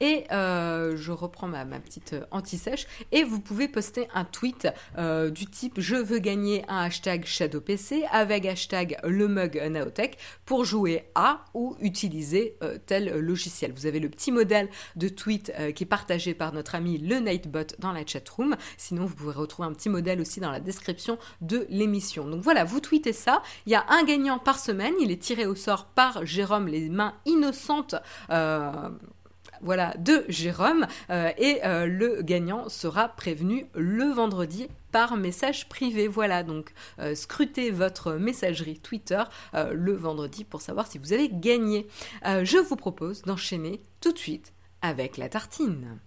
Et 0.00 0.24
euh, 0.32 0.96
je 0.96 1.12
reprends 1.12 1.46
ma, 1.46 1.64
petite 1.64 2.14
euh, 2.14 2.24
anti-sèche. 2.30 2.86
Et 3.12 3.22
vous 3.22 3.40
pouvez 3.40 3.68
poster 3.68 4.08
un 4.14 4.24
tweet 4.24 4.68
euh, 4.98 5.30
du 5.30 5.46
type 5.46 5.74
je 5.78 5.96
veux 5.96 6.18
gagner 6.18 6.64
un 6.68 6.84
hashtag 6.84 7.24
ShadowPC 7.26 8.04
avec 8.10 8.46
hashtag 8.46 8.98
le 9.04 9.28
mug 9.28 9.60
Naotech 9.70 10.16
pour 10.46 10.64
jouer 10.64 11.04
à 11.14 11.44
ou 11.54 11.76
utiliser 11.80 12.56
tel 12.86 13.18
logiciel. 13.18 13.72
Vous 13.72 13.86
avez 13.86 14.00
le 14.00 14.08
petit 14.08 14.32
modèle 14.32 14.68
de 14.96 15.08
tweet 15.08 15.52
qui 15.74 15.84
est 15.84 15.86
partagé 15.86 16.34
par 16.34 16.52
notre 16.52 16.74
ami 16.74 16.98
le 16.98 17.18
Nightbot 17.18 17.76
dans 17.78 17.92
la 17.92 18.06
chatroom. 18.06 18.56
Sinon, 18.76 19.06
vous 19.06 19.14
pouvez 19.14 19.32
retrouver 19.32 19.68
un 19.68 19.72
petit 19.72 19.88
modèle 19.88 20.20
aussi 20.20 20.40
dans 20.40 20.50
la 20.50 20.60
description 20.60 21.18
de 21.40 21.66
l'émission. 21.68 22.26
Donc 22.28 22.42
voilà, 22.42 22.64
vous 22.64 22.80
tweetez 22.80 23.12
ça. 23.12 23.42
Il 23.66 23.72
y 23.72 23.74
a 23.74 23.84
un 23.88 24.04
gagnant 24.04 24.38
par 24.38 24.58
semaine. 24.58 24.94
Il 25.00 25.10
est 25.10 25.22
tiré 25.22 25.46
au 25.46 25.54
sort 25.54 25.86
par 25.86 26.24
Jérôme, 26.26 26.68
les 26.68 26.88
mains 26.88 27.14
innocentes 27.26 27.94
voilà, 29.60 29.94
de 29.98 30.24
Jérôme. 30.28 30.86
Euh, 31.10 31.30
et 31.38 31.60
euh, 31.64 31.86
le 31.86 32.22
gagnant 32.22 32.68
sera 32.68 33.08
prévenu 33.08 33.66
le 33.74 34.04
vendredi 34.04 34.68
par 34.92 35.16
message 35.16 35.68
privé. 35.68 36.08
Voilà, 36.08 36.42
donc 36.42 36.72
euh, 36.98 37.14
scrutez 37.14 37.70
votre 37.70 38.14
messagerie 38.14 38.78
Twitter 38.78 39.22
le 39.54 39.94
vendredi 39.94 40.44
pour 40.44 40.62
savoir 40.62 40.86
si 40.86 40.98
vous 40.98 41.12
avez 41.12 41.28
gagné. 41.28 41.86
je 42.24 42.58
vous 42.58 42.76
propose 42.76 43.22
d'enchaîner 43.22 43.80
tout 44.00 44.12
de 44.12 44.18
suite 44.18 44.52
avec 44.82 45.16
la 45.16 45.28
tartine. 45.28 45.98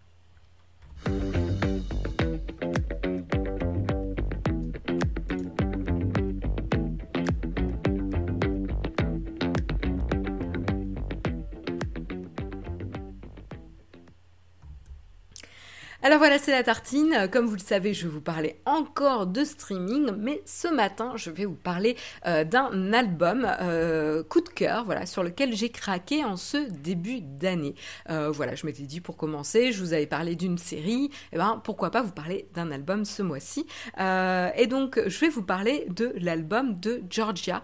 Alors 16.05 16.17
voilà, 16.17 16.37
c'est 16.37 16.51
la 16.51 16.63
tartine. 16.63 17.29
Comme 17.31 17.45
vous 17.45 17.55
le 17.55 17.61
savez, 17.61 17.93
je 17.93 18.03
vais 18.03 18.13
vous 18.13 18.19
parler 18.19 18.59
encore 18.65 19.25
de 19.25 19.45
streaming, 19.45 20.11
mais 20.17 20.41
ce 20.45 20.67
matin, 20.67 21.13
je 21.15 21.29
vais 21.29 21.45
vous 21.45 21.55
parler 21.55 21.95
euh, 22.27 22.43
d'un 22.43 22.91
album 22.91 23.47
euh, 23.61 24.21
coup 24.21 24.41
de 24.41 24.49
cœur, 24.49 24.83
voilà, 24.83 25.05
sur 25.05 25.23
lequel 25.23 25.55
j'ai 25.55 25.69
craqué 25.69 26.25
en 26.25 26.35
ce 26.35 26.57
début 26.57 27.21
d'année. 27.21 27.75
Euh, 28.09 28.29
voilà, 28.31 28.53
je 28.53 28.65
m'étais 28.65 28.83
dit 28.83 28.99
pour 28.99 29.15
commencer, 29.15 29.71
je 29.71 29.79
vous 29.79 29.93
avais 29.93 30.05
parlé 30.05 30.35
d'une 30.35 30.57
série, 30.57 31.05
et 31.05 31.09
eh 31.31 31.37
ben 31.37 31.61
pourquoi 31.63 31.89
pas 31.89 32.01
vous 32.01 32.11
parler 32.11 32.49
d'un 32.53 32.71
album 32.71 33.05
ce 33.05 33.21
mois-ci. 33.21 33.65
et 33.97 34.67
donc, 34.67 34.99
je 35.07 35.19
vais 35.21 35.29
vous 35.29 35.43
parler 35.43 35.85
de 35.87 36.13
l'album 36.17 36.81
de 36.81 37.01
Georgia, 37.09 37.63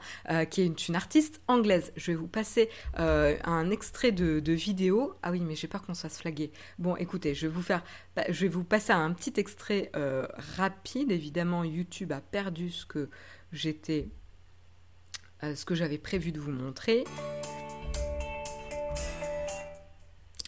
qui 0.49 0.61
est 0.61 0.87
une, 0.87 0.95
artiste 0.95 1.41
anglaise. 1.49 1.91
Je 1.97 2.11
vais 2.11 2.17
vous 2.17 2.27
passer 2.27 2.69
un 2.95 3.69
extrait 3.69 4.13
de, 4.13 4.53
vidéo. 4.53 5.15
Ah 5.23 5.31
oui, 5.31 5.41
mais 5.41 5.55
j'ai 5.55 5.67
peur 5.67 5.81
qu'on 5.81 5.93
se 5.93 6.03
fasse 6.03 6.19
flaguer. 6.19 6.53
Bon, 6.77 6.95
écoutez, 6.95 7.35
je 7.35 7.47
vais 7.47 7.53
vous 7.53 7.61
faire 7.61 7.83
bah, 8.15 8.23
je 8.31 8.41
vais 8.41 8.47
vous 8.47 8.63
passer 8.63 8.91
un 8.91 9.11
petit 9.13 9.33
extrait 9.37 9.91
euh, 9.95 10.27
rapide. 10.57 11.11
Évidemment, 11.11 11.63
YouTube 11.63 12.11
a 12.11 12.21
perdu 12.21 12.69
ce 12.69 12.85
que 12.85 13.09
j'étais, 13.51 14.09
euh, 15.43 15.55
ce 15.55 15.65
que 15.65 15.75
j'avais 15.75 15.97
prévu 15.97 16.31
de 16.31 16.39
vous 16.39 16.51
montrer. 16.51 17.03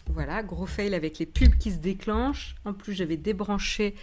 Voilà, 0.06 0.42
gros 0.42 0.66
fail 0.66 0.94
avec 0.94 1.18
les 1.18 1.26
pubs 1.26 1.56
qui 1.56 1.72
se 1.72 1.78
déclenchent. 1.78 2.54
En 2.64 2.74
plus, 2.74 2.92
j'avais 2.92 3.16
débranché 3.16 3.94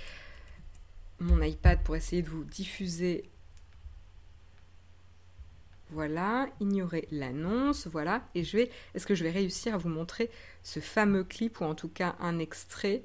mon 1.20 1.42
iPad 1.42 1.84
pour 1.84 1.96
essayer 1.96 2.22
de 2.22 2.30
vous 2.30 2.44
diffuser. 2.44 3.30
Voilà, 5.92 6.48
ignorer 6.60 7.08
l'annonce, 7.12 7.88
voilà. 7.88 8.24
Et 8.36 8.44
je 8.44 8.58
vais, 8.58 8.72
est-ce 8.94 9.08
que 9.08 9.16
je 9.16 9.24
vais 9.24 9.32
réussir 9.32 9.74
à 9.74 9.78
vous 9.78 9.90
montrer 9.90 10.30
ce 10.64 10.80
fameux 10.80 11.24
clip 11.24 11.62
ou 11.62 11.64
en 11.64 11.76
tout 11.76 11.90
cas 11.90 12.16
un 12.20 12.40
extrait? 12.40 13.04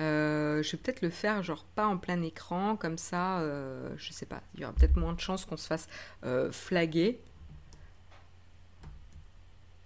Euh, 0.00 0.62
je 0.62 0.72
vais 0.72 0.78
peut-être 0.78 1.02
le 1.02 1.10
faire, 1.10 1.42
genre 1.42 1.64
pas 1.74 1.86
en 1.86 1.96
plein 1.98 2.20
écran, 2.22 2.76
comme 2.76 2.98
ça, 2.98 3.38
euh, 3.40 3.90
je 3.96 4.12
sais 4.12 4.26
pas, 4.26 4.42
il 4.54 4.60
y 4.60 4.64
aura 4.64 4.74
peut-être 4.74 4.96
moins 4.96 5.12
de 5.12 5.20
chances 5.20 5.44
qu'on 5.44 5.56
se 5.56 5.66
fasse 5.66 5.88
euh, 6.24 6.50
flaguer. 6.50 7.20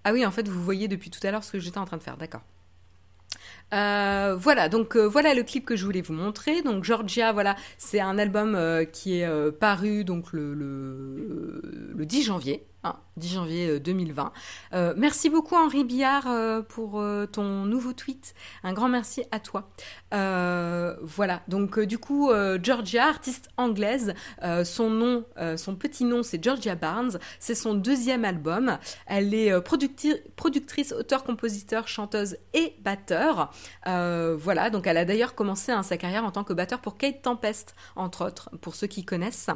Ah 0.04 0.12
oui, 0.12 0.24
en 0.24 0.30
fait, 0.30 0.48
vous 0.48 0.62
voyez 0.62 0.88
depuis 0.88 1.10
tout 1.10 1.24
à 1.26 1.30
l'heure 1.30 1.44
ce 1.44 1.52
que 1.52 1.58
j'étais 1.58 1.78
en 1.78 1.84
train 1.84 1.98
de 1.98 2.02
faire, 2.02 2.16
d'accord. 2.16 2.42
Voilà, 3.70 4.70
donc 4.70 4.96
voilà 4.96 5.34
le 5.34 5.42
clip 5.42 5.66
que 5.66 5.76
je 5.76 5.84
voulais 5.84 6.00
vous 6.00 6.14
montrer. 6.14 6.62
Donc 6.62 6.84
Georgia, 6.84 7.32
voilà, 7.32 7.54
c'est 7.76 8.00
un 8.00 8.16
album 8.16 8.58
qui 8.92 9.20
est 9.20 9.52
paru 9.52 10.04
donc 10.04 10.32
le, 10.32 10.54
le 10.54 12.06
10 12.06 12.22
janvier. 12.22 12.66
10 13.16 13.34
janvier 13.34 13.80
2020. 13.80 14.32
merci 14.96 15.28
beaucoup 15.28 15.56
Henri 15.56 15.82
Billard 15.84 16.28
pour 16.68 17.02
ton 17.32 17.64
nouveau 17.64 17.92
tweet. 17.92 18.34
Un 18.62 18.72
grand 18.72 18.88
merci 18.88 19.24
à 19.32 19.40
toi. 19.40 19.68
voilà, 20.12 21.42
donc 21.48 21.80
du 21.80 21.98
coup 21.98 22.30
Georgia, 22.62 23.08
artiste 23.08 23.48
anglaise, 23.56 24.14
son 24.64 24.90
nom, 24.90 25.24
son 25.56 25.74
petit 25.74 26.04
nom 26.04 26.22
c'est 26.22 26.42
Georgia 26.42 26.76
Barnes. 26.76 27.18
C'est 27.40 27.56
son 27.56 27.74
deuxième 27.74 28.24
album. 28.24 28.78
Elle 29.06 29.34
est 29.34 29.60
productrice, 29.60 30.92
auteur, 30.92 31.24
compositeur, 31.24 31.88
chanteuse 31.88 32.36
et 32.54 32.74
batteur. 32.80 33.52
Euh, 33.86 34.36
voilà, 34.38 34.70
donc 34.70 34.86
elle 34.86 34.96
a 34.96 35.04
d'ailleurs 35.04 35.34
commencé 35.34 35.72
hein, 35.72 35.82
sa 35.82 35.96
carrière 35.96 36.24
en 36.24 36.30
tant 36.30 36.44
que 36.44 36.52
batteur 36.52 36.80
pour 36.80 36.96
Kate 36.96 37.22
Tempest, 37.22 37.74
entre 37.96 38.26
autres, 38.26 38.50
pour 38.60 38.74
ceux 38.74 38.86
qui 38.86 39.04
connaissent. 39.04 39.48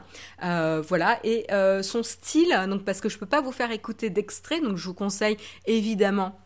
Euh, 0.44 0.82
voilà, 0.86 1.18
et 1.24 1.46
euh, 1.50 1.82
son 1.82 2.02
style, 2.02 2.54
donc 2.68 2.84
parce 2.84 3.00
que 3.00 3.08
je 3.12 3.18
peux 3.18 3.26
pas 3.26 3.40
vous 3.40 3.52
faire 3.52 3.70
écouter 3.70 4.10
d'extrait, 4.10 4.60
donc 4.60 4.76
je 4.76 4.86
vous 4.86 4.94
conseille 4.94 5.36
évidemment 5.66 6.38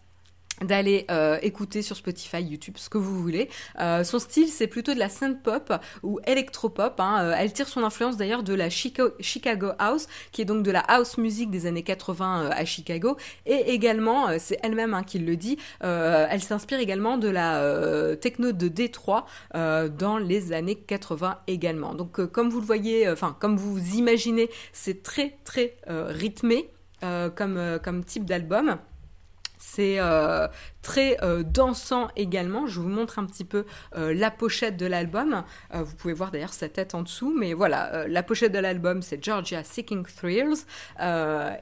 d'aller 0.62 1.04
euh, 1.10 1.38
écouter 1.42 1.82
sur 1.82 1.96
Spotify, 1.96 2.42
YouTube, 2.42 2.74
ce 2.78 2.88
que 2.88 2.98
vous 2.98 3.20
voulez. 3.20 3.48
Euh, 3.80 4.04
son 4.04 4.18
style, 4.18 4.48
c'est 4.48 4.66
plutôt 4.66 4.94
de 4.94 4.98
la 4.98 5.08
synth 5.08 5.42
pop 5.42 5.72
ou 6.02 6.18
electropop. 6.24 6.98
Hein. 6.98 7.18
Euh, 7.20 7.34
elle 7.36 7.52
tire 7.52 7.68
son 7.68 7.82
influence 7.84 8.16
d'ailleurs 8.16 8.42
de 8.42 8.54
la 8.54 8.70
Chicago 8.70 9.72
House, 9.78 10.06
qui 10.32 10.42
est 10.42 10.44
donc 10.44 10.62
de 10.62 10.70
la 10.70 10.80
house 10.80 11.18
music 11.18 11.50
des 11.50 11.66
années 11.66 11.82
80 11.82 12.50
à 12.50 12.64
Chicago. 12.64 13.16
Et 13.44 13.72
également, 13.72 14.38
c'est 14.38 14.58
elle-même 14.62 14.94
hein, 14.94 15.02
qui 15.02 15.18
le 15.18 15.36
dit, 15.36 15.58
elle 15.80 16.42
s'inspire 16.42 16.80
également 16.80 17.18
de 17.18 17.28
la 17.28 18.16
techno 18.16 18.52
de 18.52 18.68
Détroit 18.68 19.26
dans 19.54 20.18
les 20.18 20.52
années 20.52 20.76
80 20.76 21.38
également. 21.46 21.94
Donc, 21.94 22.24
comme 22.26 22.50
vous 22.50 22.60
le 22.60 22.66
voyez, 22.66 23.08
enfin, 23.08 23.36
comme 23.38 23.56
vous 23.56 23.78
imaginez, 23.94 24.50
c'est 24.72 25.02
très 25.02 25.36
très 25.44 25.76
rythmé 25.86 26.70
comme, 27.00 27.78
comme 27.82 28.04
type 28.04 28.24
d'album. 28.24 28.78
C'est 29.68 29.98
euh, 29.98 30.46
très 30.86 31.16
euh, 31.24 31.42
dansant 31.42 32.06
également. 32.14 32.68
Je 32.68 32.78
vous 32.78 32.88
montre 32.88 33.18
un 33.18 33.26
petit 33.26 33.44
peu 33.44 33.64
euh, 33.96 34.14
la 34.14 34.30
pochette 34.30 34.76
de 34.76 34.86
l'album. 34.86 35.42
vous 35.74 35.96
pouvez 35.96 36.14
voir 36.14 36.30
d'ailleurs 36.30 36.52
sa 36.52 36.68
tête 36.68 36.94
en 36.94 37.02
dessous, 37.02 37.34
mais 37.36 37.54
voilà, 37.54 38.06
la 38.06 38.22
pochette 38.22 38.52
de 38.52 38.60
l'album 38.60 39.02
c'est 39.02 39.22
Georgia 39.22 39.64
Seeking 39.64 40.04
Thrills 40.04 40.64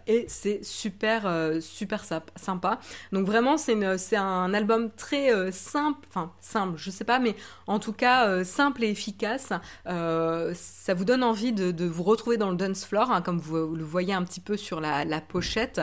et 0.07 0.27
c'est 0.29 0.63
super 0.63 1.23
super 1.61 2.05
sympa. 2.37 2.81
Donc 3.13 3.27
vraiment 3.27 3.57
c'est 3.57 4.17
un 4.17 4.55
album 4.55 4.91
très 4.91 5.51
simple, 5.53 6.07
enfin 6.09 6.31
simple, 6.41 6.75
je 6.77 6.91
sais 6.91 7.05
pas, 7.05 7.19
mais 7.19 7.35
en 7.67 7.79
tout 7.79 7.95
cas 7.95 8.45
simple 8.45 8.85
et 8.85 8.91
efficace. 8.91 9.53
ça 9.87 10.95
vous 10.95 11.05
donne 11.05 11.23
envie 11.23 11.53
de, 11.53 11.87
vous 11.87 12.03
retrouver 12.03 12.37
dans 12.37 12.51
le 12.51 12.57
dance 12.57 12.85
floor, 12.85 13.11
hein, 13.11 13.23
comme 13.23 13.39
vous, 13.39 13.75
le 13.75 13.85
voyez 13.85 14.13
un 14.13 14.23
petit 14.25 14.41
peu 14.41 14.57
sur 14.57 14.81
la, 14.81 15.05
la 15.07 15.21
pochette. 15.23 15.81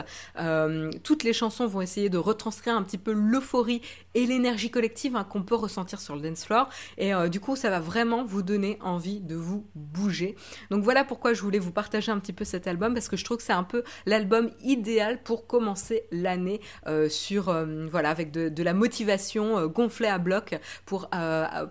toutes 1.02 1.24
les 1.24 1.32
chansons 1.32 1.66
vont 1.66 1.80
essayer 1.80 2.08
de 2.08 2.18
retranscrire 2.18 2.76
un 2.76 2.82
petit 2.82 2.98
peu 2.98 3.12
l'euphorie 3.32 3.80
et 4.14 4.26
l'énergie 4.26 4.70
collective 4.70 5.16
hein, 5.16 5.24
qu'on 5.24 5.42
peut 5.42 5.54
ressentir 5.54 6.00
sur 6.00 6.14
le 6.14 6.20
dance 6.20 6.44
floor. 6.44 6.68
Et 6.98 7.14
euh, 7.14 7.28
du 7.28 7.40
coup, 7.40 7.56
ça 7.56 7.70
va 7.70 7.80
vraiment 7.80 8.24
vous 8.24 8.42
donner 8.42 8.78
envie 8.82 9.20
de 9.20 9.34
vous 9.34 9.66
bouger. 9.74 10.36
Donc 10.70 10.84
voilà 10.84 11.04
pourquoi 11.04 11.32
je 11.32 11.40
voulais 11.40 11.58
vous 11.58 11.72
partager 11.72 12.12
un 12.12 12.18
petit 12.18 12.34
peu 12.34 12.44
cet 12.44 12.66
album 12.66 12.94
parce 12.94 13.08
que 13.08 13.16
je 13.16 13.24
trouve 13.24 13.38
que 13.38 13.42
c'est 13.42 13.52
un 13.52 13.64
peu 13.64 13.82
l'album 14.06 14.50
idéal 14.60 15.22
pour 15.22 15.46
commencer 15.46 16.04
l'année 16.12 16.60
euh, 16.86 17.08
sur 17.08 17.48
euh, 17.48 17.86
voilà 17.90 18.10
avec 18.10 18.30
de, 18.30 18.62
la 18.62 18.74
motivation 18.74 19.66
gonflée 19.66 20.06
à 20.06 20.18
bloc 20.18 20.54
pour 20.84 21.10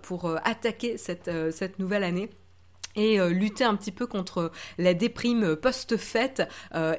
pour 0.01 0.35
attaquer 0.43 0.97
cette 0.97 1.31
cette 1.51 1.79
nouvelle 1.79 2.03
année 2.03 2.29
et 2.95 3.17
lutter 3.29 3.63
un 3.63 3.75
petit 3.75 3.93
peu 3.93 4.07
contre 4.07 4.51
la 4.77 4.93
déprime 4.93 5.55
post-fête 5.55 6.43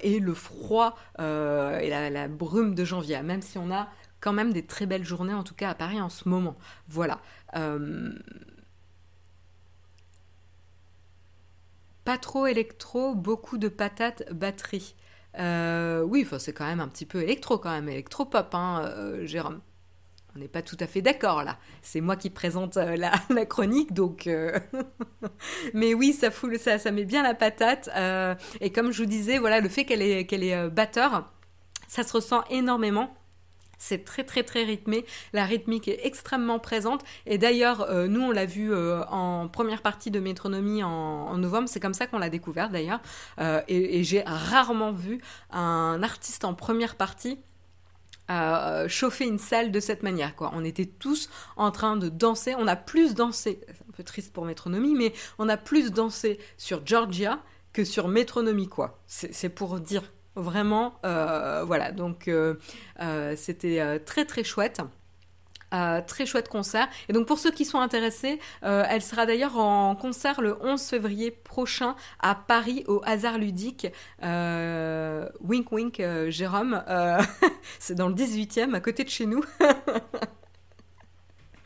et 0.02 0.18
le 0.18 0.32
froid 0.32 0.96
et 1.18 1.90
la, 1.90 2.28
brume 2.28 2.74
de 2.74 2.84
janvier, 2.84 3.20
même 3.22 3.42
si 3.42 3.58
on 3.58 3.70
a 3.70 3.88
quand 4.22 4.32
même 4.32 4.54
des 4.54 4.64
très 4.64 4.86
belles 4.86 5.04
journées, 5.04 5.34
en 5.34 5.42
tout 5.42 5.54
cas 5.54 5.68
à 5.68 5.74
Paris 5.74 6.00
en 6.00 6.08
ce 6.08 6.28
moment. 6.28 6.56
Voilà. 6.88 7.20
Pas 12.04 12.18
trop 12.18 12.46
électro, 12.46 13.14
beaucoup 13.14 13.58
de 13.58 13.68
patates, 13.68 14.24
batterie. 14.32 14.94
oui, 15.38 16.26
c'est 16.38 16.54
quand 16.54 16.66
même 16.66 16.80
un 16.80 16.88
petit 16.88 17.06
peu 17.06 17.22
électro 17.22 17.58
quand 17.58 17.70
même, 17.70 17.90
électro-pop, 17.90 18.54
hein, 18.54 18.90
Jérôme 19.24 19.60
on 20.34 20.38
n'est 20.38 20.48
pas 20.48 20.62
tout 20.62 20.76
à 20.80 20.86
fait 20.86 21.02
d'accord 21.02 21.42
là. 21.42 21.58
C'est 21.82 22.00
moi 22.00 22.16
qui 22.16 22.30
présente 22.30 22.76
euh, 22.76 22.96
la, 22.96 23.46
chronique, 23.46 23.92
donc. 23.92 24.26
Euh, 24.26 24.58
mais 25.74 25.94
oui, 25.94 26.12
ça 26.12 26.30
fout, 26.30 26.56
ça, 26.58 26.78
ça 26.78 26.90
met 26.90 27.04
bien 27.04 27.22
la 27.22 27.34
patate. 27.34 27.90
Euh, 27.96 28.34
et 28.60 28.70
comme 28.70 28.92
je 28.92 29.02
vous 29.02 29.08
disais, 29.08 29.38
voilà, 29.38 29.60
le 29.60 29.68
fait 29.68 29.84
qu'elle 29.84 30.02
est 30.02 30.70
batteur, 30.70 31.30
ça 31.88 32.02
se 32.02 32.12
ressent 32.12 32.44
énormément. 32.50 33.14
C'est 33.83 34.05
très 34.05 34.24
très 34.24 34.43
très 34.43 34.64
rythmé. 34.64 35.05
La 35.33 35.45
rythmique 35.45 35.89
est 35.89 36.01
extrêmement 36.05 36.59
présente. 36.59 37.03
Et 37.26 37.39
d'ailleurs, 37.39 37.89
nous 38.09 38.20
on 38.20 38.30
l'a 38.30 38.47
vu 38.47 38.72
en 38.74 39.49
première 39.49 39.83
partie 39.83 40.11
de 40.11 40.20
Métronomie 40.20 40.83
en, 40.83 41.37
novembre. 41.37 41.68
C'est 41.68 41.80
comme 41.80 41.95
ça 41.95 42.07
qu'on 42.07 42.18
l'a 42.18 42.30
découvert 42.30 42.70
d'ailleurs. 42.70 43.01
et 43.68 44.05
j'ai 44.05 44.22
rarement 44.24 44.93
vu 44.93 45.20
un 45.51 46.01
artiste 46.03 46.45
en 46.45 46.55
première 46.55 46.97
partie 46.97 47.39
euh, 48.30 48.89
chauffer 48.89 49.26
une 49.26 49.39
salle 49.39 49.72
de 49.72 49.80
cette 49.80 50.03
manière. 50.03 50.37
Quoi. 50.37 50.53
On 50.55 50.64
était 50.64 50.87
tous 50.87 51.28
en 51.57 51.70
train 51.70 51.97
de 51.97 52.09
danser. 52.09 52.55
On 52.57 52.66
a 52.66 52.76
plus 52.76 53.14
dansé, 53.14 53.61
c'est 53.66 53.89
un 53.89 53.93
peu 53.93 54.05
triste 54.05 54.33
pour 54.33 54.45
Métronomie, 54.45 54.95
mais 54.95 55.12
on 55.39 55.49
a 55.49 55.57
plus 55.57 55.91
dansé 55.91 56.39
sur 56.57 56.87
Georgia 56.87 57.41
que 57.72 57.85
sur 57.85 58.09
Métronomie. 58.09 58.68
quoi. 58.68 59.03
C'est 59.07 59.49
pour 59.49 59.80
dire 59.80 60.03
vraiment, 60.37 60.95
euh, 61.05 61.64
voilà. 61.64 61.93
Donc 61.93 62.28
euh, 62.28 62.55
c'était 63.37 64.01
très 64.05 64.24
très 64.24 64.45
chouette. 64.45 64.80
Euh, 65.72 66.03
très 66.07 66.26
chouette 66.26 66.51
concert. 66.51 66.87
Et 67.09 67.14
donc 67.14 67.26
pour 67.26 67.39
ceux 67.39 67.51
qui 67.51 67.64
sont 67.64 67.80
intéressés, 67.80 68.39
euh, 68.62 68.85
elle 68.91 69.01
sera 69.01 69.24
d'ailleurs 69.24 69.57
en 69.57 69.97
concert 69.97 70.43
le 70.43 70.59
11 70.62 70.83
février 70.83 71.30
prochain 71.30 71.97
à 72.20 72.35
Paris 72.35 72.85
au 72.89 73.01
Hasard 73.07 73.39
Ludique. 73.39 73.87
Euh, 74.22 75.26
wink 75.41 75.72
wink 75.72 76.03
Jérôme, 76.28 76.85
c'est 77.78 77.95
dans 77.95 78.09
le 78.09 78.14
18e 78.14 78.74
à 78.74 78.80
côté 78.80 79.03
de 79.05 79.09
chez 79.09 79.24
nous. 79.24 79.43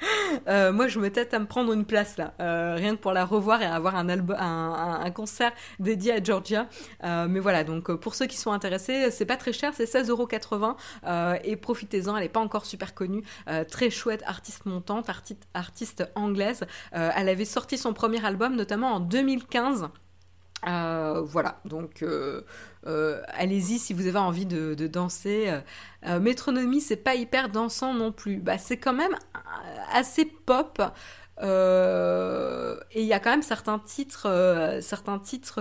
Euh, 0.48 0.72
moi, 0.72 0.86
je 0.86 1.00
me 1.00 1.10
tête 1.10 1.34
à 1.34 1.38
me 1.38 1.46
prendre 1.46 1.72
une 1.72 1.84
place 1.84 2.18
là, 2.18 2.34
euh, 2.40 2.74
rien 2.76 2.94
que 2.94 3.00
pour 3.00 3.12
la 3.12 3.24
revoir 3.24 3.62
et 3.62 3.66
avoir 3.66 3.96
un, 3.96 5.10
concert 5.10 5.52
dédié 5.80 6.12
à 6.12 6.22
Georgia. 6.22 6.68
Euh, 7.04 7.26
mais 7.28 7.40
voilà, 7.40 7.64
donc 7.64 7.90
pour 7.96 8.14
ceux 8.14 8.26
qui 8.26 8.36
sont 8.36 8.52
intéressés, 8.52 9.10
c'est 9.10 9.24
pas 9.24 9.36
très 9.36 9.52
cher, 9.52 9.72
c'est 9.74 9.84
16,80€ 9.84 11.40
et 11.42 11.56
profitez-en. 11.56 12.16
Elle 12.16 12.24
est 12.24 12.28
pas 12.28 12.40
encore 12.40 12.66
super 12.66 12.94
connue, 12.94 13.22
très 13.70 13.90
chouette 13.90 14.22
artiste 14.26 14.66
montante, 14.66 15.08
artiste 15.54 16.08
anglaise. 16.14 16.64
elle 16.92 17.28
avait 17.28 17.44
sorti 17.44 17.78
son 17.78 17.92
premier 17.92 18.24
album, 18.24 18.56
notamment 18.56 18.94
en 18.94 19.00
2015. 19.00 19.88
Euh, 20.66 21.22
voilà, 21.22 21.60
donc 21.64 22.02
euh, 22.02 22.40
euh, 22.86 23.22
allez-y 23.28 23.78
si 23.78 23.92
vous 23.92 24.06
avez 24.06 24.18
envie 24.18 24.46
de, 24.46 24.74
danser. 24.86 25.52
Métronomie, 26.20 26.80
c'est 26.80 26.96
pas 26.96 27.14
hyper 27.14 27.48
dansant 27.48 27.94
non 27.94 28.12
plus. 28.12 28.38
Bah, 28.38 28.58
c'est 28.58 28.76
quand 28.76 28.92
même 28.92 29.16
assez 29.92 30.24
pop. 30.24 30.80
et 31.40 31.44
il 33.02 33.06
y 33.06 33.12
a 33.12 33.20
quand 33.20 33.30
même 33.30 33.42
certains 33.42 33.78
titres, 33.78 34.78
certains 34.80 35.18
titres 35.18 35.60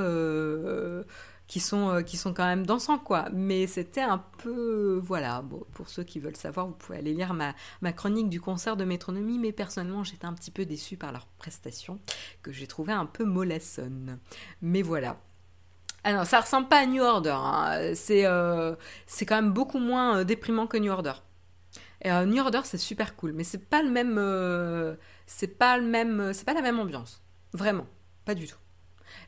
qui 1.48 1.60
sont, 1.60 1.90
euh, 1.90 2.02
qui 2.02 2.18
sont 2.18 2.34
quand 2.34 2.46
même 2.46 2.66
dansants, 2.66 2.98
quoi. 2.98 3.28
Mais 3.32 3.68
c'était 3.68 4.02
un 4.02 4.24
peu. 4.40 5.00
Voilà, 5.04 5.42
bon, 5.42 5.64
pour 5.74 5.90
ceux 5.90 6.04
qui 6.04 6.20
veulent 6.20 6.36
savoir, 6.36 6.68
vous 6.68 6.74
pouvez 6.74 6.98
aller 6.98 7.14
lire 7.14 7.34
ma, 7.34 7.54
ma 7.82 7.94
chronique 7.94 8.30
du 8.30 8.42
concert 8.42 8.78
de 8.78 8.84
Métronomie, 8.84 9.40
mais 9.40 9.52
personnellement, 9.52 10.04
j'étais 10.04 10.26
un 10.26 10.34
petit 10.34 10.52
peu 10.52 10.66
déçue 10.66 10.98
par 10.98 11.12
leur 11.12 11.26
prestation, 11.38 12.00
que 12.42 12.52
j'ai 12.52 12.68
trouvé 12.68 12.94
un 12.94 13.06
peu 13.06 13.26
mollassonne. 13.26 14.20
Mais 14.62 14.82
voilà. 14.82 15.18
Ah 16.04 16.14
non, 16.14 16.26
ça 16.26 16.40
ressemble 16.42 16.68
pas 16.68 16.80
à 16.80 16.86
New 16.86 17.04
Order. 17.04 17.36
Hein. 17.36 17.94
C'est 17.96 18.26
euh, 18.26 18.76
quand 19.28 19.36
même 19.36 19.54
beaucoup 19.54 19.80
moins 19.80 20.20
euh, 20.20 20.24
déprimant 20.24 20.68
que 20.68 20.78
New 20.78 20.92
Order. 20.92 21.14
Et 22.04 22.12
New 22.12 22.40
Order, 22.40 22.62
c'est 22.64 22.78
super 22.78 23.16
cool, 23.16 23.34
mais 23.34 23.44
c'est 23.44 23.68
pas 23.68 23.82
le 23.82 23.90
même. 23.90 24.16
c'est 25.26 25.48
pas 25.58 25.78
le 25.80 25.86
même. 25.86 26.34
C'est 26.34 26.46
pas 26.46 26.54
la 26.54 26.62
même 26.62 26.80
ambiance. 26.80 27.24
Vraiment. 27.54 27.88
Pas 28.26 28.36
du 28.36 28.46
tout. 28.46 28.58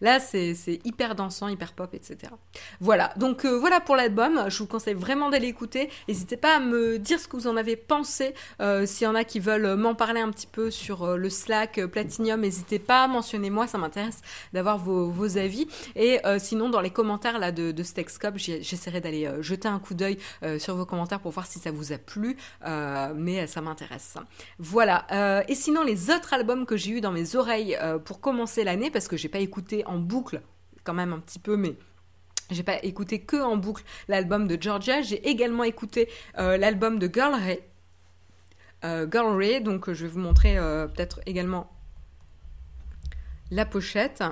Là, 0.02 0.20
c'est 0.20 0.56
hyper 0.86 1.16
dansant, 1.16 1.48
hyper 1.48 1.74
pop, 1.74 1.94
etc. 1.94 2.32
Voilà, 2.80 3.14
donc 3.18 3.46
euh, 3.46 3.58
voilà 3.58 3.80
pour 3.80 3.96
l'album. 3.96 4.46
Je 4.50 4.58
vous 4.60 4.68
conseille 4.68 4.94
vraiment 4.94 5.30
d'aller 5.30 5.48
écouter. 5.48 5.90
N'hésitez 6.08 6.38
pas 6.38 6.58
à 6.58 6.60
me 6.60 7.00
dire 7.00 7.20
ce 7.20 7.28
que 7.28 7.36
vous 7.36 7.48
en 7.48 7.58
avez 7.58 7.76
pensé. 7.76 8.34
Euh, 8.62 8.86
S'il 8.86 9.06
y 9.06 9.08
en 9.08 9.16
a 9.16 9.24
qui 9.24 9.40
veulent 9.40 9.76
m'en 9.76 9.96
parler 9.96 10.22
un 10.22 10.32
petit 10.32 10.48
peu 10.48 10.72
sur 10.72 11.04
euh, 11.04 11.18
le 11.18 11.30
Slack 11.30 11.86
Platinum, 11.88 12.42
n'hésitez 12.42 12.80
pas, 12.80 13.08
mentionnez-moi, 13.08 13.68
ça 13.68 13.78
m'intéresse 13.78 14.22
d'avoir 14.54 14.78
vos, 14.78 15.38
avis. 15.38 15.68
Et 15.96 16.20
sinon, 16.40 16.70
dans 16.70 16.80
les 16.80 16.90
commentaires 16.90 17.38
là 17.38 17.52
de, 17.52 17.72
de 17.72 17.84
j'essaierai 17.84 19.02
d'aller 19.02 19.30
jeter 19.42 19.68
un 19.68 19.80
coup 19.80 19.94
d'œil 19.94 20.18
sur 20.58 20.76
vos 20.76 20.86
commentaires 20.86 21.20
pour 21.20 21.32
voir 21.32 21.46
si 21.46 21.60
ça 21.60 21.70
vous 21.72 21.92
a 21.92 21.98
plu. 21.98 22.38
mais 23.16 23.46
ça 23.48 23.62
m'intéresse. 23.62 24.16
Voilà. 24.58 25.44
et 25.48 25.56
sinon, 25.56 25.84
les 25.84 26.10
autres 26.10 26.34
albums 26.34 26.66
que 26.66 26.78
j'ai 26.78 26.92
eu 26.92 27.02
dans 27.02 27.12
mes 27.12 27.36
oreilles 27.36 27.78
pour 28.06 28.22
commencer 28.22 28.64
l'année, 28.64 28.90
parce 28.90 29.08
que 29.08 29.18
j'ai 29.18 29.30
pas 29.30 29.40
écouté 29.40 29.67
en 29.86 29.98
boucle, 30.00 30.42
quand 30.84 30.94
même 30.94 31.14
un 31.14 31.20
petit 31.20 31.40
peu, 31.40 31.58
mais 31.58 31.76
j'ai 32.50 32.64
pas 32.64 32.82
écouté 32.84 33.22
que 33.22 33.38
en 33.38 33.58
boucle 33.58 33.84
l'album 34.08 34.48
de 34.48 34.62
Georgia, 34.62 35.02
j'ai 35.02 35.28
également 35.28 35.64
écouté 35.64 36.10
euh, 36.38 36.58
l'album 36.58 37.00
de 37.00 37.10
Girl 37.14 37.34
Ray. 37.34 37.60
Euh, 38.84 39.08
Girl 39.12 39.36
Ray, 39.36 39.62
donc 39.62 39.92
je 39.92 40.06
vais 40.06 40.12
vous 40.12 40.20
montrer 40.20 40.58
euh, 40.58 40.88
peut-être 40.88 41.20
également 41.26 41.72
la 43.52 43.66
pochette, 43.66 44.24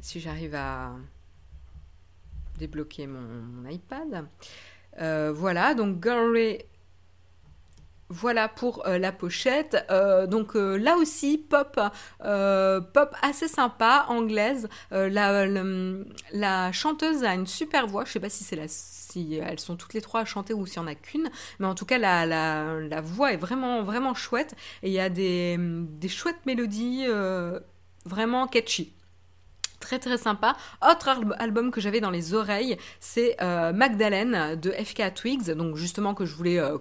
si 0.00 0.20
j'arrive 0.20 0.54
à 0.54 0.94
débloquer 2.58 3.06
mon 3.06 3.68
iPad. 3.68 4.26
voilà, 5.34 5.74
donc 5.74 6.02
Girl 6.02 6.32
Ray 6.32 6.64
voilà 8.08 8.48
pour 8.48 8.86
euh, 8.86 8.98
la 8.98 9.12
pochette. 9.12 9.84
Euh, 9.90 10.26
donc 10.26 10.56
euh, 10.56 10.76
là 10.76 10.96
aussi, 10.96 11.38
pop, 11.38 11.78
pop 11.78 13.14
assez 13.22 13.48
sympa, 13.48 14.06
anglaise. 14.08 14.68
La, 14.90 16.72
chanteuse 16.72 17.24
a 17.24 17.34
une 17.34 17.46
super 17.46 17.86
voix. 17.86 18.04
Je 18.04 18.12
sais 18.12 18.20
pas 18.20 18.28
si 18.28 18.44
c'est 18.44 18.56
elles 18.56 19.60
sont 19.60 19.76
toutes 19.76 19.94
les 19.94 20.02
trois 20.02 20.20
à 20.20 20.24
chanter 20.26 20.52
ou 20.52 20.66
s'il 20.66 20.76
y 20.76 20.80
en 20.80 20.86
a 20.86 20.94
qu'une, 20.94 21.30
mais 21.58 21.66
en 21.66 21.74
tout 21.74 21.86
cas 21.86 21.96
la, 21.96 23.00
voix 23.00 23.32
est 23.32 23.38
vraiment 23.38 23.82
vraiment 23.82 24.14
chouette 24.14 24.54
et 24.82 24.88
il 24.88 24.92
y 24.92 25.00
a 25.00 25.08
des, 25.08 25.58
chouettes 26.08 26.44
mélodies 26.44 27.06
vraiment 28.04 28.46
catchy 28.46 28.92
très 29.80 29.98
très 29.98 30.18
sympa. 30.18 30.56
Autre 30.82 31.08
album 31.38 31.70
que 31.70 31.80
j'avais 31.80 32.00
dans 32.00 32.10
les 32.10 32.34
oreilles, 32.34 32.76
c'est 33.00 33.36
Magdalene 33.40 34.56
de 34.56 34.70
FK 34.70 35.14
Twigs, 35.14 35.50
donc 35.52 35.76
justement 35.76 36.14
que 36.14 36.26
je 36.26 36.34
voulais 36.34 36.58
euh, 36.58 36.78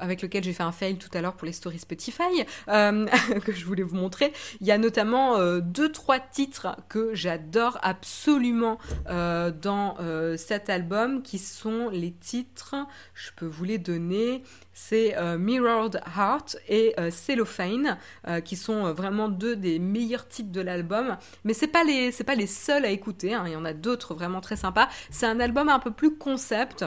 avec 0.00 0.22
lequel 0.22 0.42
j'ai 0.44 0.52
fait 0.52 0.62
un 0.62 0.72
fail 0.72 0.96
tout 0.96 1.10
à 1.14 1.20
l'heure 1.20 1.34
pour 1.34 1.46
les 1.46 1.52
stories 1.52 1.78
Spotify, 1.78 2.44
euh, 2.68 3.06
que 3.44 3.52
je 3.52 3.64
voulais 3.64 3.82
vous 3.82 3.96
montrer. 3.96 4.32
Il 4.60 4.66
y 4.66 4.72
a 4.72 4.78
notamment 4.78 5.36
euh, 5.36 5.60
deux, 5.60 5.90
trois 5.90 6.18
titres 6.18 6.76
que 6.88 7.14
j'adore 7.14 7.78
absolument 7.82 8.78
dans 9.06 9.96
cet 10.36 10.70
album, 10.70 11.22
qui 11.22 11.38
sont 11.38 11.88
les 11.90 12.12
titres, 12.12 12.74
je 13.14 13.30
peux 13.36 13.46
vous 13.46 13.64
les 13.64 13.78
donner, 13.78 14.42
c'est 14.72 15.14
Mirrored 15.38 16.00
Heart 16.16 16.56
et 16.68 16.94
Cellophane, 17.10 17.98
qui 18.44 18.56
sont 18.56 18.92
vraiment 18.92 19.28
deux 19.28 19.56
des 19.56 19.78
meilleurs 19.78 20.28
titres 20.28 20.52
de 20.52 20.60
l'album. 20.60 21.16
Mais 21.44 21.54
c'est 21.54 21.68
pas 21.68 21.82
pas 22.26 22.34
les 22.34 22.46
seuls 22.46 22.84
à 22.84 22.90
écouter, 22.90 23.34
hein. 23.34 23.44
il 23.46 23.52
y 23.52 23.56
en 23.56 23.64
a 23.64 23.72
d'autres 23.72 24.14
vraiment 24.14 24.40
très 24.40 24.56
sympas. 24.56 24.88
C'est 25.10 25.26
un 25.26 25.40
album 25.40 25.68
un 25.68 25.78
peu 25.78 25.90
plus 25.90 26.16
concept 26.16 26.84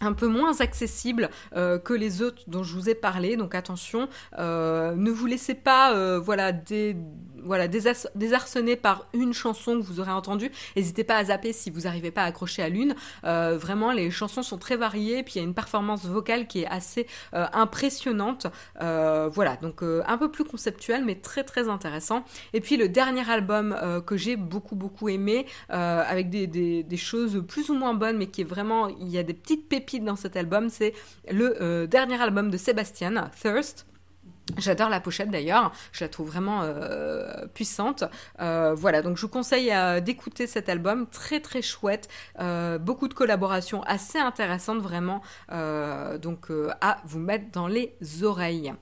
un 0.00 0.12
peu 0.12 0.26
moins 0.26 0.60
accessible 0.60 1.30
euh, 1.54 1.78
que 1.78 1.94
les 1.94 2.22
autres 2.22 2.42
dont 2.46 2.62
je 2.62 2.74
vous 2.74 2.88
ai 2.88 2.94
parlé. 2.94 3.36
Donc 3.36 3.54
attention, 3.54 4.08
euh, 4.38 4.94
ne 4.94 5.10
vous 5.10 5.26
laissez 5.26 5.54
pas 5.54 5.94
euh, 5.94 6.18
voilà 6.18 6.52
voilà, 7.42 7.68
désarçonné 7.68 8.74
par 8.74 9.06
une 9.12 9.32
chanson 9.32 9.78
que 9.78 9.86
vous 9.86 10.00
aurez 10.00 10.10
entendue. 10.10 10.50
N'hésitez 10.74 11.04
pas 11.04 11.16
à 11.16 11.24
zapper 11.24 11.52
si 11.52 11.70
vous 11.70 11.82
n'arrivez 11.82 12.10
pas 12.10 12.22
à 12.22 12.26
accrocher 12.26 12.62
à 12.62 12.68
l'une. 12.68 12.96
Vraiment, 13.22 13.92
les 13.92 14.10
chansons 14.10 14.42
sont 14.42 14.58
très 14.58 14.76
variées, 14.76 15.22
puis 15.22 15.34
il 15.34 15.38
y 15.38 15.40
a 15.40 15.44
une 15.44 15.54
performance 15.54 16.06
vocale 16.06 16.48
qui 16.48 16.62
est 16.62 16.66
assez 16.66 17.06
impressionnante. 17.32 18.48
Voilà, 18.80 19.56
donc 19.62 19.82
un 19.82 20.18
peu 20.18 20.28
plus 20.28 20.42
conceptuel, 20.42 21.04
mais 21.04 21.14
très 21.14 21.44
très 21.44 21.68
intéressant. 21.68 22.24
Et 22.52 22.60
puis 22.60 22.76
le 22.76 22.88
dernier 22.88 23.28
album 23.30 23.76
que 24.04 24.16
j'ai 24.16 24.34
beaucoup 24.34 24.74
beaucoup 24.74 25.08
aimé, 25.08 25.46
avec 25.68 26.30
des, 26.30 26.48
des, 26.48 26.82
des, 26.82 26.96
choses 26.96 27.44
plus 27.46 27.70
ou 27.70 27.74
moins 27.74 27.94
bonnes, 27.94 28.16
mais 28.16 28.26
qui 28.26 28.40
est 28.40 28.44
vraiment, 28.44 28.88
il 28.88 29.08
y 29.08 29.18
a 29.18 29.22
des 29.22 29.34
petites 29.34 29.68
pépites 29.68 29.85
dans 30.00 30.16
cet 30.16 30.36
album, 30.36 30.68
c'est 30.68 30.92
le 31.30 31.86
dernier 31.86 32.20
album 32.20 32.50
de 32.50 32.56
Sébastien, 32.56 33.30
Thirst. 33.40 33.86
J'adore 34.56 34.88
la 34.88 35.00
pochette 35.00 35.30
d'ailleurs, 35.30 35.72
je 35.90 36.04
la 36.04 36.08
trouve 36.08 36.28
vraiment 36.28 36.62
euh, 36.62 37.46
puissante. 37.52 38.04
Euh, 38.40 38.74
voilà, 38.74 39.02
donc 39.02 39.16
je 39.16 39.22
vous 39.22 39.28
conseille 39.28 39.72
euh, 39.72 40.00
d'écouter 40.00 40.46
cet 40.46 40.68
album, 40.68 41.08
très 41.08 41.40
très 41.40 41.62
chouette, 41.62 42.08
beaucoup 42.80 43.08
de 43.08 43.14
collaborations 43.14 43.82
assez 43.82 44.18
intéressantes 44.18 44.80
vraiment, 44.80 45.22
donc 45.50 46.48
à 46.80 46.98
vous 47.04 47.18
mettre 47.18 47.50
dans 47.50 47.66
les 47.66 47.96
oreilles. 48.22 48.72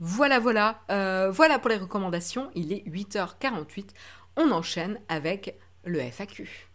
Voilà, 0.00 0.38
voilà, 0.38 0.80
voilà 1.30 1.58
pour 1.58 1.70
les 1.70 1.76
recommandations, 1.76 2.50
il 2.54 2.72
est 2.72 2.86
8h48, 2.88 3.88
on 4.36 4.50
enchaîne 4.50 5.00
avec 5.08 5.58
le 5.84 6.00
FAQ. 6.00 6.68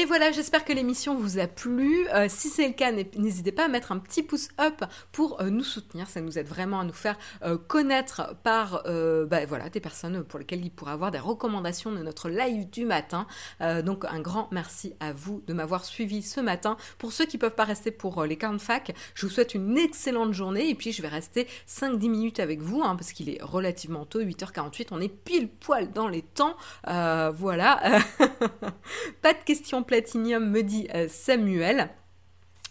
Et 0.00 0.04
voilà, 0.04 0.30
j'espère 0.30 0.64
que 0.64 0.72
l'émission 0.72 1.16
vous 1.16 1.40
a 1.40 1.48
plu. 1.48 2.06
Euh, 2.14 2.26
si 2.28 2.50
c'est 2.50 2.68
le 2.68 2.72
cas, 2.72 2.92
n'hésitez 2.92 3.50
pas 3.50 3.64
à 3.64 3.68
mettre 3.68 3.90
un 3.90 3.98
petit 3.98 4.22
pouce 4.22 4.46
up 4.60 4.84
pour 5.10 5.40
euh, 5.40 5.50
nous 5.50 5.64
soutenir. 5.64 6.08
Ça 6.08 6.20
nous 6.20 6.38
aide 6.38 6.46
vraiment 6.46 6.78
à 6.78 6.84
nous 6.84 6.92
faire 6.92 7.18
euh, 7.42 7.58
connaître 7.58 8.36
par 8.44 8.84
bah, 8.84 9.44
voilà, 9.46 9.70
des 9.70 9.80
personnes 9.80 10.22
pour 10.22 10.38
lesquelles 10.38 10.64
il 10.64 10.70
pourrait 10.70 10.92
avoir 10.92 11.10
des 11.10 11.18
recommandations 11.18 11.90
de 11.90 11.98
notre 11.98 12.28
live 12.28 12.70
du 12.70 12.84
matin. 12.84 13.26
donc 13.60 14.04
un 14.04 14.20
grand 14.20 14.48
merci 14.52 14.94
à 15.00 15.12
vous 15.12 15.42
de 15.48 15.52
m'avoir 15.52 15.84
suivi 15.84 16.22
ce 16.22 16.40
matin. 16.40 16.76
Pour 16.98 17.12
ceux 17.12 17.26
qui 17.26 17.36
ne 17.36 17.40
peuvent 17.40 17.56
pas 17.56 17.64
rester 17.64 17.90
pour 17.90 18.24
les 18.24 18.36
40 18.36 18.60
fac, 18.60 18.94
je 19.14 19.26
vous 19.26 19.32
souhaite 19.32 19.54
une 19.54 19.76
excellente 19.76 20.32
journée 20.32 20.68
et 20.68 20.74
puis 20.76 20.92
je 20.92 21.02
vais 21.02 21.08
rester 21.08 21.48
5-10 21.66 22.08
minutes 22.08 22.40
avec 22.40 22.60
vous 22.60 22.82
hein, 22.82 22.94
parce 22.94 23.12
qu'il 23.12 23.30
est 23.30 23.42
relativement 23.42 24.04
tôt, 24.04 24.22
8h48. 24.22 24.88
On 24.92 25.00
est 25.00 25.08
pile 25.08 25.48
poil 25.48 25.90
dans 25.90 26.08
les 26.08 26.22
temps. 26.22 26.56
voilà. 26.84 27.80
pas 29.22 29.32
de 29.32 29.42
questions 29.44 29.82
Platinium, 29.88 30.48
me 30.48 30.62
dit 30.62 30.86
euh, 30.94 31.08
Samuel. 31.08 31.88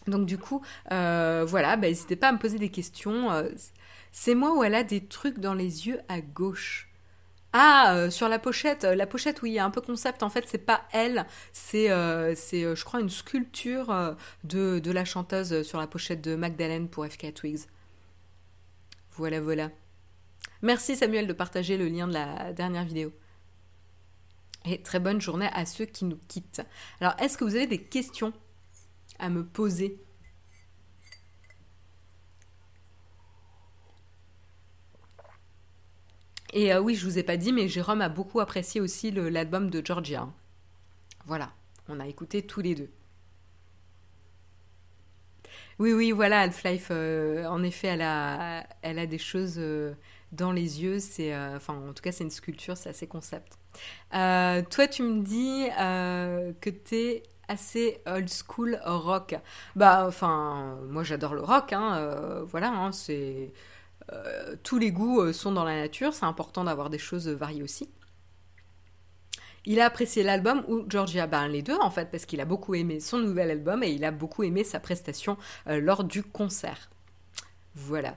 Donc 0.07 0.25
du 0.25 0.37
coup, 0.37 0.63
euh, 0.93 1.43
voilà, 1.45 1.75
bah, 1.75 1.87
n'hésitez 1.87 2.15
pas 2.15 2.29
à 2.29 2.31
me 2.31 2.37
poser 2.37 2.59
des 2.59 2.69
questions. 2.69 3.29
Euh, 3.31 3.49
c'est 4.13 4.35
moi 4.35 4.55
ou 4.55 4.63
elle 4.63 4.75
a 4.75 4.83
des 4.83 5.05
trucs 5.05 5.39
dans 5.39 5.53
les 5.53 5.87
yeux 5.87 5.99
à 6.07 6.21
gauche 6.21 6.85
ah, 7.53 8.11
sur 8.11 8.29
la 8.29 8.37
pochette, 8.37 8.83
la 8.83 9.07
pochette, 9.07 9.41
oui, 9.41 9.51
il 9.51 9.53
y 9.53 9.59
a 9.59 9.65
un 9.65 9.71
peu 9.71 9.81
concept. 9.81 10.21
En 10.21 10.29
fait, 10.29 10.43
c'est 10.47 10.59
pas 10.59 10.83
elle, 10.91 11.25
c'est, 11.53 11.87
c'est, 12.35 12.75
je 12.75 12.83
crois, 12.83 12.99
une 12.99 13.09
sculpture 13.09 14.15
de, 14.43 14.77
de, 14.77 14.91
la 14.91 15.05
chanteuse 15.05 15.63
sur 15.63 15.79
la 15.79 15.87
pochette 15.87 16.21
de 16.21 16.35
Magdalene 16.35 16.87
pour 16.87 17.07
FK 17.07 17.33
Twigs. 17.33 17.61
Voilà, 19.13 19.41
voilà. 19.41 19.71
Merci 20.61 20.95
Samuel 20.97 21.25
de 21.25 21.33
partager 21.33 21.77
le 21.77 21.87
lien 21.87 22.07
de 22.07 22.13
la 22.13 22.53
dernière 22.53 22.83
vidéo. 22.83 23.11
Et 24.65 24.81
très 24.81 24.99
bonne 24.99 25.21
journée 25.21 25.49
à 25.53 25.65
ceux 25.65 25.85
qui 25.85 26.05
nous 26.05 26.19
quittent. 26.27 26.61
Alors, 26.99 27.15
est-ce 27.19 27.37
que 27.37 27.43
vous 27.45 27.55
avez 27.55 27.67
des 27.67 27.81
questions 27.81 28.33
à 29.19 29.29
me 29.29 29.45
poser? 29.45 29.99
Et 36.53 36.73
euh, 36.73 36.79
oui, 36.79 36.95
je 36.95 37.05
vous 37.05 37.17
ai 37.17 37.23
pas 37.23 37.37
dit, 37.37 37.53
mais 37.53 37.67
Jérôme 37.67 38.01
a 38.01 38.09
beaucoup 38.09 38.39
apprécié 38.39 38.81
aussi 38.81 39.11
l'album 39.11 39.69
de 39.69 39.85
Georgia. 39.85 40.27
Voilà, 41.25 41.51
on 41.87 41.99
a 41.99 42.07
écouté 42.07 42.41
tous 42.41 42.61
les 42.61 42.73
deux. 42.75 42.89
Oui, 45.79 45.93
oui, 45.93 46.11
voilà, 46.11 46.41
Half-Life, 46.41 46.87
euh, 46.89 47.45
en 47.45 47.61
effet, 47.63 47.87
elle 47.89 48.01
a, 48.01 48.65
elle 48.81 48.97
a 48.97 49.05
des 49.05 49.19
choses 49.19 49.57
euh, 49.59 49.93
dans 50.31 50.51
les 50.51 50.81
yeux. 50.81 50.99
C'est, 50.99 51.37
enfin, 51.37 51.75
en 51.75 51.93
tout 51.93 52.01
cas, 52.01 52.11
c'est 52.11 52.23
une 52.23 52.31
sculpture, 52.31 52.75
c'est 52.75 52.89
assez 52.89 53.07
concept. 53.07 53.59
Euh, 54.13 54.61
toi, 54.69 54.87
tu 54.87 55.03
me 55.03 55.21
dis 55.23 55.67
euh, 55.79 56.53
que 56.61 56.69
t'es 56.69 57.23
assez 57.47 58.01
old 58.05 58.29
school 58.29 58.79
rock. 58.85 59.35
Bah, 59.75 60.05
enfin, 60.07 60.77
moi 60.89 61.03
j'adore 61.03 61.33
le 61.33 61.41
rock, 61.41 61.73
hein, 61.73 61.97
euh, 61.97 62.43
voilà, 62.43 62.69
hein, 62.69 62.91
c'est. 62.91 63.53
tous 64.63 64.77
les 64.79 64.91
goûts 64.91 65.33
sont 65.33 65.51
dans 65.51 65.63
la 65.65 65.75
nature, 65.75 66.13
c'est 66.13 66.25
important 66.25 66.63
d'avoir 66.63 66.89
des 66.89 66.97
choses 66.97 67.27
variées 67.27 67.63
aussi. 67.63 67.89
Il 69.65 69.81
a 69.81 69.85
apprécié 69.85 70.23
l'album 70.23 70.63
ou 70.69 70.85
Georgia? 70.87 71.27
Ben 71.27 71.47
les 71.49 71.61
deux 71.61 71.77
en 71.81 71.91
fait, 71.91 72.09
parce 72.09 72.25
qu'il 72.25 72.39
a 72.39 72.45
beaucoup 72.45 72.73
aimé 72.75 73.01
son 73.01 73.17
nouvel 73.17 73.51
album 73.51 73.83
et 73.83 73.89
il 73.89 74.05
a 74.05 74.11
beaucoup 74.11 74.43
aimé 74.43 74.63
sa 74.63 74.79
prestation 74.79 75.37
lors 75.65 76.05
du 76.05 76.23
concert. 76.23 76.89
Voilà. 77.75 78.15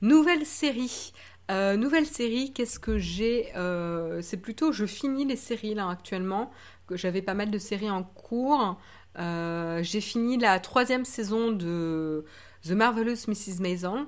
Nouvelle 0.00 0.44
série. 0.44 1.12
Euh, 1.52 1.76
nouvelle 1.76 2.06
série, 2.06 2.52
qu'est-ce 2.52 2.78
que 2.78 2.96
j'ai 2.96 3.52
euh, 3.56 4.22
C'est 4.22 4.38
plutôt, 4.38 4.72
je 4.72 4.86
finis 4.86 5.26
les 5.26 5.36
séries 5.36 5.74
là 5.74 5.88
actuellement, 5.88 6.50
j'avais 6.90 7.22
pas 7.22 7.34
mal 7.34 7.50
de 7.50 7.58
séries 7.58 7.90
en 7.90 8.02
cours. 8.02 8.78
Euh, 9.18 9.82
j'ai 9.82 10.00
fini 10.00 10.38
la 10.38 10.60
troisième 10.60 11.04
saison 11.04 11.52
de 11.52 12.24
The 12.64 12.70
Marvelous 12.70 13.28
Mrs. 13.28 13.60
Maison. 13.60 14.06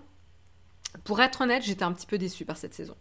Pour 1.04 1.20
être 1.20 1.42
honnête, 1.42 1.62
j'étais 1.62 1.82
un 1.82 1.92
petit 1.92 2.06
peu 2.06 2.18
déçue 2.18 2.44
par 2.44 2.56
cette 2.56 2.72
saison. 2.72 2.96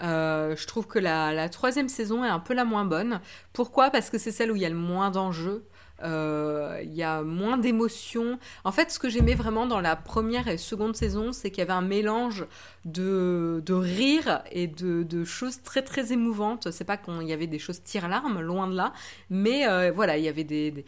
je 0.00 0.66
trouve 0.66 0.86
que 0.86 0.98
la, 0.98 1.32
la, 1.32 1.48
troisième 1.48 1.88
saison 1.88 2.24
est 2.24 2.28
un 2.28 2.38
peu 2.38 2.54
la 2.54 2.64
moins 2.64 2.84
bonne. 2.84 3.20
Pourquoi? 3.52 3.90
Parce 3.90 4.10
que 4.10 4.18
c'est 4.18 4.32
celle 4.32 4.52
où 4.52 4.56
il 4.56 4.62
y 4.62 4.66
a 4.66 4.70
le 4.70 4.76
moins 4.76 5.10
d'enjeux. 5.10 5.64
Euh, 6.02 6.80
il 6.82 6.94
y 6.94 7.02
a 7.02 7.22
moins 7.22 7.58
d'émotions. 7.58 8.38
En 8.64 8.72
fait, 8.72 8.90
ce 8.90 8.98
que 8.98 9.08
j'aimais 9.08 9.34
vraiment 9.34 9.66
dans 9.66 9.80
la 9.80 9.96
première 9.96 10.48
et 10.48 10.56
seconde 10.56 10.96
saison, 10.96 11.32
c'est 11.32 11.50
qu'il 11.50 11.58
y 11.58 11.62
avait 11.62 11.72
un 11.72 11.82
mélange 11.82 12.46
de, 12.84 13.62
de 13.64 13.74
rire 13.74 14.42
et 14.50 14.66
de, 14.66 15.02
de, 15.02 15.24
choses 15.24 15.62
très 15.62 15.82
très 15.82 16.12
émouvantes. 16.12 16.70
C'est 16.70 16.84
pas 16.84 16.96
qu'il 16.96 17.22
y 17.22 17.32
avait 17.32 17.46
des 17.46 17.58
choses 17.58 17.82
tire-larmes, 17.82 18.40
loin 18.40 18.66
de 18.66 18.76
là, 18.76 18.92
mais 19.28 19.66
euh, 19.68 19.92
voilà, 19.94 20.16
il 20.16 20.24
y 20.24 20.28
avait 20.28 20.44
des, 20.44 20.84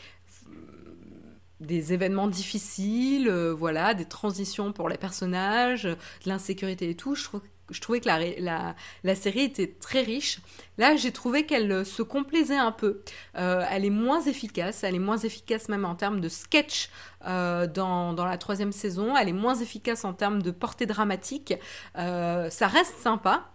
des 1.63 1.93
événements 1.93 2.29
difficiles, 2.29 3.29
euh, 3.29 3.53
voilà, 3.53 3.95
des 3.95 4.05
transitions 4.05 4.73
pour 4.73 4.89
les 4.89 4.99
personnages, 4.99 5.85
de 5.85 5.97
l'insécurité 6.27 6.91
et 6.91 6.95
tout. 6.95 7.15
Je 7.15 7.25
trouve 7.25 7.43
je 7.73 7.81
trouvais 7.81 8.01
que 8.01 8.09
la, 8.09 8.75
la, 9.03 9.15
série 9.15 9.43
était 9.43 9.75
très 9.81 10.03
riche. 10.03 10.41
Là, 10.79 10.97
j'ai 10.97 11.13
trouvé 11.13 11.45
qu'elle 11.45 11.71
euh, 11.71 11.85
se 11.85 12.03
complaisait 12.03 12.57
un 12.57 12.73
peu. 12.73 13.03
Euh, 13.37 13.65
elle 13.71 13.85
est 13.85 13.91
moins 13.91 14.21
efficace, 14.23 14.85
elle 14.85 14.95
est 14.95 15.01
moins 15.01 15.19
efficace 15.19 15.69
même 15.69 15.85
en 15.85 15.95
termes 15.95 16.21
de 16.21 16.29
sketch 16.29 16.91
euh, 17.27 17.67
dans, 17.67 18.13
dans, 18.13 18.25
la 18.25 18.39
troisième 18.39 18.73
saison, 18.73 19.17
elle 19.17 19.29
est 19.29 19.35
moins 19.35 19.55
efficace 19.57 20.05
en 20.05 20.13
termes 20.13 20.43
de 20.43 20.51
portée 20.51 20.87
dramatique. 20.87 21.55
ça 21.95 22.67
reste 22.69 22.99
sympa, 22.99 23.53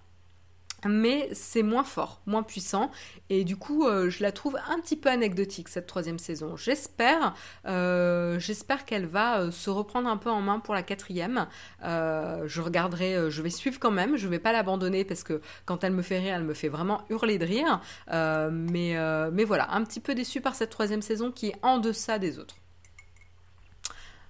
mais 0.86 1.30
c'est 1.34 1.64
moins 1.64 1.84
fort, 1.84 2.22
moins 2.26 2.44
puissant, 2.44 2.92
et 3.30 3.44
du 3.44 3.58
coup, 3.58 3.86
euh, 3.86 4.10
je 4.10 4.22
la 4.22 4.32
trouve 4.32 4.58
un 4.68 4.80
petit 4.80 4.96
peu 4.96 5.10
anecdotique 5.10 5.70
cette 5.70 5.88
troisième 5.88 6.20
saison. 6.20 6.56
J'espère, 6.56 7.34
euh, 7.66 8.40
j'espère 8.40 8.86
qu'elle 8.86 9.06
va 9.06 9.40
euh, 9.40 9.52
se 9.52 9.70
reprendre 9.70 10.08
un 10.08 10.18
peu 10.18 10.30
en 10.30 10.42
main 10.42 10.60
pour 10.60 10.74
la 10.74 10.84
quatrième. 10.84 11.48
je 11.82 12.62
regarderai, 12.62 13.32
je 13.32 13.42
vais 13.42 13.50
suivre 13.50 13.80
quand 13.80 13.92
même, 13.92 14.18
je 14.18 14.28
vais 14.28 14.40
pas 14.40 14.52
l'abandonner 14.52 15.04
parce 15.04 15.24
que 15.24 15.42
quand 15.66 15.84
elle 15.84 15.94
me 15.94 16.02
fait 16.02 16.20
rire, 16.20 16.36
elle 16.36 16.44
me 16.44 16.54
fait 16.54 16.70
vraiment 16.70 17.02
hurler 17.10 17.38
de 17.38 17.46
rire. 17.46 17.82
mais, 18.10 18.96
mais 19.32 19.44
voilà, 19.44 19.74
un 19.74 19.84
petit 19.84 20.00
peu 20.00 20.14
déçu 20.16 20.42
par 20.42 20.56
cette 20.56 20.70
troisième 20.70 21.02
saison 21.02 21.32
qui 21.32 21.48
est 21.48 21.56
en 21.62 21.80
deçà 21.80 22.20
des 22.20 22.40
autres. 22.40 22.56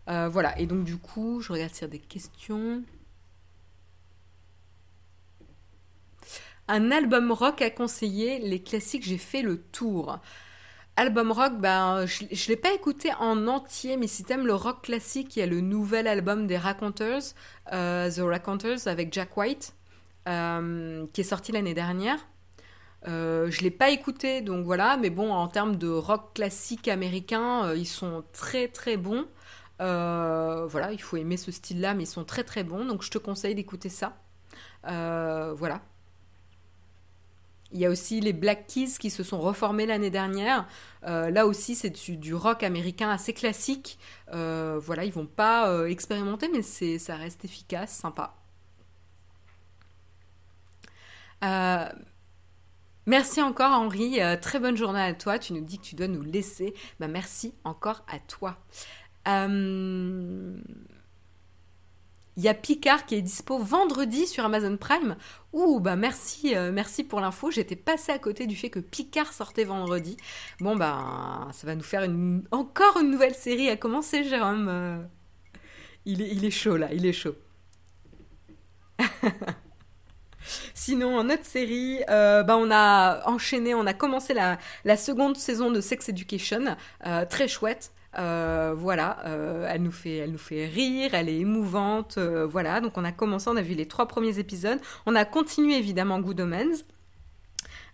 voilà, 0.08 0.58
et 0.60 0.66
donc 0.66 0.84
du 0.84 0.98
coup, 0.98 1.42
je 1.42 1.52
regarde 1.52 1.74
s'il 1.74 1.84
y 1.84 1.86
a 1.86 1.88
des 1.90 2.00
questions. 2.00 2.84
Un 6.70 6.92
album 6.92 7.32
rock 7.32 7.62
à 7.62 7.70
conseiller, 7.70 8.40
les 8.40 8.62
classiques, 8.62 9.06
j'ai 9.06 9.18
fait 9.18 9.42
le 9.42 9.62
tour. 9.62 10.20
Album 10.98 11.32
rock, 11.32 11.54
ben, 11.60 12.06
je 12.06 12.26
ne 12.26 12.48
l'ai 12.48 12.58
pas 12.58 12.74
écouté 12.74 13.12
en 13.20 13.48
entier, 13.48 13.96
mais 13.96 14.08
si 14.08 14.24
t'aimes 14.24 14.46
le 14.46 14.56
rock 14.56 14.82
classique, 14.82 15.36
il 15.36 15.40
y 15.40 15.42
a 15.44 15.46
le 15.46 15.62
nouvel 15.62 16.08
album 16.08 16.46
des 16.48 16.58
Raconteurs, 16.58 17.22
euh, 17.72 18.12
The 18.12 18.20
Raconteurs, 18.20 18.88
avec 18.88 19.14
Jack 19.14 19.38
White, 19.38 19.76
euh, 20.28 21.06
qui 21.14 21.22
est 21.22 21.24
sorti 21.24 21.54
l'année 21.54 21.74
dernière. 21.76 22.18
Euh, 23.08 23.50
je 23.50 23.62
l'ai 23.62 23.72
pas 23.72 23.92
écouté, 23.92 24.42
donc 24.42 24.66
voilà, 24.66 24.98
mais 24.98 25.10
bon, 25.10 25.32
en 25.32 25.48
termes 25.48 25.78
de 25.78 25.88
rock 25.88 26.34
classique 26.34 26.88
américain, 26.90 27.74
ils 27.76 27.88
sont 27.88 28.24
très 28.34 28.68
très 28.68 28.98
bons. 28.98 29.26
voilà, 29.80 30.92
il 30.92 31.02
faut 31.02 31.16
aimer 31.16 31.38
ce 31.38 31.52
style-là, 31.52 31.94
mais 31.94 32.04
ils 32.04 32.08
sont 32.08 32.26
très 32.26 32.44
très 32.44 32.64
bons, 32.64 32.84
donc 32.84 33.04
je 33.04 33.12
te 33.12 33.20
conseille 33.20 33.56
d'écouter 33.56 33.90
ça. 33.90 34.18
voilà, 34.84 35.82
il 37.78 37.82
y 37.82 37.86
a 37.86 37.92
aussi 37.92 38.20
les 38.22 38.34
Black 38.34 38.66
Keys 38.66 38.98
qui 39.00 39.12
se 39.12 39.22
sont 39.22 39.40
reformés 39.40 39.86
l'année 39.86 40.10
dernière. 40.10 40.68
Euh, 41.06 41.30
là 41.30 41.46
aussi, 41.46 41.76
c'est 41.76 41.92
du, 41.92 42.34
rock 42.34 42.64
américain 42.64 43.12
assez 43.12 43.34
classique. 43.34 44.00
Euh, 44.34 44.80
voilà, 44.82 45.06
ils 45.06 45.14
vont 45.14 45.28
pas 45.28 45.70
euh, 45.70 45.86
expérimenter, 45.86 46.50
mais 46.52 46.64
ça 46.64 47.16
reste 47.16 47.46
efficace, 47.46 47.92
sympa. 47.92 48.34
merci 53.06 53.44
encore 53.44 53.74
Henri, 53.74 54.20
très 54.42 54.60
bonne 54.60 54.76
journée 54.76 55.02
à 55.02 55.14
toi. 55.14 55.38
Tu 55.38 55.54
nous 55.54 55.62
dis 55.62 55.78
que 55.78 55.84
tu 55.84 55.94
dois 55.94 56.08
nous 56.08 56.24
laisser. 56.24 56.74
Bah, 57.00 57.08
merci 57.08 57.54
encore 57.64 58.04
à 58.12 58.18
toi. 58.18 58.58
Il 62.38 62.44
y 62.44 62.48
a 62.50 62.54
Picard 62.54 63.08
qui 63.08 63.16
est 63.16 63.24
dispo 63.24 63.58
vendredi 63.58 64.28
sur 64.28 64.46
Amazon 64.46 64.78
Prime. 64.78 65.18
Ouh, 65.54 65.80
bah 65.80 65.96
merci, 65.96 66.56
euh, 66.56 66.72
merci 66.72 67.04
pour 67.04 67.20
l'info. 67.20 67.50
J'étais 67.50 67.76
passée 67.76 68.12
à 68.12 68.20
côté 68.20 68.46
du 68.46 68.56
fait 68.56 68.70
que 68.70 68.78
Picard 68.80 69.34
sortait 69.34 69.64
vendredi. 69.64 70.18
Bon, 70.60 70.76
bah, 70.76 71.48
ça 71.52 71.66
va 71.66 71.74
nous 71.74 71.82
faire 71.82 72.08
encore 72.52 73.00
une 73.02 73.10
nouvelle 73.10 73.34
série 73.34 73.70
à 73.70 73.76
commencer, 73.76 74.24
Jérôme. 74.24 74.68
Euh, 74.70 75.02
il, 76.06 76.46
est, 76.46 76.52
chaud 76.52 76.78
là, 76.78 76.90
il 76.94 77.08
est 77.08 77.14
chaud. 77.14 77.36
Sinon, 80.76 81.18
en 81.18 81.32
autre 81.32 81.44
série, 81.44 82.04
euh, 82.08 82.44
bah, 82.44 82.56
on 82.56 82.70
a 82.70 83.28
enchaîné, 83.28 83.74
on 83.74 83.88
a 83.88 83.96
commencé 83.96 84.36
la 84.36 84.98
seconde 84.98 85.38
saison 85.38 85.72
de 85.72 85.82
Sex 85.82 86.08
Education, 86.08 86.78
très 87.30 87.48
chouette. 87.48 87.92
Euh, 88.18 88.74
voilà, 88.76 89.20
euh, 89.26 89.68
elle 89.70 89.84
nous 89.84 89.92
fait, 89.92 90.18
elle 90.18 90.32
nous 90.32 90.38
fait 90.38 90.66
rire, 90.66 91.14
elle 91.14 91.30
est 91.30 91.38
émouvante, 91.38 92.18
euh, 92.18 92.48
voilà. 92.48 92.82
Donc 92.82 92.98
on 92.98 93.04
a 93.04 93.12
commencé, 93.12 93.50
on 93.50 93.56
a 93.56 93.62
vu 93.62 93.76
les 93.76 93.88
trois 93.88 94.08
premiers 94.08 94.40
épisodes, 94.40 94.80
on 95.06 95.16
a 95.16 95.26
continué 95.26 95.76
évidemment 95.78 96.20
Good 96.20 96.42
Omens. 96.42 96.84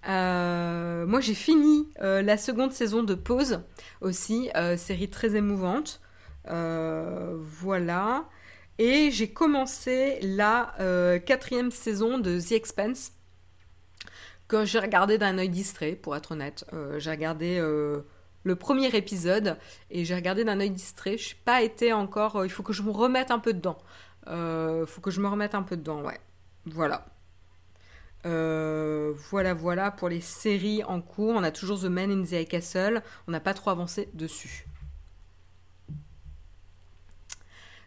moi 0.06 1.20
j'ai 1.20 1.34
fini 1.34 1.90
la 2.00 2.38
seconde 2.38 2.72
saison 2.72 3.04
de 3.04 3.16
Pause 3.16 3.62
aussi, 4.02 4.50
série 4.78 5.10
très 5.10 5.36
émouvante, 5.36 6.02
voilà. 6.46 8.26
Et 8.80 9.12
j'ai 9.12 9.30
commencé 9.30 10.20
la 10.22 10.74
quatrième 11.26 11.72
saison 11.72 12.18
de 12.18 12.40
The 12.40 12.54
Expanse 12.54 13.12
que 14.48 14.66
j'ai 14.66 14.80
regardé 14.80 15.18
d'un 15.18 15.38
œil 15.38 15.50
distrait, 15.50 15.94
pour 15.94 16.16
être 16.16 16.32
honnête. 16.34 16.66
j'ai 16.98 17.12
regardé 17.12 17.60
le 18.44 18.56
premier 18.56 18.96
épisode 18.96 19.58
et 19.90 20.06
j'ai 20.06 20.16
regardé 20.16 20.44
d'un 20.44 20.60
œil 20.60 20.72
distrait. 20.72 21.18
Je 21.18 21.24
suis 21.24 21.36
pas 21.36 21.62
été 21.62 21.94
encore. 21.94 22.38
Euh, 22.38 22.46
il 22.46 22.50
faut 22.50 22.64
que 22.64 22.74
je 22.74 22.84
me 22.84 22.92
remette 22.92 23.32
un 23.32 23.40
peu 23.40 23.54
dedans. 23.54 23.78
Il 24.26 24.34
euh, 24.34 24.86
faut 24.86 25.02
que 25.02 25.12
je 25.12 25.20
me 25.20 25.28
remette 25.28 25.56
un 25.56 25.64
peu 25.64 25.78
dedans, 25.78 26.02
ouais. 26.02 26.20
Voilà. 26.66 27.06
Euh, 28.26 29.14
voilà, 29.30 29.54
voilà 29.54 29.92
pour 29.92 30.08
les 30.08 30.22
séries 30.22 30.84
en 30.84 31.02
cours. 31.02 31.36
On 31.36 31.44
a 31.44 31.52
toujours 31.52 31.80
The 31.80 31.86
Man 31.86 32.12
in 32.12 32.24
the 32.24 32.48
Castle. 32.48 33.02
On 33.28 33.32
n'a 33.32 33.40
pas 33.40 33.54
trop 33.54 33.70
avancé 33.70 34.10
dessus. 34.14 34.66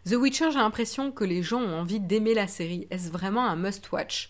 The 0.05 0.13
Witcher, 0.13 0.51
j'ai 0.51 0.59
l'impression 0.59 1.11
que 1.11 1.25
les 1.25 1.43
gens 1.43 1.59
ont 1.59 1.79
envie 1.79 1.99
d'aimer 1.99 2.33
la 2.33 2.47
série. 2.47 2.87
Est-ce 2.91 3.09
vraiment 3.09 3.45
un 3.45 3.57
must-watch? 3.57 4.29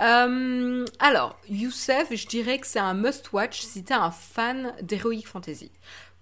Euh, 0.00 0.84
alors, 0.98 1.38
Youssef, 1.48 2.14
je 2.14 2.26
dirais 2.26 2.58
que 2.58 2.66
c'est 2.66 2.78
un 2.78 2.94
must-watch 2.94 3.60
si 3.60 3.84
t'es 3.84 3.94
un 3.94 4.10
fan 4.10 4.74
d'Heroic 4.82 5.26
Fantasy. 5.26 5.70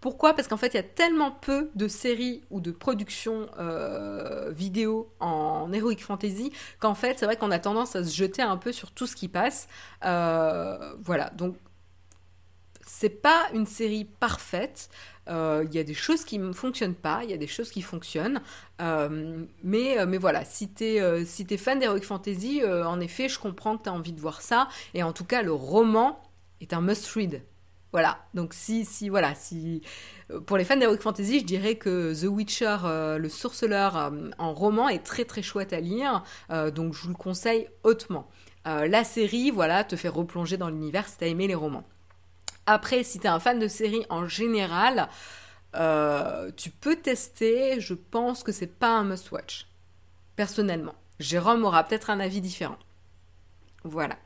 Pourquoi? 0.01 0.35
Parce 0.35 0.47
qu'en 0.47 0.57
fait, 0.57 0.68
il 0.68 0.76
y 0.76 0.81
a 0.81 0.85
tellement 0.85 1.33
peu 1.33 1.70
de 1.74 1.89
séries 1.89 2.43
ou 2.51 2.61
de 2.61 2.70
productions 2.70 3.49
euh, 3.59 4.51
vidéo 4.53 5.12
en 5.18 5.72
Heroic 5.72 5.99
Fantasy 5.99 6.53
qu'en 6.79 6.95
fait, 6.95 7.18
c'est 7.18 7.26
vrai 7.26 7.37
qu'on 7.37 7.51
a 7.51 7.59
tendance 7.59 7.97
à 7.97 8.05
se 8.05 8.14
jeter 8.14 8.43
un 8.43 8.57
peu 8.57 8.70
sur 8.70 8.93
tout 8.93 9.07
ce 9.07 9.16
qui 9.16 9.26
passe. 9.26 9.68
Euh, 10.05 10.95
voilà, 11.03 11.31
donc 11.31 11.57
c'est 12.89 13.11
pas 13.11 13.49
une 13.53 13.66
série 13.66 14.05
parfaite. 14.05 14.89
Euh, 15.28 15.64
il 15.68 15.74
y 15.74 15.78
a 15.78 15.84
des 15.84 15.95
choses 15.95 16.24
qui 16.24 16.39
ne 16.39 16.53
fonctionnent 16.53 16.95
pas, 16.95 17.20
il 17.22 17.30
y 17.30 17.34
a 17.34 17.36
des 17.36 17.47
choses 17.47 17.70
qui 17.70 17.82
fonctionnent. 17.82 18.41
Euh, 18.80 19.45
mais, 19.62 19.99
euh, 19.99 20.07
mais 20.07 20.16
voilà, 20.16 20.45
si 20.45 20.72
tu 20.72 20.84
es, 20.84 21.24
si 21.26 21.45
fan 21.59 21.78
d'Heroic 21.78 22.01
Fantasy, 22.01 22.62
en 22.64 22.99
effet, 23.01 23.28
je 23.28 23.39
comprends 23.39 23.76
que 23.76 23.84
tu 23.84 23.89
as 23.91 23.93
envie 23.93 24.12
de 24.12 24.20
voir 24.20 24.41
ça. 24.41 24.68
Et 24.95 25.03
en 25.03 25.12
tout 25.12 25.24
cas, 25.24 25.43
le 25.43 25.53
roman 25.53 26.22
est 26.61 26.72
un 26.72 26.80
must-read. 26.80 27.43
Voilà, 27.93 28.18
donc 28.34 28.53
si, 28.53 28.84
si, 28.84 29.09
voilà, 29.09 29.34
si, 29.34 29.80
pour 30.47 30.59
les 30.59 30.64
fans 30.64 30.76
d'Heroic 30.76 31.01
Fantasy, 31.01 31.41
je 31.41 31.45
dirais 31.45 31.76
que 31.76 32.12
The 32.14 32.26
Witcher, 32.26 32.76
le 33.18 33.28
sorceleur 33.30 34.12
en 34.36 34.53
roman 34.53 34.91
est 34.91 35.03
très 35.03 35.24
très 35.24 35.41
chouette 35.41 35.72
à 35.72 35.80
lire, 35.80 36.22
donc 36.74 36.93
je 36.93 37.03
vous 37.03 37.09
le 37.09 37.14
conseille 37.14 37.66
hautement. 37.84 38.28
la 38.66 39.05
série, 39.05 39.51
voilà, 39.51 39.84
te 39.84 39.97
fait 39.97 40.11
replonger 40.11 40.59
dans 40.59 40.68
l'univers 40.68 41.09
si 41.09 41.16
t'as 41.16 41.28
aimé 41.28 41.47
les 41.47 41.55
romans. 41.55 41.84
Après, 42.71 43.03
si 43.03 43.19
tu 43.19 43.25
es 43.25 43.31
un 43.31 43.41
fan 43.41 43.59
de 43.59 43.66
série 43.66 44.05
en 44.11 44.29
général, 44.29 45.09
euh, 45.75 46.51
tu 46.55 46.69
peux 46.69 46.97
tester. 46.97 47.81
Je 47.81 47.95
pense 47.95 48.43
que 48.43 48.53
c'est 48.53 48.66
pas 48.66 48.91
un 48.91 49.05
must-watch. 49.05 49.66
Personnellement. 50.37 50.95
Jérôme 51.19 51.64
aura 51.64 51.83
peut-être 51.85 52.11
un 52.11 52.21
avis 52.21 52.43
différent. 52.43 52.77
Voilà. 53.85 54.19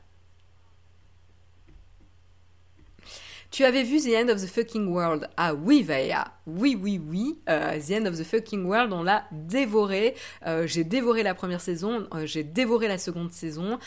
Tu 3.49 3.63
avais 3.63 3.83
vu 3.83 4.01
The 4.01 4.13
End 4.13 4.27
of 4.27 4.41
the 4.41 4.47
Fucking 4.47 4.87
World? 4.87 5.29
Ah 5.37 5.53
oui, 5.53 5.81
Vaya. 5.81 6.33
Oui, 6.45 6.77
oui, 6.77 6.99
oui. 7.01 7.39
Euh, 7.47 7.79
the 7.79 7.91
End 7.91 8.05
of 8.07 8.17
the 8.17 8.25
Fucking 8.25 8.65
World, 8.65 8.91
on 8.91 9.03
l'a 9.03 9.23
dévoré. 9.31 10.15
Euh, 10.45 10.67
j'ai 10.67 10.83
dévoré 10.83 11.23
la 11.23 11.33
première 11.33 11.61
saison, 11.61 12.09
j'ai 12.25 12.43
dévoré 12.43 12.89
la 12.89 12.97
seconde 12.97 13.31
saison. 13.31 13.79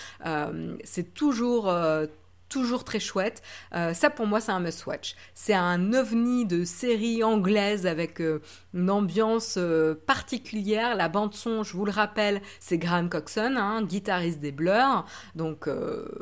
c'est 0.83 1.13
toujours 1.13 1.71
toujours 2.49 2.85
très 2.85 3.01
chouette. 3.01 3.43
Euh, 3.75 3.95
ça 3.95 4.11
pour 4.11 4.27
moi 4.27 4.41
c'est 4.41 4.53
un 4.53 4.61
must-watch. 4.61 5.15
C'est 5.35 5.55
un 5.55 5.93
ovni 5.93 6.47
de 6.47 6.65
série 6.65 7.23
anglaise 7.23 7.87
avec 7.87 8.21
euh, 8.21 8.41
une 8.75 8.91
ambiance 8.91 9.57
euh, 9.59 9.95
particulière. 10.07 10.95
La 10.95 11.09
bande 11.09 11.35
son, 11.35 11.63
je 11.63 11.77
vous 11.77 11.85
le 11.85 11.93
rappelle, 11.93 12.41
c'est 12.61 12.79
Graham 12.79 13.09
Coxon, 13.09 13.55
hein, 13.57 13.83
guitariste 13.83 14.41
des 14.41 14.53
Blur. 14.53 15.05
Donc 15.35 15.69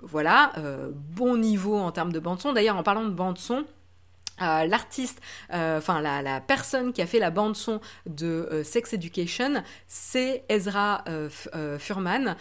voilà, 0.02 0.52
bon 0.92 1.36
niveau 1.36 1.76
en 1.76 1.92
termes 1.92 2.12
de 2.12 2.18
bande 2.18 2.40
son. 2.40 2.52
D'ailleurs 2.52 2.76
en 2.76 2.82
parlant 2.82 3.04
de 3.04 3.10
bande 3.10 3.38
son, 3.38 3.64
euh, 4.42 4.66
l'artiste, 4.66 5.20
euh, 5.52 5.78
enfin 5.78 6.00
la, 6.00 6.40
personne 6.40 6.92
qui 6.92 7.00
a 7.00 7.06
fait 7.06 7.20
la 7.20 7.30
bande 7.30 7.54
son 7.54 7.80
de 8.06 8.26
euh, 8.26 8.64
Sex 8.64 8.92
Education, 8.92 9.62
c'est 9.86 10.44
Ezra 10.48 11.04
Furman, 11.78 12.36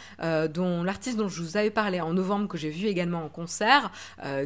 dont 0.50 0.84
l'artiste 0.84 1.18
dont 1.18 1.28
je 1.28 1.42
vous 1.42 1.58
avais 1.58 1.70
parlé 1.70 2.02
en 2.02 2.14
novembre 2.14 2.48
que 2.48 2.58
j'ai 2.58 2.70
vu 2.70 2.88
également 2.88 3.24
en 3.24 3.30
concert, 3.30 3.92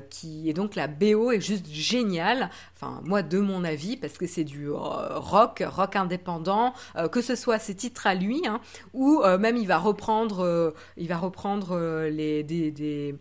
qui 0.10 0.50
est 0.50 0.54
donc 0.54 0.76
la 0.76 0.88
BO 0.88 1.32
est 1.32 1.42
juste 1.42 1.68
géniale. 1.70 2.50
Enfin 2.76 3.02
moi 3.04 3.22
de 3.22 3.40
mon 3.40 3.64
avis 3.64 3.98
parce 3.98 4.18
que 4.18 4.28
c'est 4.28 4.44
du 4.44 4.70
rock, 4.70 5.64
rock 5.66 5.96
indépendant, 5.96 6.74
que 7.12 7.22
ce 7.22 7.36
soit 7.36 7.60
ses 7.60 7.76
titres 7.76 8.08
à 8.08 8.16
lui, 8.16 8.42
hein, 8.46 8.60
ou 8.94 9.22
même 9.40 9.58
il 9.58 9.68
va 9.68 9.78
reprendre, 9.78 10.74
il 10.98 11.08
va 11.08 11.18
reprendre 11.18 12.08
les 12.10 12.44
des, 12.44 13.16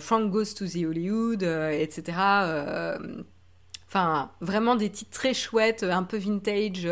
Frank 0.00 0.30
Goes 0.30 0.54
to 0.56 0.66
the 0.66 0.84
Hollywood, 0.84 1.42
etc. 1.42 2.12
Enfin, 3.90 4.30
vraiment 4.40 4.76
des 4.76 4.88
titres 4.88 5.10
très 5.10 5.34
chouettes, 5.34 5.82
un 5.82 6.04
peu 6.04 6.16
vintage. 6.16 6.88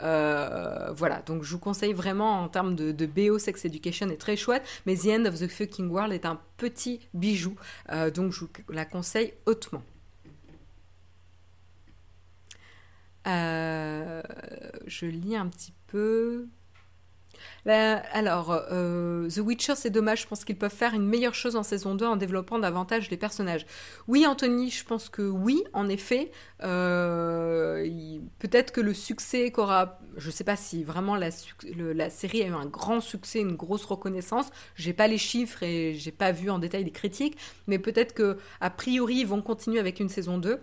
Euh, 0.00 0.92
voilà, 0.96 1.22
donc 1.22 1.44
je 1.44 1.52
vous 1.52 1.60
conseille 1.60 1.92
vraiment 1.92 2.42
en 2.42 2.48
termes 2.48 2.74
de, 2.74 3.06
BO, 3.06 3.38
Sex 3.38 3.64
Education 3.64 4.08
est 4.08 4.16
très 4.16 4.36
chouette, 4.36 4.64
mais 4.84 4.96
The 4.96 5.06
End 5.06 5.24
of 5.26 5.38
the 5.38 5.46
Fucking 5.46 5.88
World 5.88 6.12
est 6.12 6.26
un 6.26 6.40
petit 6.56 7.08
bijou, 7.14 7.54
euh, 7.92 8.10
donc 8.10 8.32
je 8.32 8.40
vous 8.40 8.48
la 8.68 8.84
conseille 8.84 9.32
hautement. 9.46 9.84
Euh, 13.28 14.20
je 14.86 15.06
lis 15.06 15.36
un 15.36 15.46
petit 15.46 15.72
peu. 15.86 16.48
Ben, 17.66 18.02
alors, 18.12 18.50
euh, 18.72 19.28
The 19.28 19.38
Witcher, 19.38 19.74
c'est 19.76 19.90
dommage. 19.90 20.22
Je 20.22 20.26
pense 20.26 20.44
qu'ils 20.44 20.58
peuvent 20.58 20.74
faire 20.74 20.94
une 20.94 21.06
meilleure 21.06 21.34
chose 21.34 21.56
en 21.56 21.62
saison 21.62 21.94
2 21.94 22.06
en 22.06 22.16
développant 22.16 22.58
davantage 22.58 23.10
les 23.10 23.16
personnages. 23.16 23.66
Oui, 24.08 24.26
Anthony, 24.26 24.70
je 24.70 24.84
pense 24.84 25.08
que 25.08 25.22
oui, 25.22 25.62
en 25.72 25.88
effet. 25.88 26.30
Euh, 26.62 28.18
peut-être 28.38 28.72
que 28.72 28.80
le 28.80 28.94
succès 28.94 29.50
qu'aura. 29.50 29.98
Je 30.16 30.26
ne 30.26 30.32
sais 30.32 30.44
pas 30.44 30.56
si 30.56 30.82
vraiment 30.84 31.16
la, 31.16 31.30
la, 31.76 32.10
série 32.10 32.42
a 32.42 32.46
eu 32.46 32.52
un 32.52 32.66
grand 32.66 33.00
succès, 33.00 33.40
une 33.40 33.54
grosse 33.54 33.84
reconnaissance. 33.84 34.50
J'ai 34.74 34.92
pas 34.92 35.06
les 35.06 35.18
chiffres 35.18 35.62
et 35.62 35.94
j'ai 35.94 36.12
pas 36.12 36.32
vu 36.32 36.50
en 36.50 36.58
détail 36.58 36.84
les 36.84 36.90
critiques. 36.90 37.38
Mais 37.66 37.78
peut-être 37.78 38.14
que 38.14 38.38
a 38.60 38.70
priori, 38.70 39.16
ils 39.16 39.26
vont 39.26 39.42
continuer 39.42 39.78
avec 39.78 40.00
une 40.00 40.08
saison 40.08 40.38
2. 40.38 40.60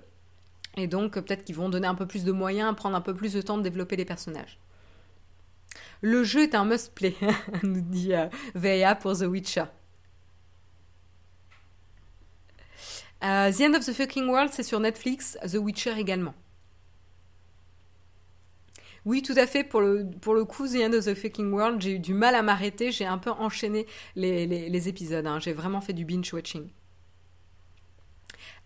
Et 0.78 0.88
donc, 0.88 1.13
peut-être 1.13 1.43
qu'ils 1.43 1.55
vont 1.55 1.69
donner 1.69 1.88
un 1.88 1.95
peu 1.95 2.05
plus 2.05 2.23
de 2.23 2.32
moyens, 2.32 2.75
prendre 2.75 2.95
un 2.95 3.01
peu 3.01 3.15
plus 3.15 3.34
de 3.34 3.41
temps 3.41 3.57
de 3.57 3.63
développer 3.63 3.95
les 3.95 4.05
personnages. 4.05 4.59
Le 6.02 6.24
jeu 6.24 6.43
est 6.43 6.56
un 6.56 6.66
must-play, 6.66 7.16
nous 7.64 7.82
dit 7.82 8.14
euh, 8.14 8.95
pour 8.95 9.18
The 9.18 9.24
Witcher. 9.24 9.66
Euh, 13.24 13.52
the 13.52 13.62
End 13.62 13.74
of 13.74 13.86
the 13.86 13.93
Fucking 13.93 14.28
World, 14.28 14.52
c'est 14.54 14.64
sur 14.64 14.80
Netflix, 14.80 15.38
The 15.41 15.56
Witcher 15.56 15.98
également. 15.98 16.36
Oui, 19.06 19.22
tout 19.22 19.34
à 19.38 19.48
fait. 19.48 19.64
Pour 19.64 19.82
le, 19.82 20.06
pour 20.22 20.36
le 20.36 20.43
coup, 20.43 20.68
The 20.68 20.76
End 20.76 20.93
of 20.93 21.06
the 21.06 21.16
Fucking 21.16 21.52
World, 21.52 21.82
j'ai 21.82 21.93
eu 21.93 22.00
du 22.00 22.14
mal 22.14 22.36
à 22.36 22.41
m'arrêter. 22.41 22.91
J'ai 22.91 23.06
un 23.06 23.18
peu 23.18 23.32
enchaîné 23.32 23.88
les, 24.16 24.89
épisodes. 24.89 25.26
Hein. 25.26 25.39
J'ai 25.39 25.54
vraiment 25.54 25.80
fait 25.80 25.93
du 25.93 26.04
binge-watching. 26.04 26.70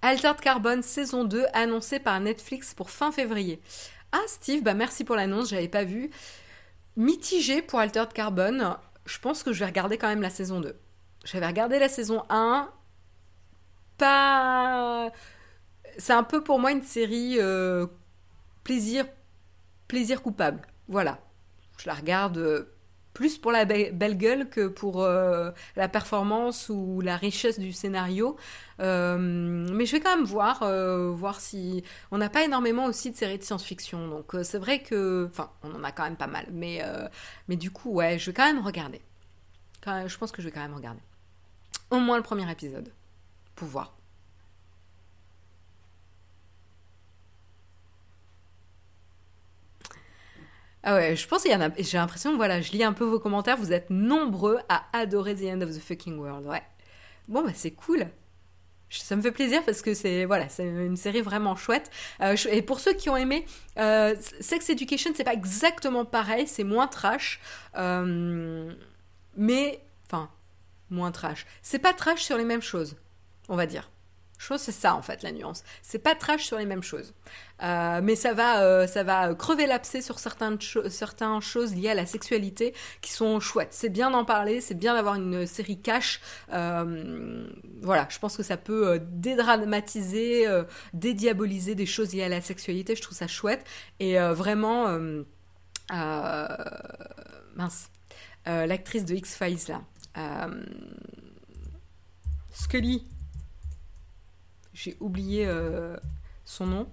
Altered 0.02 0.42
Carbon 0.42 0.82
saison 0.82 1.26
2 1.26 1.46
annoncée 1.54 2.00
par 2.00 2.20
Netflix 2.20 2.74
pour 2.74 2.90
fin 2.90 3.12
février. 3.12 3.62
Ah 4.12 4.24
Steve, 4.28 4.64
bah 4.64 4.74
merci 4.74 5.04
pour 5.04 5.16
l'annonce, 5.16 5.52
j'avais 5.52 5.70
pas 5.70 5.84
vu 5.84 6.10
mitigé 6.96 7.62
pour 7.62 7.80
Altered 7.80 8.14
Carbon. 8.14 8.78
Je 9.06 9.20
pense 9.20 9.44
que 9.44 9.54
je 9.54 9.60
vais 9.60 9.66
regarder 9.66 9.98
quand 9.98 10.08
même 10.08 10.22
la 10.22 10.30
saison 10.30 10.60
2. 10.60 10.76
J'avais 11.26 11.48
regardé 11.48 11.80
la 11.80 11.90
saison 11.90 12.24
1. 12.30 12.70
Pas. 13.98 15.12
C'est 15.98 16.14
un 16.14 16.24
peu 16.24 16.44
pour 16.44 16.60
moi 16.60 16.72
une 16.72 16.84
série 16.84 17.38
euh, 17.40 17.86
plaisir, 18.64 19.06
plaisir 19.88 20.22
coupable. 20.22 20.62
Voilà. 20.88 21.20
Je 21.78 21.88
la 21.88 21.94
regarde 21.94 22.38
euh, 22.38 22.74
plus 23.14 23.38
pour 23.38 23.52
la 23.52 23.66
belle 23.66 24.18
gueule 24.18 24.50
que 24.50 24.68
pour 24.68 25.04
euh, 25.04 25.52
la 25.76 25.88
performance 25.88 26.70
ou 26.70 27.02
la 27.02 27.18
richesse 27.18 27.60
du 27.60 27.74
scénario. 27.74 28.38
Euh, 28.80 29.18
mais 29.18 29.86
je 29.86 29.92
vais 29.92 30.00
quand 30.00 30.16
même 30.16 30.26
voir, 30.26 30.64
euh, 30.64 31.12
voir 31.12 31.40
si 31.40 31.84
on 32.12 32.18
n'a 32.18 32.30
pas 32.30 32.44
énormément 32.44 32.86
aussi 32.86 33.12
de 33.12 33.16
séries 33.16 33.38
de 33.38 33.44
science-fiction. 33.44 34.08
Donc 34.08 34.36
c'est 34.44 34.58
vrai 34.58 34.82
que, 34.82 35.28
enfin, 35.30 35.52
on 35.64 35.74
en 35.76 35.84
a 35.84 35.92
quand 35.92 36.04
même 36.04 36.18
pas 36.18 36.28
mal. 36.28 36.48
Mais, 36.52 36.82
mais 37.48 37.56
du 37.56 37.72
coup, 37.72 37.92
ouais, 37.92 38.18
je 38.18 38.28
vais 38.28 38.34
quand 38.34 38.46
même 38.46 38.66
regarder. 38.66 39.02
je 39.86 40.18
pense 40.18 40.32
que 40.32 40.42
je 40.42 40.48
vais 40.48 40.54
quand 40.54 40.62
même 40.62 40.76
regarder. 40.76 41.02
Au 41.90 42.00
moins 42.00 42.18
le 42.18 42.24
premier 42.24 42.50
épisode, 42.50 42.92
pour 43.56 43.68
voir. 43.68 44.01
Ah 50.84 50.96
ouais, 50.96 51.16
je 51.16 51.28
pense 51.28 51.44
qu'il 51.44 51.52
y 51.52 51.56
en 51.56 51.62
a. 51.62 51.70
J'ai 51.78 51.98
l'impression, 51.98 52.36
voilà, 52.36 52.62
je 52.62 52.72
lis 52.72 52.84
un 52.84 52.94
peu 52.94 53.06
vos 53.06 53.20
commentaires, 53.20 53.58
vous 53.58 53.72
êtes 53.72 53.90
nombreux 53.90 54.60
à 54.68 54.84
adorer 54.94 55.36
The 55.36 55.44
End 55.44 55.62
of 55.62 55.76
the 55.76 55.80
Fucking 55.80 56.18
World. 56.18 56.48
Ouais. 56.48 56.64
Bon, 57.28 57.44
bah 57.44 57.52
c'est 57.54 57.72
cool. 57.72 58.08
Ça 58.90 59.16
me 59.16 59.22
fait 59.22 59.32
plaisir 59.32 59.64
parce 59.64 59.82
que 59.82 59.94
c'est 59.94 60.26
voilà, 60.26 60.50
c'est 60.50 60.66
une 60.66 60.98
série 60.98 61.22
vraiment 61.22 61.56
chouette. 61.56 61.90
Euh, 62.22 62.36
et 62.50 62.62
pour 62.62 62.80
ceux 62.80 62.94
qui 62.94 63.10
ont 63.10 63.16
aimé, 63.16 63.46
euh, 63.78 64.16
Sex 64.42 64.70
Education, 64.70 65.12
c'est 65.16 65.24
pas 65.24 65.34
exactement 65.34 66.04
pareil, 66.04 66.46
c'est 66.48 66.66
moins 66.66 66.88
trash, 66.88 67.40
euh, 67.78 68.74
mais 69.38 69.82
enfin 70.08 70.30
moins 70.90 71.12
trash. 71.12 71.46
C'est 71.62 71.80
pas 71.80 71.94
trash 71.94 72.22
sur 72.22 72.38
les 72.38 72.44
mêmes 72.44 72.62
choses, 72.62 72.98
on 73.48 73.56
va 73.56 73.66
dire 73.66 73.90
chose, 74.42 74.60
c'est 74.62 74.72
ça 74.72 74.96
en 74.96 75.02
fait 75.02 75.24
la 75.24 75.32
nuance. 75.32 75.64
C'est 75.82 76.00
pas 76.00 76.16
trash 76.16 76.46
sur 76.46 76.58
les 76.58 76.66
mêmes 76.66 76.84
choses, 76.84 77.14
euh, 77.64 78.02
mais 78.04 78.16
ça 78.16 78.34
va, 78.34 78.64
euh, 78.64 78.88
ça 78.88 79.04
va 79.04 79.34
crever 79.36 79.68
l'abcès 79.68 80.02
sur 80.02 80.20
certaines, 80.20 80.58
certaines 80.90 81.42
choses 81.42 81.76
liées 81.76 81.90
à 81.90 81.94
la 81.94 82.06
sexualité 82.06 82.74
qui 83.02 83.12
sont 83.12 83.40
chouettes. 83.40 83.74
C'est 83.74 83.90
bien 83.90 84.12
d'en 84.12 84.26
parler, 84.26 84.62
c'est 84.62 84.76
bien 84.76 84.94
d'avoir 84.94 85.16
une 85.16 85.46
série 85.46 85.80
cash. 85.80 86.22
Euh, 86.54 87.48
voilà, 87.82 88.08
je 88.10 88.20
pense 88.20 88.36
que 88.38 88.44
ça 88.44 88.58
peut 88.58 89.00
dédramatiser, 89.02 90.46
dédiaboliser 90.94 91.76
des 91.76 91.86
choses 91.86 92.14
liées 92.14 92.24
à 92.24 92.30
la 92.30 92.42
sexualité. 92.42 92.96
Je 92.96 93.02
trouve 93.02 93.18
ça 93.18 93.28
chouette 93.28 93.66
et 94.00 94.18
vraiment 94.18 94.98
mince, 97.56 97.90
l'actrice 98.46 99.06
de 99.06 99.16
X 99.16 99.36
Files 99.36 99.58
là. 99.68 100.50
Scully, 102.54 103.08
j'ai 104.74 104.98
oublié 105.00 105.46
euh, 105.48 105.98
son 106.46 106.68
nom. 106.68 106.90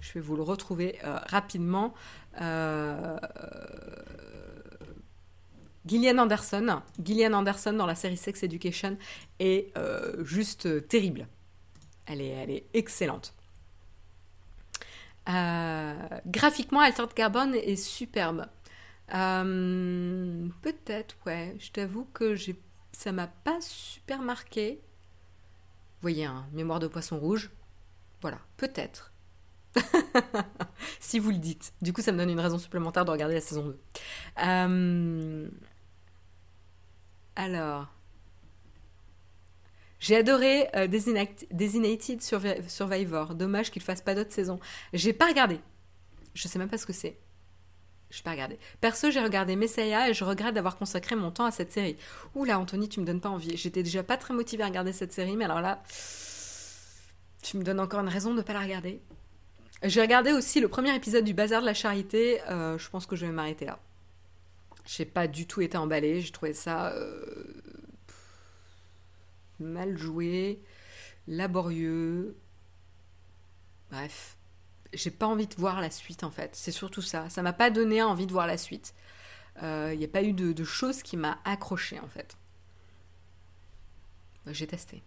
Je 0.00 0.12
vais 0.14 0.20
vous 0.20 0.36
le 0.36 0.42
retrouver 0.42 0.98
euh, 1.04 1.18
rapidement. 1.26 1.94
Euh, 2.40 3.18
Gillian 5.86 6.18
Anderson. 6.18 6.80
Gillian 7.02 7.34
Anderson 7.34 7.74
dans 7.74 7.86
la 7.86 7.94
série 7.94 8.16
Sex 8.16 8.42
Education 8.42 8.96
est 9.38 9.72
juste 10.22 10.88
terrible. 10.88 11.26
Elle 12.06 12.20
est, 12.20 12.28
elle 12.28 12.50
est 12.50 12.66
excellente. 12.72 13.34
graphiquement, 15.26 16.80
Altered 16.80 17.12
Carbon 17.12 17.52
est 17.52 17.76
superbe. 17.76 18.46
Peut-être, 19.08 21.16
ouais. 21.26 21.54
Je 21.58 21.70
t'avoue 21.70 22.06
que 22.14 22.34
ça 22.92 23.12
m'a 23.12 23.26
pas 23.26 23.58
super 23.60 24.22
marqué 24.22 24.80
voyez, 26.04 26.26
un 26.26 26.46
mémoire 26.52 26.80
de 26.80 26.86
poisson 26.86 27.18
rouge. 27.18 27.50
Voilà, 28.20 28.38
peut-être. 28.58 29.12
si 31.00 31.18
vous 31.18 31.30
le 31.30 31.38
dites. 31.38 31.72
Du 31.80 31.94
coup, 31.94 32.02
ça 32.02 32.12
me 32.12 32.18
donne 32.18 32.28
une 32.28 32.40
raison 32.40 32.58
supplémentaire 32.58 33.06
de 33.06 33.10
regarder 33.10 33.34
la 33.34 33.40
saison 33.40 33.64
2. 33.64 33.78
Euh, 34.44 35.48
alors. 37.36 37.88
J'ai 39.98 40.16
adoré 40.16 40.68
euh, 40.76 40.86
Designated 40.86 42.20
Survivor. 42.68 43.34
Dommage 43.34 43.70
qu'il 43.70 43.80
fasse 43.80 44.02
pas 44.02 44.14
d'autres 44.14 44.32
saisons. 44.32 44.60
J'ai 44.92 45.14
pas 45.14 45.28
regardé. 45.28 45.58
Je 46.34 46.46
sais 46.48 46.58
même 46.58 46.68
pas 46.68 46.76
ce 46.76 46.84
que 46.84 46.92
c'est. 46.92 47.18
Je 48.14 48.22
pas 48.22 48.30
regardé. 48.30 48.60
Perso, 48.80 49.10
j'ai 49.10 49.20
regardé 49.20 49.56
Messiah 49.56 50.08
et 50.08 50.14
je 50.14 50.22
regrette 50.22 50.54
d'avoir 50.54 50.76
consacré 50.76 51.16
mon 51.16 51.32
temps 51.32 51.46
à 51.46 51.50
cette 51.50 51.72
série. 51.72 51.96
Oula, 52.36 52.60
Anthony, 52.60 52.88
tu 52.88 53.00
me 53.00 53.04
donnes 53.04 53.20
pas 53.20 53.28
envie. 53.28 53.56
J'étais 53.56 53.82
déjà 53.82 54.04
pas 54.04 54.16
très 54.16 54.32
motivée 54.32 54.62
à 54.62 54.66
regarder 54.66 54.92
cette 54.92 55.12
série, 55.12 55.36
mais 55.36 55.46
alors 55.46 55.60
là. 55.60 55.82
Tu 57.42 57.56
me 57.56 57.64
donnes 57.64 57.80
encore 57.80 58.00
une 58.00 58.08
raison 58.08 58.30
de 58.30 58.36
ne 58.36 58.42
pas 58.42 58.52
la 58.52 58.60
regarder. 58.60 59.00
J'ai 59.82 60.00
regardé 60.00 60.32
aussi 60.32 60.60
le 60.60 60.68
premier 60.68 60.94
épisode 60.94 61.24
du 61.24 61.34
Bazar 61.34 61.60
de 61.60 61.66
la 61.66 61.74
Charité. 61.74 62.40
Euh, 62.48 62.78
je 62.78 62.88
pense 62.88 63.04
que 63.04 63.16
je 63.16 63.26
vais 63.26 63.32
m'arrêter 63.32 63.64
là. 63.64 63.80
J'ai 64.86 65.06
pas 65.06 65.26
du 65.26 65.48
tout 65.48 65.60
été 65.60 65.76
emballée. 65.76 66.20
J'ai 66.20 66.30
trouvé 66.30 66.52
ça 66.52 66.92
euh, 66.92 67.62
mal 69.58 69.98
joué, 69.98 70.62
laborieux. 71.26 72.36
Bref, 73.90 74.36
j'ai 74.94 75.10
pas 75.10 75.26
envie 75.26 75.46
de 75.46 75.54
voir 75.56 75.80
la 75.80 75.90
suite 75.90 76.24
en 76.24 76.30
fait. 76.30 76.50
C'est 76.54 76.72
surtout 76.72 77.02
ça. 77.02 77.28
Ça 77.30 77.42
m'a 77.42 77.52
pas 77.52 77.70
donné 77.70 78.02
envie 78.02 78.26
de 78.26 78.32
voir 78.32 78.46
la 78.46 78.58
suite. 78.58 78.94
Il 79.56 79.64
euh, 79.64 79.94
n'y 79.94 80.04
a 80.04 80.08
pas 80.08 80.22
eu 80.22 80.32
de, 80.32 80.52
de 80.52 80.64
choses 80.64 81.02
qui 81.02 81.16
m'a 81.16 81.38
accroché 81.44 82.00
en 82.00 82.08
fait. 82.08 82.36
J'ai 84.46 84.66
testé. 84.66 85.02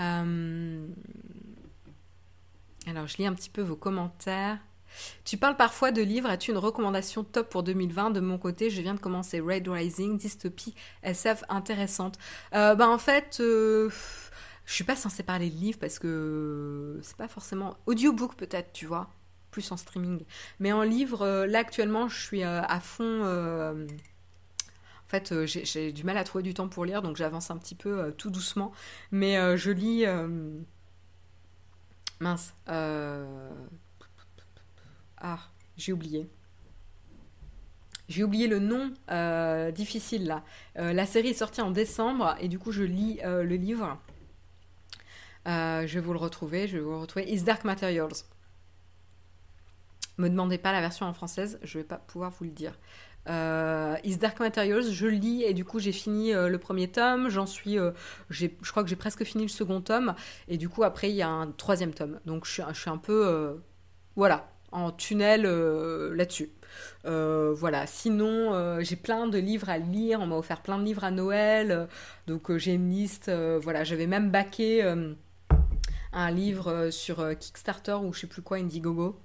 Euh, 0.00 0.86
alors, 2.86 3.06
je 3.06 3.16
lis 3.18 3.26
un 3.26 3.34
petit 3.34 3.50
peu 3.50 3.62
vos 3.62 3.76
commentaires. 3.76 4.58
Tu 5.24 5.36
parles 5.36 5.56
parfois 5.56 5.90
de 5.90 6.02
livres. 6.02 6.28
As-tu 6.28 6.50
une 6.50 6.58
recommandation 6.58 7.24
top 7.24 7.48
pour 7.48 7.62
2020 7.62 8.10
De 8.10 8.20
mon 8.20 8.38
côté, 8.38 8.70
je 8.70 8.80
viens 8.80 8.94
de 8.94 9.00
commencer 9.00 9.40
Red 9.40 9.68
Rising, 9.68 10.18
dystopie 10.18 10.74
SF 11.02 11.44
intéressante. 11.48 12.18
Euh, 12.54 12.74
ben, 12.74 12.88
en 12.88 12.98
fait, 12.98 13.40
je 14.64 14.72
suis 14.72 14.84
pas 14.84 14.96
censée 14.96 15.22
parler 15.22 15.50
de 15.50 15.56
livres 15.56 15.78
parce 15.78 15.98
que 15.98 16.98
c'est 17.02 17.16
pas 17.16 17.28
forcément. 17.28 17.76
Audiobook 17.86 18.36
peut-être, 18.36 18.72
tu 18.72 18.86
vois, 18.86 19.10
plus 19.50 19.70
en 19.72 19.76
streaming. 19.76 20.24
Mais 20.60 20.72
en 20.72 20.82
livre, 20.82 21.22
euh, 21.22 21.46
là 21.46 21.60
actuellement, 21.60 22.08
je 22.08 22.20
suis 22.20 22.42
à 22.42 22.80
fond. 22.80 23.22
En 25.06 25.08
fait, 25.08 25.44
j'ai 25.44 25.92
du 25.92 26.04
mal 26.04 26.16
à 26.16 26.24
trouver 26.24 26.42
du 26.42 26.54
temps 26.54 26.68
pour 26.68 26.84
lire, 26.84 27.02
donc 27.02 27.16
j'avance 27.16 27.50
un 27.50 27.58
petit 27.58 27.74
peu 27.74 28.12
tout 28.16 28.30
doucement. 28.30 28.72
Mais 29.12 29.56
je 29.56 29.70
lis. 29.70 30.04
Mince. 32.20 32.54
Ah, 35.26 35.38
j'ai 35.76 35.92
oublié. 35.92 36.28
J'ai 38.08 38.22
oublié 38.22 38.46
le 38.46 38.58
nom 38.58 38.92
euh, 39.10 39.70
difficile 39.70 40.26
là. 40.26 40.44
Euh, 40.78 40.92
la 40.92 41.06
série 41.06 41.28
est 41.28 41.34
sortie 41.34 41.62
en 41.62 41.70
décembre 41.70 42.36
et 42.38 42.48
du 42.48 42.58
coup 42.58 42.70
je 42.70 42.82
lis 42.82 43.20
euh, 43.24 43.42
le 43.42 43.56
livre. 43.56 43.98
Je 45.46 45.94
vais 45.94 46.00
vous 46.00 46.12
le 46.12 46.18
retrouver. 46.18 46.68
Je 46.68 46.76
vais 46.76 46.82
vous 46.82 46.90
le 46.90 46.98
retrouver. 46.98 47.30
Is 47.30 47.42
Dark 47.42 47.64
Materials. 47.64 48.24
Me 50.16 50.28
demandez 50.28 50.58
pas 50.58 50.72
la 50.72 50.80
version 50.80 51.06
en 51.06 51.12
française, 51.12 51.58
je 51.64 51.78
vais 51.78 51.84
pas 51.84 51.96
pouvoir 51.96 52.30
vous 52.30 52.44
le 52.44 52.50
dire. 52.50 52.78
Is 53.26 54.16
Dark 54.18 54.38
Materials, 54.38 54.92
je 54.92 55.06
lis 55.06 55.42
et 55.42 55.54
du 55.54 55.64
coup 55.64 55.80
j'ai 55.80 55.90
fini 55.90 56.32
le 56.32 56.56
premier 56.58 56.86
tome. 56.88 57.30
J'en 57.30 57.46
suis, 57.46 57.78
je 58.30 58.46
crois 58.70 58.84
que 58.84 58.88
j'ai 58.88 58.94
presque 58.94 59.24
fini 59.24 59.42
le 59.42 59.48
second 59.48 59.80
tome 59.80 60.14
et 60.46 60.56
du 60.56 60.68
coup 60.68 60.84
après 60.84 61.10
il 61.10 61.16
y 61.16 61.22
a 61.22 61.28
un 61.28 61.50
troisième 61.50 61.92
tome. 61.92 62.20
Donc 62.26 62.46
je 62.46 62.52
suis, 62.52 62.62
je 62.72 62.80
suis 62.80 62.90
un 62.90 62.96
peu, 62.96 63.58
voilà, 64.14 64.48
en 64.74 64.90
tunnel 64.90 65.46
euh, 65.46 66.14
là-dessus. 66.14 66.50
Euh, 67.06 67.54
voilà, 67.56 67.86
sinon 67.86 68.52
euh, 68.52 68.80
j'ai 68.82 68.96
plein 68.96 69.28
de 69.28 69.38
livres 69.38 69.70
à 69.70 69.78
lire, 69.78 70.20
on 70.20 70.26
m'a 70.26 70.36
offert 70.36 70.60
plein 70.60 70.78
de 70.78 70.84
livres 70.84 71.04
à 71.04 71.12
Noël, 71.12 71.88
donc 72.26 72.54
j'ai 72.56 72.74
une 72.74 72.90
liste, 72.90 73.30
voilà, 73.62 73.84
j'avais 73.84 74.08
même 74.08 74.30
baqué 74.30 74.82
un 76.14 76.30
livre 76.30 76.90
sur 76.90 77.36
Kickstarter 77.38 77.94
ou 77.94 78.12
je 78.12 78.20
sais 78.20 78.26
plus 78.26 78.42
quoi, 78.42 78.58
Indiegogo, 78.58 79.20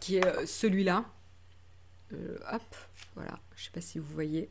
qui 0.00 0.16
est 0.16 0.46
celui-là. 0.46 1.04
hop, 2.12 2.76
voilà, 3.14 3.38
je 3.56 3.64
sais 3.64 3.70
pas 3.70 3.80
si 3.80 3.98
vous 3.98 4.12
voyez. 4.14 4.50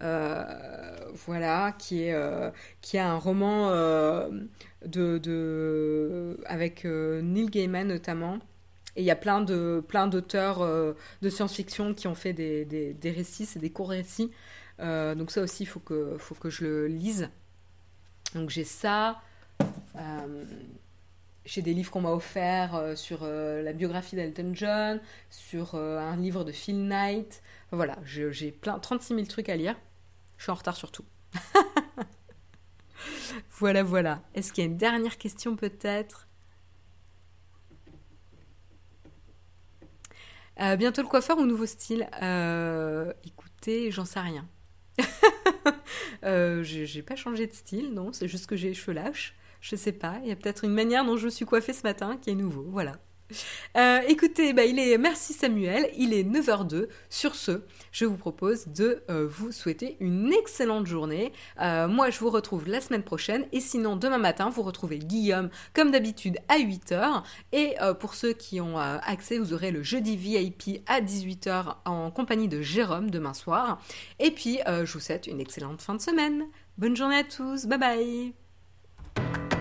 voilà, 0.00 1.72
qui 1.78 2.02
est, 2.02 2.52
qui 2.80 2.96
est 2.96 3.00
un 3.00 3.16
roman 3.16 3.70
de, 4.86 6.38
avec 6.46 6.84
euh, 6.84 7.20
Neil 7.22 7.46
Gaiman 7.46 7.86
notamment. 7.86 8.38
Et 8.96 9.02
il 9.02 9.04
y 9.04 9.10
a 9.10 9.16
plein 9.16 9.40
de 9.40 9.82
plein 9.86 10.06
d'auteurs 10.06 10.60
euh, 10.60 10.92
de 11.22 11.30
science-fiction 11.30 11.94
qui 11.94 12.08
ont 12.08 12.14
fait 12.14 12.34
des, 12.34 12.96
récits, 13.04 13.46
c'est 13.46 13.58
des 13.58 13.70
courts 13.70 13.90
récits. 13.90 14.30
Euh, 14.80 15.14
donc 15.14 15.30
ça 15.30 15.42
aussi, 15.42 15.62
il 15.62 15.66
faut 15.66 15.80
que, 15.80 16.16
faut 16.18 16.34
que 16.34 16.50
je 16.50 16.64
le 16.64 16.86
lise. 16.88 17.30
Donc 18.34 18.50
j'ai 18.50 18.64
ça. 18.64 19.20
j'ai 21.44 21.62
des 21.62 21.74
livres 21.74 21.90
qu'on 21.90 22.00
m'a 22.00 22.12
offerts 22.12 22.96
sur 22.96 23.24
la 23.24 23.72
biographie 23.72 24.16
d'Elton 24.16 24.52
John, 24.54 25.00
sur 25.30 25.74
un 25.74 26.16
livre 26.16 26.44
de 26.44 26.52
Phil 26.52 26.86
Knight. 26.86 27.42
voilà, 27.72 27.98
j'ai 28.04 28.50
plein 28.52 28.78
36 28.78 29.14
000 29.14 29.26
trucs 29.26 29.48
à 29.48 29.56
lire. 29.56 29.76
Je 30.38 30.44
suis 30.44 30.50
en 30.50 30.54
retard 30.56 30.76
sur 30.76 30.90
tout. 30.90 31.04
voilà, 33.50 33.82
voilà. 33.82 34.22
Est-ce 34.34 34.52
qu'il 34.52 34.64
y 34.64 34.66
a 34.66 34.70
une 34.70 34.76
dernière 34.76 35.18
question 35.18 35.56
peut-être? 35.56 36.28
Euh, 40.60 40.76
Bientôt 40.76 41.02
le 41.02 41.08
coiffeur 41.08 41.38
ou 41.38 41.46
nouveau 41.46 41.66
style? 41.66 42.08
Euh, 42.22 43.12
Écoutez, 43.24 43.90
j'en 43.90 44.04
sais 44.04 44.20
rien. 44.20 44.46
Euh, 46.24 46.62
j'ai 46.62 47.02
pas 47.02 47.16
changé 47.16 47.46
de 47.46 47.52
style, 47.52 47.92
non, 47.92 48.12
c'est 48.12 48.28
juste 48.28 48.46
que 48.46 48.56
j'ai 48.56 48.68
les 48.68 48.74
cheveux 48.74 48.94
lâches. 48.94 49.34
Je 49.60 49.76
sais 49.76 49.92
pas, 49.92 50.18
il 50.22 50.28
y 50.28 50.32
a 50.32 50.36
peut-être 50.36 50.64
une 50.64 50.72
manière 50.72 51.04
dont 51.04 51.16
je 51.16 51.26
me 51.26 51.30
suis 51.30 51.44
coiffée 51.44 51.72
ce 51.72 51.82
matin 51.84 52.16
qui 52.16 52.30
est 52.30 52.34
nouveau, 52.34 52.64
voilà. 52.68 52.98
Euh, 53.74 54.00
écoutez, 54.06 54.52
bah, 54.52 54.66
il 54.66 54.78
est 54.78 54.98
merci 54.98 55.32
Samuel, 55.32 55.88
il 55.96 56.12
est 56.12 56.24
9h02. 56.24 56.88
Sur 57.08 57.34
ce, 57.34 57.62
je 57.90 58.04
vous 58.04 58.18
propose 58.18 58.68
de 58.68 59.02
euh, 59.08 59.26
vous 59.26 59.50
souhaiter 59.50 59.96
une 59.98 60.30
excellente 60.30 60.86
journée. 60.86 61.32
Euh, 61.58 61.88
moi, 61.88 62.10
je 62.10 62.18
vous 62.18 62.28
retrouve 62.28 62.68
la 62.68 62.82
semaine 62.82 63.02
prochaine 63.02 63.46
et 63.50 63.60
sinon 63.60 63.96
demain 63.96 64.18
matin, 64.18 64.50
vous 64.50 64.60
retrouvez 64.60 64.98
Guillaume 64.98 65.48
comme 65.72 65.90
d'habitude 65.90 66.36
à 66.48 66.58
8h 66.58 67.22
et 67.52 67.76
pour 67.98 68.14
ceux 68.14 68.34
qui 68.34 68.60
ont 68.60 68.76
accès, 68.78 69.38
vous 69.38 69.54
aurez 69.54 69.70
le 69.70 69.82
jeudi 69.82 70.16
VIP 70.16 70.82
à 70.86 71.00
18h 71.00 71.76
en 71.86 72.10
compagnie 72.10 72.48
de 72.48 72.60
Jérôme 72.60 73.10
demain 73.10 73.34
soir. 73.34 73.80
Et 74.18 74.32
puis, 74.32 74.58
je 74.66 74.92
vous 74.92 75.00
souhaite 75.00 75.26
une 75.26 75.40
excellente 75.40 75.80
fin 75.80 75.94
de 75.94 76.00
semaine. 76.02 76.44
Bonne 76.76 76.96
journée 76.96 77.18
à 77.18 77.24
tous, 77.24 77.66
bye 77.66 77.78
bye 77.78 79.51